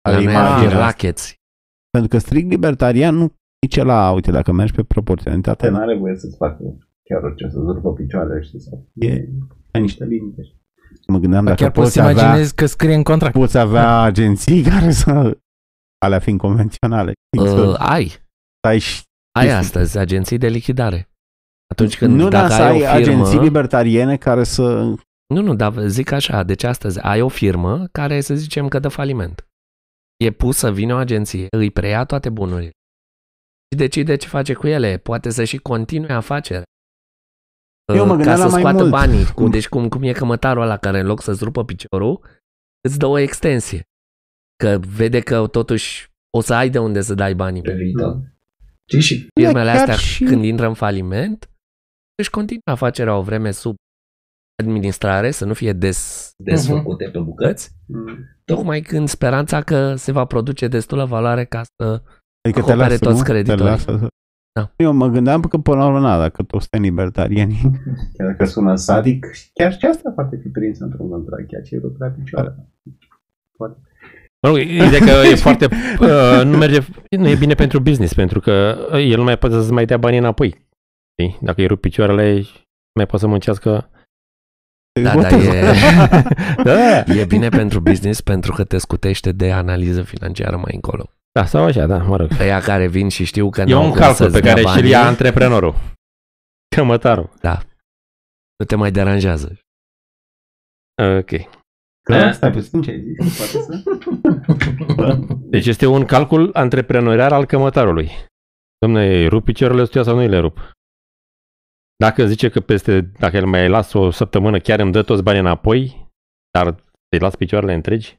[0.10, 0.76] La Ale noi ar fi imaginii.
[0.84, 1.34] rackets.
[1.90, 3.32] Pentru că strict libertarian nu
[3.66, 7.60] nici la, uite, dacă mergi pe proporționalitate, Nu are voie să-ți facă chiar orice, să
[7.60, 8.60] zurpă picioarele, știi?
[8.60, 8.90] Sau...
[8.94, 9.28] E-
[9.72, 10.42] Ai niște limite.
[11.12, 11.14] Știi?
[11.14, 13.34] mă gândeam dacă Chiar poți poți să avea, imaginezi că scrie în contract.
[13.34, 15.38] poți avea agenții care să,
[16.06, 18.12] alea fiind convenționale, știi, să Uh, ai.
[18.68, 19.02] ai și
[19.40, 19.62] Ai Chestii.
[19.64, 21.10] astăzi agenții de lichidare.
[21.72, 24.82] Atunci când nu, dar dacă să ai, ai o firmă, agenții libertariene care să
[25.34, 28.88] Nu, nu, dar zic așa, deci astăzi ai o firmă care să zicem că dă
[28.88, 29.46] faliment.
[30.24, 32.70] E pus să vină o agenție, îi preia toate bunurile
[33.72, 34.98] și decide ce face cu ele.
[34.98, 36.64] Poate să și continue afacerea.
[37.96, 38.90] Eu mă Uh, gândeam ca la să mai scoată mult.
[38.90, 39.26] banii.
[39.26, 42.22] Cu, deci cum, cum e cămătarul ăla care în loc să-ți rupă piciorul,
[42.88, 43.84] îți dă o extensie.
[44.64, 48.20] Că vede că totuși o să ai de unde să dai banii pe viitor.
[48.90, 49.02] Știi?
[49.02, 51.50] Și Firmele Da, chiar astea, și- când intră în faliment,
[52.22, 53.76] își continuă afacerea o vreme sub
[54.64, 58.18] administrare, să nu fie des, desfăcute pe bucăți, Mm.
[58.46, 62.02] tocmai când speranța că se va produce destulă valoare ca să...
[62.48, 63.24] Adică te Acopere lasă, toți nu?
[63.24, 63.64] creditorii.
[63.64, 64.08] Te lasă să...
[64.54, 64.72] Da.
[64.76, 67.62] Eu mă gândeam că până la urmă, na, dacă toți suntem libertarieni,
[68.18, 71.80] Chiar dacă sună sadic, chiar și asta poate fi prins într-un contract, chiar ce e
[71.80, 72.56] rupt la picioare.
[74.42, 75.68] Mă rog, ideea că e foarte...
[76.02, 76.80] Uh, nu, merge,
[77.10, 80.20] nu e bine pentru business, pentru că el nu mai poate să mai dea banii
[80.20, 80.68] înapoi.
[81.12, 81.38] Știi?
[81.42, 82.34] Dacă îi rup picioarele,
[82.94, 83.90] mai poate să muncească...
[85.02, 85.52] Da, Boteză.
[86.64, 90.72] da, e, Da, e bine pentru business pentru că te scutește de analiză financiară mai
[90.74, 91.10] încolo.
[91.32, 92.30] Da sau așa, da, mă rog.
[92.40, 94.66] Ăia care vin și știu că E n-au un cum calcul să-ți pe dea care
[94.66, 95.74] și-l banii, ia antreprenorul.
[96.76, 97.30] Cămătarul.
[98.60, 99.60] nu te mai deranjează.
[101.20, 101.30] Ok.
[102.04, 102.32] Că Da.
[102.32, 103.84] stai puțin ce ai zis, poate să...
[105.54, 108.10] Deci este un calcul antreprenorial al cămătarului.
[108.78, 110.58] Domne, îi rup picioarele ăstuia sau nu îi le rup?
[111.96, 115.40] Dacă zice că peste, dacă îl mai las o săptămână, chiar îmi dă toți banii
[115.40, 116.08] înapoi,
[116.52, 116.68] dar
[117.10, 118.18] îi las picioarele întregi?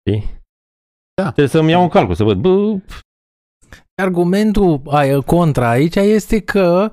[0.00, 0.44] Știi?
[1.22, 2.78] Trebuie să-mi iau un calcul, să văd, bă,
[4.02, 6.92] Argumentul aia, contra aici este că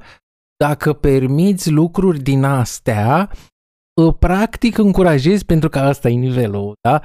[0.63, 3.29] dacă permiți lucruri din astea,
[4.01, 7.01] ă, practic încurajezi, pentru că asta e nivelul, da?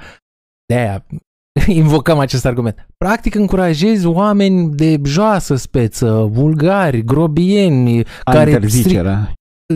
[0.65, 1.05] De-aia
[1.67, 2.87] invocăm acest argument.
[2.97, 9.33] Practic încurajezi oameni de joasă speță, vulgari, grobieni, A, care stric, interzicerea.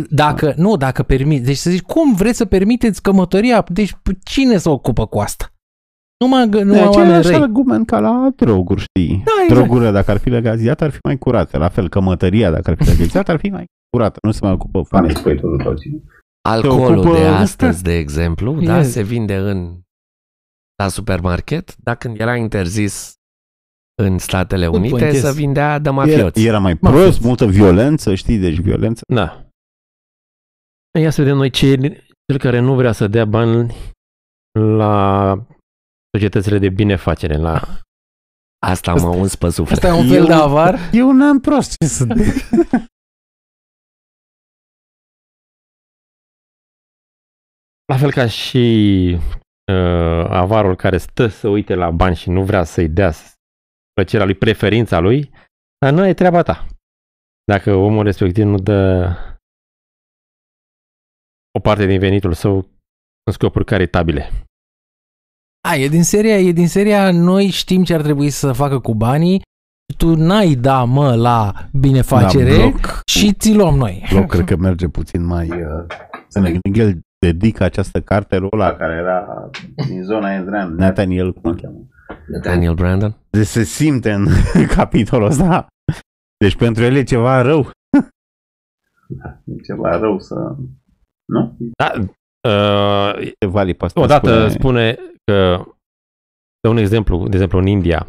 [0.10, 1.44] dacă, nu, dacă permiți.
[1.44, 3.65] Deci să zici, cum vreți să permiteți cămătăria?
[3.68, 5.53] Deci cine se ocupă cu asta?
[6.24, 7.41] Numai, Nu numai e oameni același răi.
[7.41, 9.22] argument ca la droguri, știi?
[9.26, 9.60] Da, exact.
[9.60, 11.58] Drogurile, dacă ar fi legalizate, ar fi mai curate.
[11.58, 14.20] La fel, cămătăria, dacă ar fi legalizată, ar fi mai curată.
[14.22, 15.22] Nu se mai ocupă Banii fanii.
[15.40, 16.04] spui tu toții.
[16.50, 18.91] Alcoolul ocupă- de astăzi, de exemplu, da, Yes.
[18.91, 19.78] se vinde în
[20.84, 23.14] la supermarket, dar când era interzis
[24.02, 25.22] în Statele Good Unite, point, yes.
[25.24, 26.45] se vindea de Era, mafioți.
[26.45, 27.04] era mai Mafioți.
[27.04, 28.38] prost, multă violență, știi?
[28.38, 29.02] Deci violență.
[29.14, 29.48] da.
[31.00, 31.76] Ia să vedem noi ce e
[32.28, 33.74] cel care nu vrea să dea bani
[34.60, 35.34] la
[36.14, 37.61] societățile de binefacere, la
[38.65, 39.77] Asta mă uns pe suflet.
[39.77, 40.76] Asta e un fel Eu- de avar.
[40.91, 41.77] E un an prost.
[41.77, 42.06] Ce să
[47.91, 48.57] La fel ca și
[49.72, 53.11] uh, avarul care stă să uite la bani și nu vrea să-i dea
[53.94, 55.31] plăcerea lui, preferința lui,
[55.77, 56.68] dar nu e treaba ta.
[57.44, 59.10] Dacă omul respectiv nu dă
[61.57, 62.56] o parte din venitul său
[63.23, 64.30] în scopuri caritabile.
[65.69, 68.95] A, e din seria, e din seria noi știm ce ar trebui să facă cu
[68.95, 69.41] banii,
[69.98, 73.02] tu n-ai da mă la binefacere Da, bloc.
[73.06, 74.06] și ți luăm noi.
[74.11, 75.49] Bloc, cred că merge puțin mai...
[75.49, 75.85] Uh,
[76.27, 79.49] să ne gândim, el dedică această carte lui ăla care era
[79.88, 81.88] din zona Ezrean, Nathaniel, cum îl cheamă.
[82.44, 83.15] Daniel Brandon?
[83.30, 84.27] Deci se simte în
[84.76, 85.68] capitolul ăsta.
[86.38, 87.69] Deci pentru el e ceva rău.
[89.45, 90.35] E ceva rău să...
[91.26, 91.57] Nu?
[91.77, 91.91] Da,
[92.49, 95.66] uh, Ce vali pe asta odată spune- spune, că,
[96.62, 98.08] de un exemplu, de exemplu în India,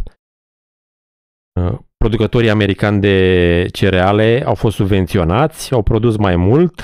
[1.61, 6.81] uh, producătorii americani de cereale au fost subvenționați, au produs mai mult,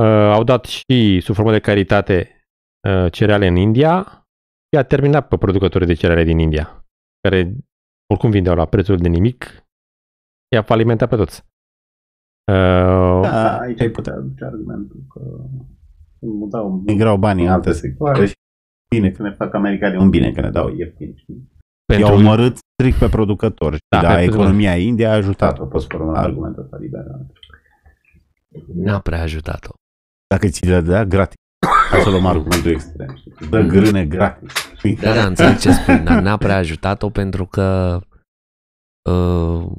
[0.00, 2.46] uh, au dat și sub formă de caritate
[2.88, 4.02] uh, cereale în India
[4.68, 6.86] și a terminat pe producătorii de cereale din India,
[7.20, 7.54] care
[8.12, 9.66] oricum vindeau la prețul de nimic,
[10.54, 11.44] i-a falimentat pe toți.
[12.52, 15.20] Uh, Da, aici ai putea aduce argumentul că
[16.20, 18.34] mutau Migrau banii în în alte alte sectoare și
[18.96, 21.16] bine că ne fac americanii un bine că ne dau ieftin.
[21.16, 21.50] știi?
[21.98, 23.76] I-au pentru omorât strict pe producători.
[23.88, 25.58] Da, Da, da pe- economia India a ajutat.
[25.58, 27.26] Da, poți formula argumentul ăsta liberal.
[28.74, 29.70] N-a prea ajutat-o.
[30.34, 31.34] Dacă ți le dea gratis.
[31.90, 33.16] Ca să luăm argumentul extrem.
[33.16, 33.32] știi?
[33.40, 34.52] Îți Dă grâne gratis.
[34.76, 34.96] știi?
[34.96, 37.98] Da, da, înțeleg ce spui, dar n-a prea ajutat-o pentru că
[39.10, 39.72] uh,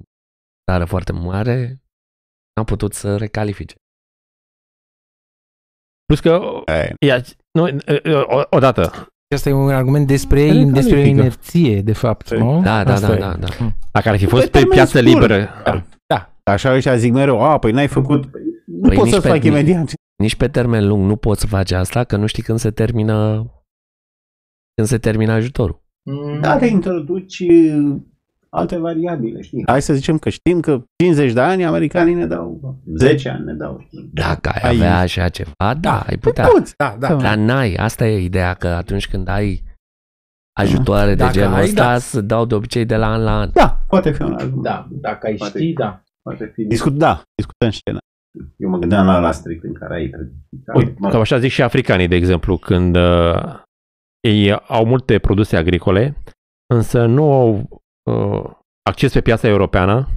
[0.71, 1.81] țară foarte mare
[2.55, 3.75] n-a putut să recalifice.
[6.05, 6.95] plus că Aia e.
[7.05, 7.21] Ia,
[7.53, 7.63] nu,
[8.37, 11.19] o- odată, Asta e un argument despre, Care despre califică.
[11.19, 12.61] inerție, de fapt, nu?
[12.63, 13.19] Da, da, Asta da, e.
[13.19, 13.47] da, da.
[13.91, 15.13] dacă ar fi fost Pe pe termen piață scurt.
[15.13, 15.49] liberă,
[16.43, 18.23] Așa ăștia zic mereu, a, păi n-ai făcut,
[18.65, 19.91] nu Păi poți nici să pe- faci imediat.
[20.15, 23.45] Nici pe termen lung nu poți să faci asta, că nu știi când se termină
[24.75, 25.81] când se termină ajutorul.
[26.41, 27.95] Dacă introduci uh,
[28.53, 29.63] alte variabile, știi?
[29.65, 33.53] Hai să zicem că știm că 50 de ani americanii ne dau 10 ani ne
[33.53, 34.09] dau, știi?
[34.13, 36.47] Dacă ai Ai- avea așa ceva, da, ai putea.
[36.47, 36.73] Poți.
[36.77, 37.15] Da, da.
[37.15, 39.63] Dar n-ai, asta e ideea, că atunci când ai
[40.59, 41.97] ajutoare de Dacă genul ai, ăsta, da.
[41.97, 43.49] se dau de obicei de la an la an.
[43.53, 44.63] Da, Poate fi un argument.
[44.63, 46.03] Da, dacă ai Poate- ști, da.
[46.21, 46.63] Poate fi.
[46.63, 47.97] discut, da, discutăm scenă.
[48.57, 50.11] Eu mă gândeam la la strict în care ai
[50.73, 53.59] Uite, mă sau așa zic și africanii, de exemplu, când uh,
[54.27, 56.15] ei au multe produse agricole,
[56.73, 57.67] însă nu au
[58.11, 58.51] uh,
[58.89, 60.07] acces pe piața europeană,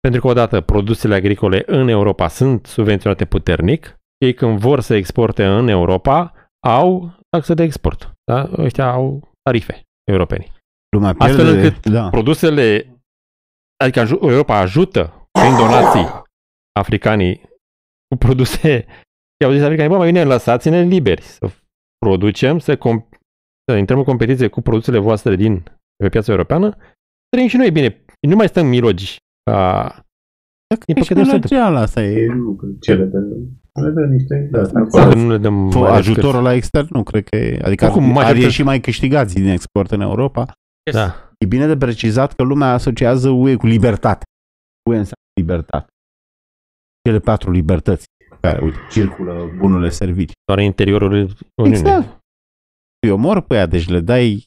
[0.00, 5.46] pentru că, odată, produsele agricole în Europa sunt subvenționate puternic, ei când vor să exporte
[5.46, 6.34] în Europa,
[6.66, 8.12] au taxă de export.
[8.24, 8.50] Da?
[8.56, 10.52] Ăștia au tarife europeni.
[10.96, 12.08] Lumea Astfel pierde, încât da.
[12.08, 12.96] produsele,
[13.84, 16.22] adică aju- Europa ajută prin donații
[16.80, 17.42] africanii
[18.08, 18.86] cu produse
[19.36, 21.50] și au zis africanii, bă, mai bine lăsați-ne liberi să
[21.98, 23.08] producem, să, com-
[23.70, 25.62] să intrăm în competiție cu produsele voastre din
[26.00, 26.76] pe piața europeană,
[27.28, 28.04] trăim și noi bine.
[28.28, 29.16] Nu mai stăm mirogi.
[29.50, 30.04] Ca...
[30.86, 31.56] Din Ești păcate nu se întâmplă.
[31.58, 32.26] comercial, asta e.
[32.26, 33.18] nu că cele de
[33.82, 34.86] le dă niște de asta.
[34.88, 38.02] Să nu le dăm Fă mari ajutorul la extern nu cred că e, adică Oricum,
[38.02, 40.52] ar, ar majoritatea- ieși mai câștigați din export în Europa.
[40.82, 41.04] cârzi.
[41.04, 41.32] Da.
[41.38, 44.24] E bine de precizat că lumea asociază UE cu libertate.
[44.90, 45.86] UE înseamnă libertate.
[47.08, 48.04] Cele patru libertăți
[48.40, 50.34] care, uite, circulă bunurile servicii.
[50.44, 51.12] Doar în interiorul
[51.62, 51.80] Uniunii.
[51.80, 52.18] Exact.
[53.06, 54.44] Îi omor pe ea, deci le dai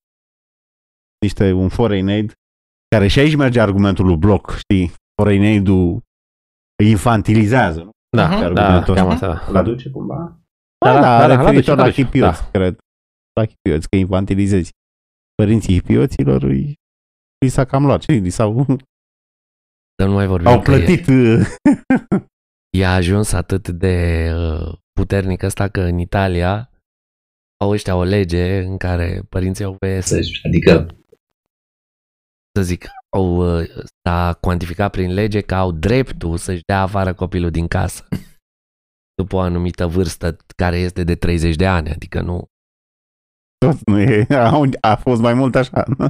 [1.24, 2.34] niște, un foreign aid,
[2.96, 4.92] care și aici merge argumentul lui Bloc, știi?
[5.22, 6.02] Foreign aid-ul
[6.84, 7.92] îi infantilizează, nu?
[8.18, 8.54] Da, Mhm.
[8.54, 9.30] da, Argumentul cam ăsta.
[9.32, 9.50] asta, da.
[9.50, 10.40] Îl aduce cumva?
[10.86, 12.50] Da, da, da, da, da, referitor la la duce, la duce, chipioți, da.
[12.60, 12.78] cred.
[13.40, 14.72] La chipioți, că infantilizezi.
[15.36, 16.76] părinții hipioților îi,
[17.46, 18.00] îi s-a cam luat.
[18.02, 18.12] Ce?
[18.12, 18.66] Li s-au,
[20.00, 21.48] Să nu mai vorbim au că e- plătit uh,
[22.78, 26.70] i-a ajuns atât de uh, puternic ăsta că în Italia
[27.62, 30.88] au ăștia o lege în care părinții au voie să adică
[32.56, 33.68] să zic, au, uh,
[34.04, 38.08] s-a cuantificat prin lege că au dreptul să-și dea afară copilul din casă
[39.22, 42.48] după o anumită vârstă care este de 30 de ani, adică nu
[43.58, 46.08] tot, nu e, a, a fost mai mult așa, nu?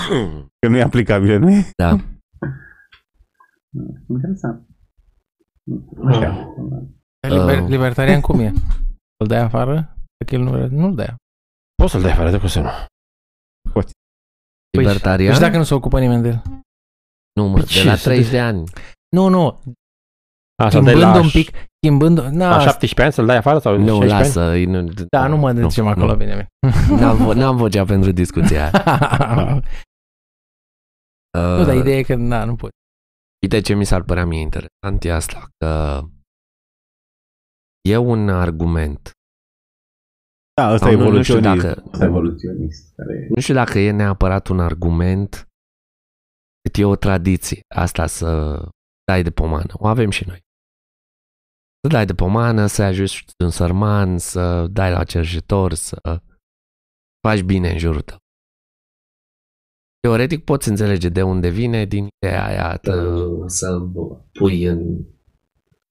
[0.58, 1.70] că nu e aplicabil, nu e?
[1.76, 1.98] da.
[4.08, 4.66] Interesant.
[6.06, 6.54] Așa.
[7.28, 7.68] Liber, Uh.
[7.68, 8.52] libertarian cum e?
[9.16, 9.96] Îl dai afară?
[10.16, 11.14] Dacă el nu, nu-l dai.
[11.74, 12.68] Poți să-l dai afară, de cum să nu?
[14.76, 15.32] Libertarian?
[15.32, 16.42] Deci dacă nu se ocupă nimeni de el.
[17.32, 18.64] nu, mă, Păi de ce la să 30 te- de ani.
[19.16, 19.60] Nu, nu.
[20.62, 22.18] A, să-l dai Schimbând la, un pic, schimbând...
[22.18, 24.24] Na, la 17 ani să-l dai afară sau Nu, 16 ani?
[24.24, 24.40] lasă.
[24.50, 26.46] îi Nu, da, nu mă ducem acolo, bine.
[27.00, 28.84] N-am, vo- n-am vocea pentru discuția aia.
[31.56, 32.70] nu, dar Uh, ideea e că, na, nu pot.
[33.42, 36.00] Uite ce mi s-ar părea mie interesant e asta, că
[37.88, 39.10] e un argument.
[40.58, 41.66] Da, ăsta Sau e nu, nu știu evoluționist.
[41.66, 42.94] dacă, Evoluționist.
[42.94, 43.26] Care...
[43.34, 45.48] nu știu dacă e neapărat un argument,
[46.62, 48.58] cât e o tradiție asta să
[49.04, 49.72] dai de pomană.
[49.72, 50.40] O avem și noi.
[51.80, 56.20] Să dai de pomană, să ajuți un sărman, să dai la cerșetor, să
[57.26, 58.16] faci bine în jurul tău.
[60.00, 63.80] Teoretic poți înțelege de unde vine din ideea aia tă, să
[64.32, 65.04] pui în,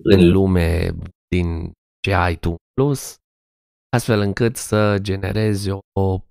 [0.04, 0.92] în lume
[1.28, 1.72] din
[2.04, 3.16] ce ai tu în plus,
[3.90, 6.26] astfel încât să generezi o, o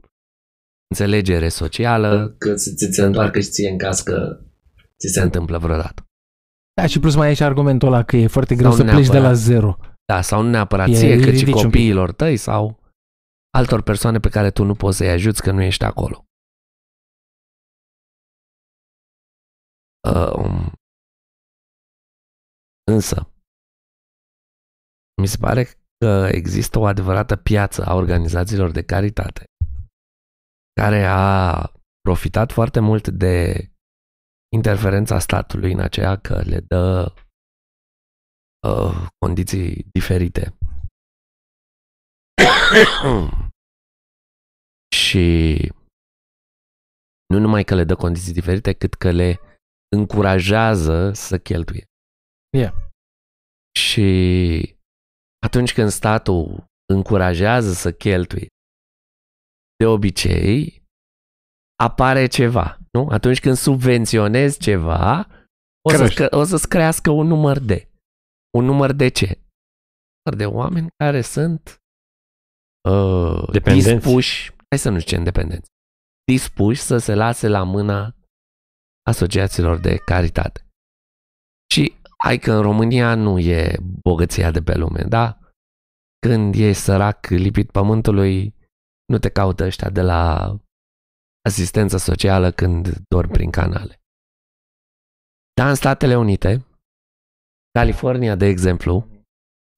[0.91, 4.41] înțelegere socială, că să ți se întoarcă și ție în caz că
[4.99, 6.05] ți se întâmplă vreodată.
[6.81, 9.07] Da, și plus mai e și argumentul ăla că e foarte greu Sau să pleci
[9.07, 9.37] de la neapărat.
[9.37, 9.77] zero.
[10.13, 11.65] Da, sau nu neapărat E- ție, îi cât și ridici un pic.
[11.65, 12.81] copiilor tăi sau
[13.51, 16.25] altor persoane pe care tu nu poți să-i ajuți că nu ești acolo.
[20.15, 20.73] Um,
[22.93, 23.31] însă,
[25.21, 25.63] mi se pare
[25.99, 29.45] că există o adevărată piață a organizațiilor de caritate
[30.81, 33.67] care a profitat foarte mult de
[34.55, 37.15] interferența statului în aceea că le dă
[38.69, 40.59] uh, condiții diferite.
[45.03, 45.57] și
[47.27, 49.41] nu numai că le dă condiții diferite, cât că le
[49.97, 51.85] încurajează să cheltuie.
[52.57, 52.75] Yeah.
[53.79, 54.76] Și
[55.47, 58.49] atunci când statul încurajează să cheltuie,
[59.79, 60.83] de obicei
[61.83, 63.09] apare ceva, nu?
[63.11, 65.29] Atunci când subvenționezi ceva,
[65.89, 66.37] o, să, Crește.
[66.37, 67.89] o să-ți crească un număr de.
[68.59, 69.27] Un număr de ce?
[69.27, 69.43] Un
[70.25, 71.63] număr de oameni care sunt
[72.91, 73.95] uh, Dependenți.
[73.95, 75.69] dispuși, hai să nu zicem dependenți,
[76.33, 78.15] dispuși să se lase la mâna
[79.11, 80.61] asociațiilor de caritate.
[81.75, 85.39] Și hai că în România nu e bogăția de pe lume, da?
[86.27, 88.55] Când ești sărac lipit pământului,
[89.07, 90.55] nu te caută ăștia de la
[91.45, 94.01] asistență socială când dormi prin canale.
[95.55, 96.67] Dar în Statele Unite,
[97.79, 99.09] California, de exemplu,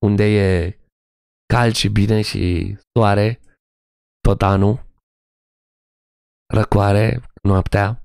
[0.06, 0.78] unde e
[1.54, 3.40] cald și bine și soare
[4.20, 4.86] tot anul,
[6.54, 8.02] răcoare noaptea,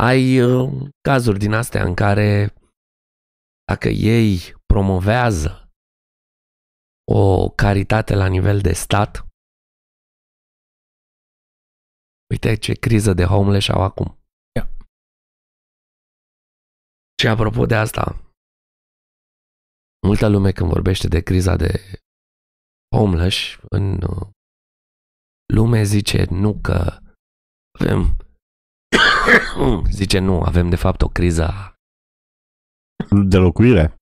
[0.00, 2.54] ai uh, cazuri din astea în care
[3.64, 5.68] dacă ei promovează
[7.12, 9.26] o caritate la nivel de stat,
[12.30, 14.18] uite ce criză de homeless au acum.
[14.56, 14.66] Ia.
[17.20, 18.32] Și apropo de asta,
[20.06, 21.72] multă lume când vorbește de criza de
[22.96, 24.28] homeless în uh,
[25.54, 26.98] lume zice nu că
[27.78, 28.23] avem
[29.90, 31.74] zice nu, avem de fapt o criză a-
[33.26, 33.94] De locuire.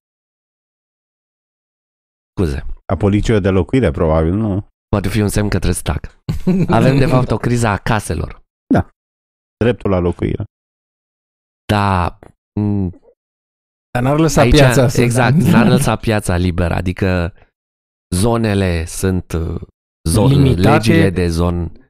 [2.36, 4.66] scuze, A poliției de locuire, probabil, nu?
[4.88, 6.18] poate fi un semn că trebuie să tac.
[6.78, 8.40] Avem de fapt o criză a caselor.
[9.64, 10.44] Dreptul la locuire.
[11.72, 12.18] Dar
[12.60, 12.88] m,
[13.90, 15.00] Dar n-ar lăsa aici, piața să...
[15.00, 17.34] exact, n-ar lăsa piața liberă, adică
[18.14, 19.60] zonele sunt uh,
[20.08, 20.68] zon, Limitate.
[20.68, 21.81] legile de zon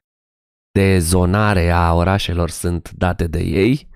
[0.73, 3.89] de zonare a orașelor sunt date de ei.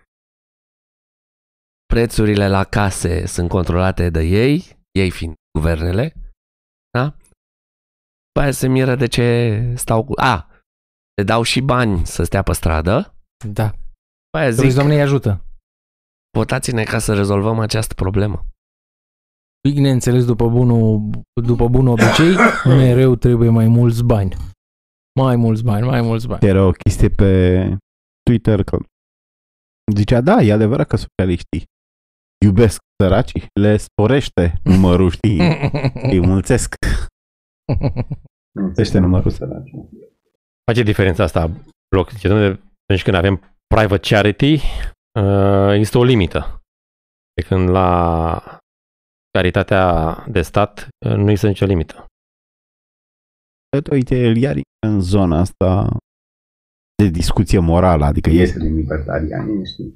[1.86, 6.12] Prețurile la case sunt controlate de ei, ei fiind guvernele.
[6.90, 7.04] Da?
[8.26, 10.12] După aia se miră de ce stau cu...
[10.16, 10.50] A,
[11.14, 13.14] le dau și bani să stea pe stradă.
[13.52, 13.66] Da.
[13.68, 15.44] După aia Zic, zic, Doamne, îi ajută.
[16.36, 18.46] votați-ne ca să rezolvăm această problemă.
[19.68, 21.10] Bineînțeles, după bunul,
[21.42, 22.34] după bunul obicei,
[22.80, 24.36] mereu trebuie mai mulți bani.
[25.16, 26.47] Mai mulți bani, mai mulți bani.
[26.47, 27.30] Era o chestie pe
[28.22, 28.78] Twitter că
[29.94, 31.64] zicea, da, e adevărat că socialiștii
[32.44, 35.40] iubesc săracii, le sporește numărul, știi,
[36.12, 36.74] îi mulțesc.
[38.76, 39.88] Este numărul săracii.
[40.70, 41.51] Face diferența asta,
[41.94, 42.10] bloc.
[42.10, 42.48] Zice, domnule,
[42.82, 44.60] atunci când avem private charity,
[45.20, 46.60] uh, există o limită.
[47.34, 48.59] De când la
[49.30, 52.06] caritatea de stat uh, nu există nicio limită.
[53.90, 55.97] Uite, el iar e în zona asta
[57.02, 59.94] de discuție morală, adică este din libertarian, știi.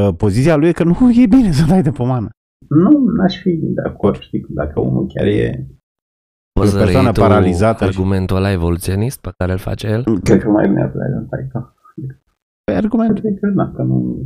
[0.00, 2.28] Uh, Poziția lui e că nu e bine să dai de pomană.
[2.68, 5.66] Nu, n-aș fi de acord, știi, dacă omul chiar e
[6.52, 9.86] Poți o să persoană reiei tu paralizată și- argumentul ăla evoluționist pe care îl face
[9.86, 10.04] el?
[10.22, 11.72] Cred că mai bine ar putea să că.
[12.64, 14.22] Pe argumentul Cred că, da, că nu...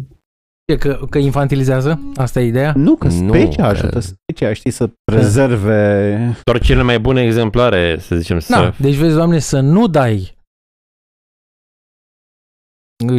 [0.65, 2.01] E că, că infantilizează?
[2.17, 2.73] Asta e ideea?
[2.77, 6.17] Nu, că Nu, specia că- ajută specia, știi, să prezerve...
[6.45, 8.75] Doar cele mai bune exemplare, să zicem, Da, să...
[8.83, 10.37] deci vezi, doamne, să nu dai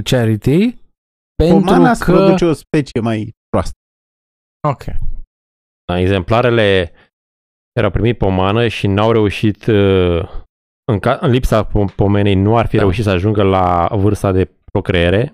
[0.04, 0.78] charity
[1.36, 2.12] pentru Pomana să că...
[2.12, 3.76] produce o specie mai proastă.
[4.70, 4.84] Ok.
[5.86, 6.92] Da, exemplarele
[7.74, 10.30] care au primit pomană și n-au reușit, uh,
[10.92, 12.82] în, ca, în lipsa pom- pomenei, nu ar fi Da.
[12.82, 15.34] reușit să ajungă la vârsta de procreere,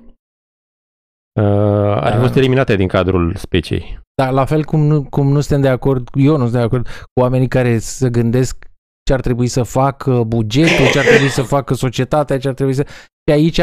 [1.42, 2.22] uh, ar fi Da.
[2.22, 4.00] fost eliminate din cadrul speciei.
[4.22, 6.88] Dar la fel cum nu, cum nu suntem de acord, eu nu sunt de acord
[6.88, 8.66] cu oamenii care să gândesc
[9.04, 12.74] ce ar trebui să facă bugetul, ce ar trebui să facă societatea, ce ar trebui
[12.74, 12.86] să...
[13.28, 13.58] Și aici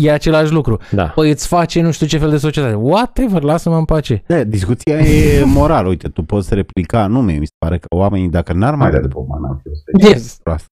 [0.00, 0.78] e același lucru.
[0.90, 1.08] Da.
[1.08, 2.74] Păi îți face nu știu ce fel de societate.
[2.74, 4.22] Whatever, lasă-mă în pace.
[4.26, 5.88] Da, discuția e morală.
[5.88, 7.32] Uite, tu poți replica nume.
[7.32, 10.08] Mi se pare că oamenii, dacă n-ar mai da de pomană, am fi o specie
[10.08, 10.38] Yes.
[10.42, 10.66] proastă.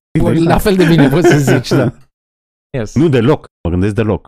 [0.45, 1.93] La fel de bine poți să zici, da.
[2.79, 2.95] Yes.
[2.95, 3.47] Nu deloc.
[3.65, 4.27] Mă gândesc deloc.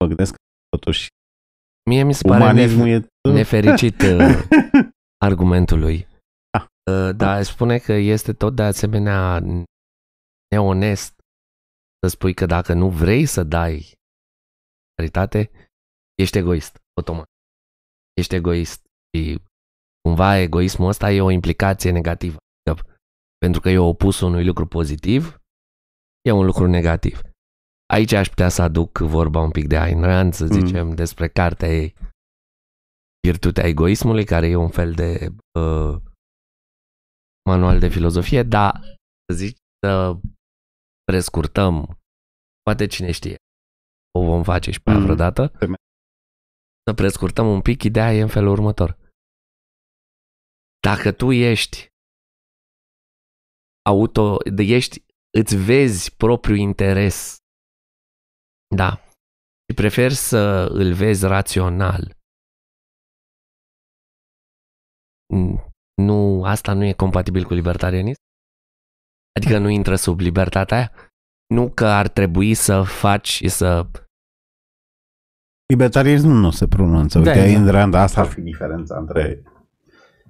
[0.00, 0.38] Mă gândesc că
[0.68, 1.08] totuși
[1.88, 3.32] Mie mi se pare umanismul nef- e...
[3.32, 4.48] nefericit uh,
[5.28, 6.06] argumentul lui.
[6.50, 6.66] Da.
[6.92, 9.40] Uh, Dar spune că este tot de asemenea
[10.50, 11.12] neonest
[12.00, 13.92] să spui că dacă nu vrei să dai
[14.94, 15.50] caritate,
[16.14, 17.26] ești egoist, automat.
[18.14, 19.42] Ești egoist și
[20.00, 22.36] cumva egoismul ăsta e o implicație negativă.
[22.62, 22.74] Că
[23.38, 25.38] pentru că e opusul unui lucru pozitiv,
[26.28, 27.20] e un lucru negativ.
[27.94, 30.50] Aici aș putea să aduc vorba un pic de Ayn Rand, să Mm.
[30.50, 31.94] zicem, despre cartea ei
[33.28, 35.28] Virtutea egoismului, care e un fel de
[35.60, 36.02] uh,
[37.50, 38.72] manual de filozofie, dar
[39.26, 39.56] să zic
[39.86, 40.20] să
[41.04, 41.98] prescurtăm,
[42.62, 43.36] poate cine știe,
[44.18, 45.04] o vom face și pe aia Mm.
[45.04, 45.52] vreodată,
[46.86, 48.90] să prescurtăm un pic, ideea e în felul următor.
[50.88, 51.88] Dacă tu ești
[53.88, 55.04] auto, ești,
[55.38, 57.36] îți vezi propriul interes,
[58.74, 59.00] da,
[59.68, 62.16] și preferi să îl vezi rațional,
[65.34, 65.60] Mm,
[66.02, 68.20] nu, asta nu e compatibil cu libertarianism?
[69.38, 70.92] Adică nu intră sub libertatea aia?
[71.54, 73.86] Nu că ar trebui să faci și să...
[75.72, 77.18] Libertarianismul nu se pronunță.
[77.18, 77.58] Uite, Da, da, da.
[77.58, 79.42] în rând, asta ar fi diferența între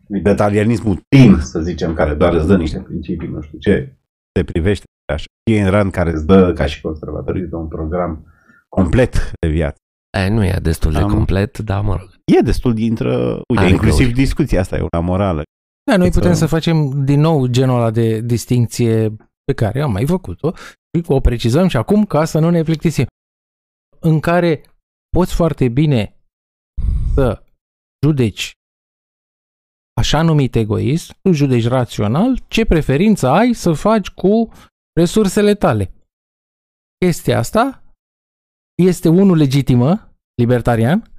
[0.07, 3.97] libertarianismul tin, să zicem, care doar îți dă niște principii, nu știu ce,
[4.33, 5.25] te privește așa.
[5.51, 8.27] Și în rând care îți dă, ca și conservatorii, un program
[8.69, 9.77] complet de viață.
[10.19, 12.09] E, nu e destul de Am- complet, dar mă rog.
[12.39, 13.15] E destul dintre...
[13.17, 14.15] Uite, Are inclusiv găuri.
[14.21, 15.43] discuția asta e una morală.
[15.91, 19.93] Da, noi Să- putem să facem din nou genul ăla de distinție pe care am
[19.93, 23.07] mai făcut-o și o precizăm și acum ca să nu ne plictisim.
[24.01, 24.63] În care
[25.17, 26.17] poți foarte bine
[27.15, 27.43] să
[28.07, 28.53] judeci
[30.01, 34.49] așa numit egoist, tu judeci rațional ce preferință ai să faci cu
[34.99, 35.93] resursele tale.
[36.99, 37.63] Chestia asta
[38.83, 41.18] este unul legitimă, libertarian,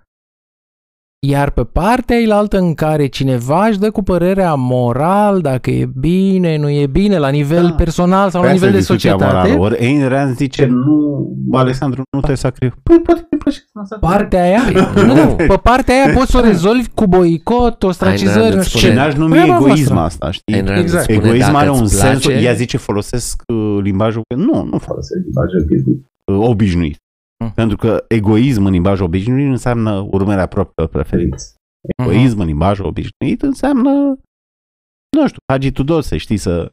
[1.28, 6.58] iar pe partea ailaltă în care cineva își dă cu părerea moral, dacă e bine,
[6.58, 7.72] nu e bine, la nivel Da.
[7.74, 9.64] personal sau la Pe nivel asta de e discuția societate, Morală.
[9.64, 12.80] Ori Ayn Rand zice, nu, Alexandru, nu te sacrifici.
[12.84, 14.18] Păi, poate mi place să mă sacrific.
[14.18, 14.62] partea aia,
[14.94, 15.36] Păi, nu, nu.
[15.36, 18.80] pe partea aia poți să o rezolvi cu boicot, ostracizări, Ayn Rand nu îți știu
[18.80, 19.06] Și spune- ce.
[19.08, 20.00] n-aș numi Treaba egoism voastră.
[20.26, 20.56] asta, știi?
[20.56, 21.04] Ayn Rand Exact.
[21.10, 24.64] îți spune, Egoism dacă are un îți sens, place, ea zice folosesc uh, limbajul, nu,
[24.72, 26.08] nu folosesc limbajul
[26.50, 26.98] obișnuit.
[27.40, 27.50] Uh, obișnuit.
[27.50, 27.52] Mm.
[27.52, 31.54] Pentru că egoism în limbajul obișnuit înseamnă urmarea propriilor preferințe.
[31.98, 32.10] Mhm.
[32.10, 33.92] Egoism în limbajul obișnuit înseamnă,
[35.18, 36.72] nu știu, Hagi Tudose, știi, să...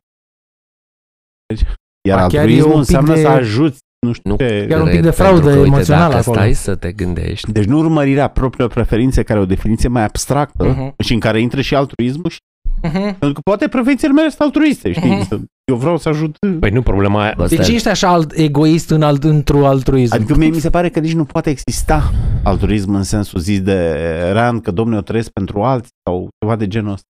[1.54, 1.60] Deci,
[2.08, 4.66] Iar Ba, chiar e altruismul un pic înseamnă de- să ajuți, nu știu Nu, ce...
[4.68, 6.36] Chiar un pic cred, de fraudă pentru că, uite, emoțională dacă acolo.
[6.36, 10.64] stai să te gândești, Deci nu urmărirea propriilor preferințe, care e o definiție mai abstractă
[10.66, 10.94] Mhm.
[11.02, 12.38] și în care intră și altruismul, și,
[12.82, 12.92] Mhm.
[13.18, 15.10] pentru că poate preferințele mele sunt altruiste, știi?
[15.16, 15.44] Mhm.
[15.66, 16.36] Să- Eu vreau să ajut...
[16.60, 17.34] Păi nu, problema aia...
[17.36, 20.14] Bă, De stai, ce ești așa alt, egoist în alt, într-o altruism?
[20.14, 22.10] Adică mie mi se pare că nici nu poate exista
[22.44, 23.98] altruism în sensul zis de
[24.32, 27.06] Rand, că domnule, eu trăiesc pentru alții sau ceva de genul ăsta.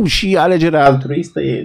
[0.00, 1.64] Nu, și alegerea altruistă e...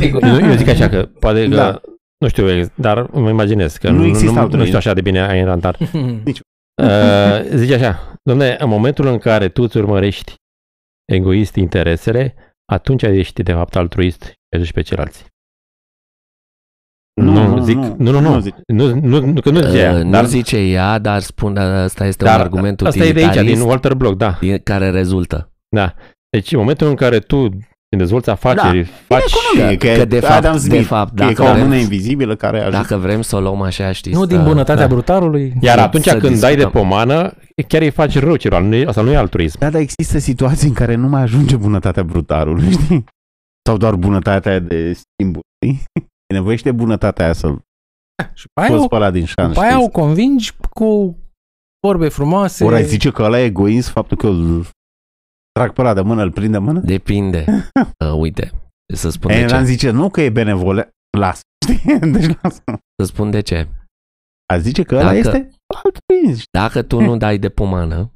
[0.00, 1.80] Eu, eu zic așa că poate că, Da.
[2.18, 4.58] nu știu, dar mă imaginez că Nu nu, există nu, altruism.
[4.58, 5.78] nu știu așa de bine inventar.
[6.82, 10.34] Uh, zice așa, domne, în momentul în care tu îți urmărești
[11.12, 12.34] egoist interesele,
[12.72, 15.24] atunci ești de fapt altruist și ajuți pe ceilalți.
[17.20, 18.54] Nu, Nu, nu, zic, nu, nu, nu, nu nu, zic.
[18.66, 22.06] nu, nu, nu, că nu zice ea, Uh, nu dar, zice ea, dar spun, asta
[22.06, 24.36] este dar un argument asta e de aici, utilitarist din Walter Block, da.
[24.40, 25.52] din care rezultă.
[25.68, 25.94] da.
[26.30, 28.90] Deci în momentul în care tu îmi dezvolți afaceri, Da.
[29.16, 29.22] faci...
[29.54, 31.62] Economie, că, că de fapt- Adam Smith, de fapt, că e dacă ca o vrem-
[31.62, 32.76] mână invizibilă care ajută.
[32.76, 34.94] Dacă vrem să o luăm așa, știți, Nu să- din bunătatea da.
[34.94, 35.52] brutarului.
[35.60, 36.80] Iar să- atunci să când dai de discutăm.
[36.82, 37.32] pomană,
[37.68, 38.60] chiar îi faci rău celor.
[38.62, 39.58] Nu e- Asta nu e altruism.
[39.58, 43.04] Da, dar există situații în care nu mai ajunge bunătatea brutarului, știi?
[43.68, 45.82] Sau doar bunătatea de schimburi, știi?
[46.26, 47.60] E nevoie și de bunătatea aia să-l
[48.34, 49.92] Și pe aia, scoți o, pe ăla din șans, pe aia o știi?
[49.92, 51.18] convingi cu
[51.86, 52.64] vorbe frumoase.
[52.64, 54.66] Ori ai zice că ăla e egoist faptul că îl
[55.52, 56.80] trag pe ăla de mână, îl prind de mână?
[56.80, 57.44] Depinde.
[58.04, 58.52] uh, uite,
[58.94, 59.70] să spun E, de Elan ce.
[59.70, 61.98] zice, nu că e benevole, lasă, știi?
[62.12, 62.62] Deci lasă.
[63.02, 63.68] Să spun de ce.
[64.52, 65.50] A zice că ăla Dacă- este
[65.84, 66.46] altruist.
[66.58, 68.12] Dacă tu nu dai de pomană,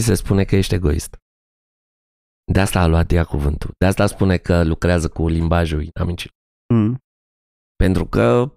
[0.00, 1.16] ți se spune că ești egoist.
[2.52, 3.70] De asta a luat ea cuvântul.
[3.78, 6.34] De asta spune că lucrează cu limbajul inamicilor.
[6.74, 6.98] Mm.
[7.76, 8.52] Pentru că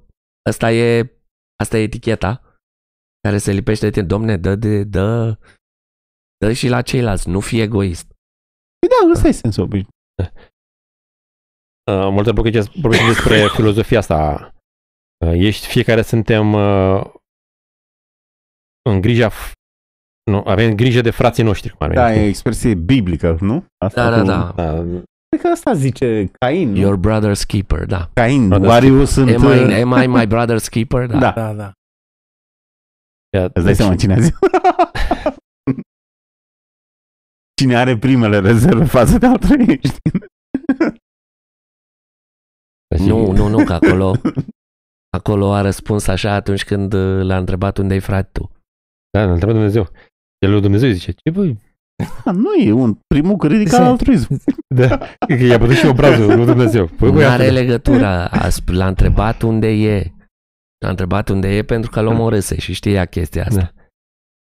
[0.50, 1.20] asta e,
[1.62, 2.60] asta e eticheta
[3.22, 4.06] care se lipește de tine.
[4.06, 5.38] Domne, dă, de, dă,
[6.38, 8.08] dă și la ceilalți, nu fi egoist.
[8.80, 9.94] Păi da, ăsta e sensul obișnuit.
[11.92, 14.52] Uh, multe vorbește vorbește despre filozofia asta.
[15.26, 17.14] Uh, ești, fiecare suntem uh,
[18.90, 19.52] în grija f-
[20.32, 21.70] nu, avem grijă de frații noștri.
[21.70, 22.02] Cum ar veni.
[22.02, 23.66] Da, e o expresie biblică, nu?
[23.86, 24.64] Asta Da, da, cu- da.
[24.64, 24.84] Da,
[25.30, 26.78] Cred că asta zice Cain, nu?
[26.78, 28.10] Your brother's keeper, da.
[28.14, 29.30] Cain, Brother's oare eu sunt...
[29.30, 31.06] Am I, uh, am I my brother's keeper?
[31.12, 31.18] Da.
[31.20, 31.32] Da.
[31.32, 31.72] Da, da.
[33.38, 34.34] ia, Îți dai seama cine a zis?
[37.62, 40.00] cine are primele rezerve față de altruiști?
[43.06, 44.14] Nu, nu, nu, că acolo,
[45.18, 48.52] acolo a răspuns așa atunci când uh, l-a întrebat unde-i frate tu.
[49.12, 49.88] Da, îl întreabă Dumnezeu.
[50.46, 51.58] El lui Dumnezeu zice, ce băi?
[52.26, 54.42] Da, nu e un primul critic al Se- altruism.
[54.76, 54.98] Da,
[55.28, 56.86] că i-a bătut și obrazul lui Dumnezeu.
[56.88, 58.06] Păi, nu băi, are asta- legătură.
[58.30, 60.12] A sp- L-a întrebat unde e.
[60.78, 63.60] L-a întrebat unde e pentru că l omorâse și știa chestia asta.
[63.60, 63.72] Da.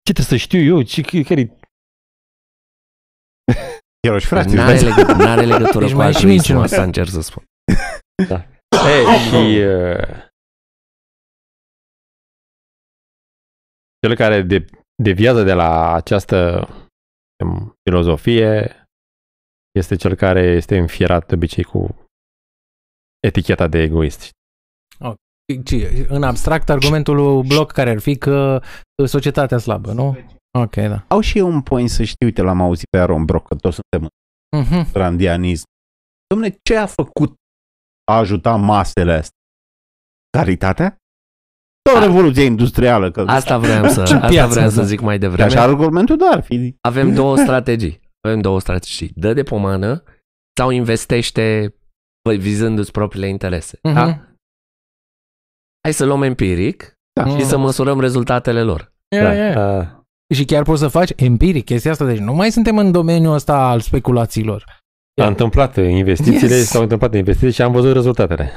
[0.03, 0.83] Ce trebuie să știu eu?
[0.83, 1.57] Ce, care
[4.01, 6.71] Chiar și frate, N-are, legă- n-are legătură Deci cu mai e și altruismul, mincinos.
[6.73, 7.45] asta încerc să spun.
[8.71, 10.25] E, și uh,
[14.01, 14.65] cel care de,
[15.03, 16.69] deviază de la această
[17.45, 18.77] um, filozofie
[19.79, 22.05] este cel care este înfierat de obicei cu
[23.27, 24.31] eticheta de egoist.
[25.65, 28.61] Ce, În abstract, argumentul lui Bloc care ar fi că
[29.03, 30.17] uh, societatea slabă, nu?
[30.59, 31.05] Ok, da.
[31.09, 33.79] Au și eu un point să știu, uite, l-am auzit pe Aaron Brock, că toți
[33.81, 34.11] suntem
[34.57, 34.75] Mhm.
[34.75, 35.65] în randianism.
[36.35, 37.35] Dom'le, ce a făcut
[38.05, 39.39] a ajuta masele astea?
[40.39, 40.97] Caritatea?
[41.87, 43.11] Sau A- revoluția industrială?
[43.11, 44.87] Că Asta vreau să, asta Piața, vreau să da.
[44.87, 45.49] zic mai Că devreme.
[45.49, 46.77] așa argumentul doar fi.
[46.81, 48.01] Avem două strategii.
[48.21, 49.11] Avem două strategii.
[49.15, 50.03] Dă de pomană
[50.59, 51.75] sau investește
[52.29, 53.79] băi, vizându-ți propriile interese.
[53.83, 53.95] Mhm.
[53.95, 54.05] Da?
[55.83, 57.37] Hai să luăm empiric Da.
[57.39, 58.93] și să măsurăm rezultatele lor.
[59.17, 59.55] Yeah, yeah.
[59.55, 60.01] Da.
[60.35, 63.69] Și chiar poți să faci empiric chestia asta, deci nu mai suntem în domeniul ăsta
[63.69, 64.65] al speculațiilor.
[65.23, 66.67] A întâmplat investițiile, Yes.
[66.69, 68.51] s-au întâmplat investiții și am văzut rezultatele.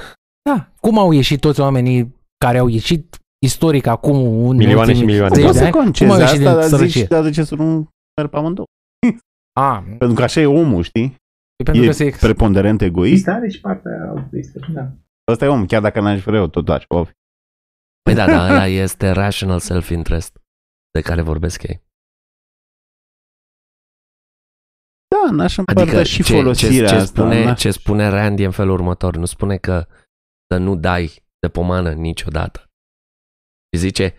[0.50, 0.70] Da.
[0.82, 2.16] Cum au ieșit toți oamenii
[2.46, 4.16] care au ieșit istoric acum
[4.50, 5.36] în Milioane și ultimii milioane.
[5.36, 5.74] zeci Poți de să ani?
[5.74, 7.00] concezi Cum au ieșit asta, din dar sărăcie?
[7.02, 8.66] zici, dar de ce să nu merg pe amândouă?
[9.60, 11.16] A, Pentru că așa e omul, știi?
[11.64, 12.16] pentru e că se...
[12.20, 13.28] preponderent egoist.
[13.28, 14.60] are și partea altruistă.
[14.74, 14.92] Da.
[15.32, 16.86] Ăsta e om, chiar dacă n-aș vrea eu, tot așa.
[16.88, 17.12] o fi.
[18.02, 20.38] Păi da, dar ăla este rational self-interest
[20.92, 21.82] de care vorbesc ei.
[25.16, 27.22] Da, n-aș împărtăși Adică și ce, folosirea ce, ce, asta.
[27.22, 29.86] spune, n-aș- ce spune Randy în felul următor, nu spune că
[30.54, 32.69] să nu dai de pomană niciodată.
[33.74, 34.14] Și zice,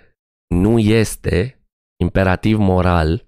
[0.54, 1.60] nu este
[2.02, 3.24] imperativ moral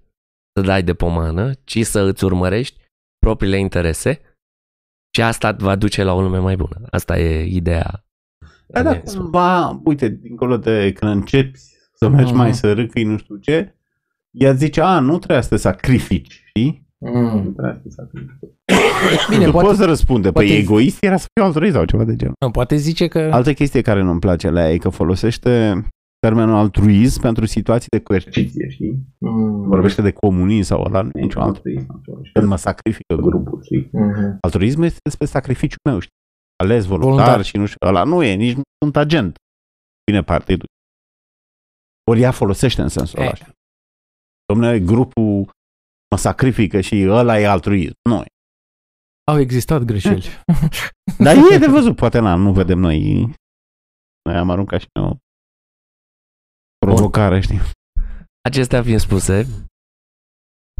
[0.55, 2.81] să dai de pomană, ci să îți urmărești
[3.19, 4.21] propriile interese
[5.15, 6.81] și asta te va duce la o lume mai bună.
[6.89, 8.05] Asta e ideea.
[8.67, 11.59] Da, da, cumva, uite, dincolo de când începi
[11.93, 12.37] să mergi Mhm.
[12.37, 13.75] mai să râcâi nu știu ce,
[14.31, 16.87] ea zice, a, nu trebuie să te sacrifici, știi?
[16.97, 17.55] Mm.
[17.55, 17.81] Bine,
[19.29, 22.03] Bine, tu poate, poți să răspunde, păi poate- egoist era să fiu altruist sau ceva
[22.03, 22.35] de genul.
[22.39, 23.19] nu, poate zice că...
[23.19, 25.83] Altă chestie care nu-mi place la ea e că folosește
[26.27, 29.05] termenul altruism pentru situații de coerciție, știi?
[29.17, 29.67] Mm.
[29.67, 32.01] Vorbește de comunism sau ăla, nu e nicio altruism.
[32.33, 33.89] Când mă sacrifică grupul, știi?
[33.91, 34.37] Mhm.
[34.41, 36.15] Altruism este despre sacrificiul meu, știi?
[36.63, 37.43] Ales voluntar, Voluntar.
[37.43, 39.35] și nu știu, ăla nu e, nici nu sunt agent.
[40.11, 40.67] Bine partidul.
[42.11, 43.29] Ori ea folosește în sensul ăla.
[43.29, 43.35] E.
[43.35, 43.53] știi?
[44.45, 45.49] Domnule, grupul
[46.11, 47.93] mă sacrifică și ăla e altruism.
[48.09, 48.25] Nu e.
[49.31, 50.25] Au existat greșeli.
[51.17, 53.21] Dar e de văzut, poate na, nu vedem noi.
[54.29, 55.15] Noi am aruncat și noi o
[56.85, 57.59] provocare, știi?
[58.41, 59.47] Acestea fiind spuse,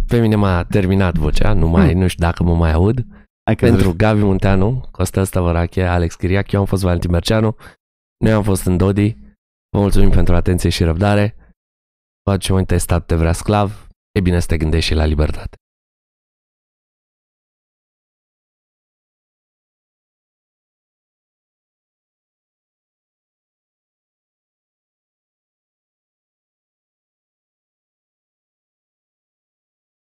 [0.08, 2.00] pe mine m-a terminat vocea, nu mai, Hmm.
[2.00, 3.06] nu știu dacă mă mai aud.
[3.46, 7.56] Hai că Pentru Gabi Munteanu, Costel Stăvărache, Alex Chiriac, eu am fost Valentin Merceanu,
[8.24, 9.18] noi am fost în Dodi.
[9.70, 11.36] Vă mulțumim pentru atenție și răbdare.
[12.30, 15.58] Facem un testat te vrea sclav, e bine să te gândești și la libertate.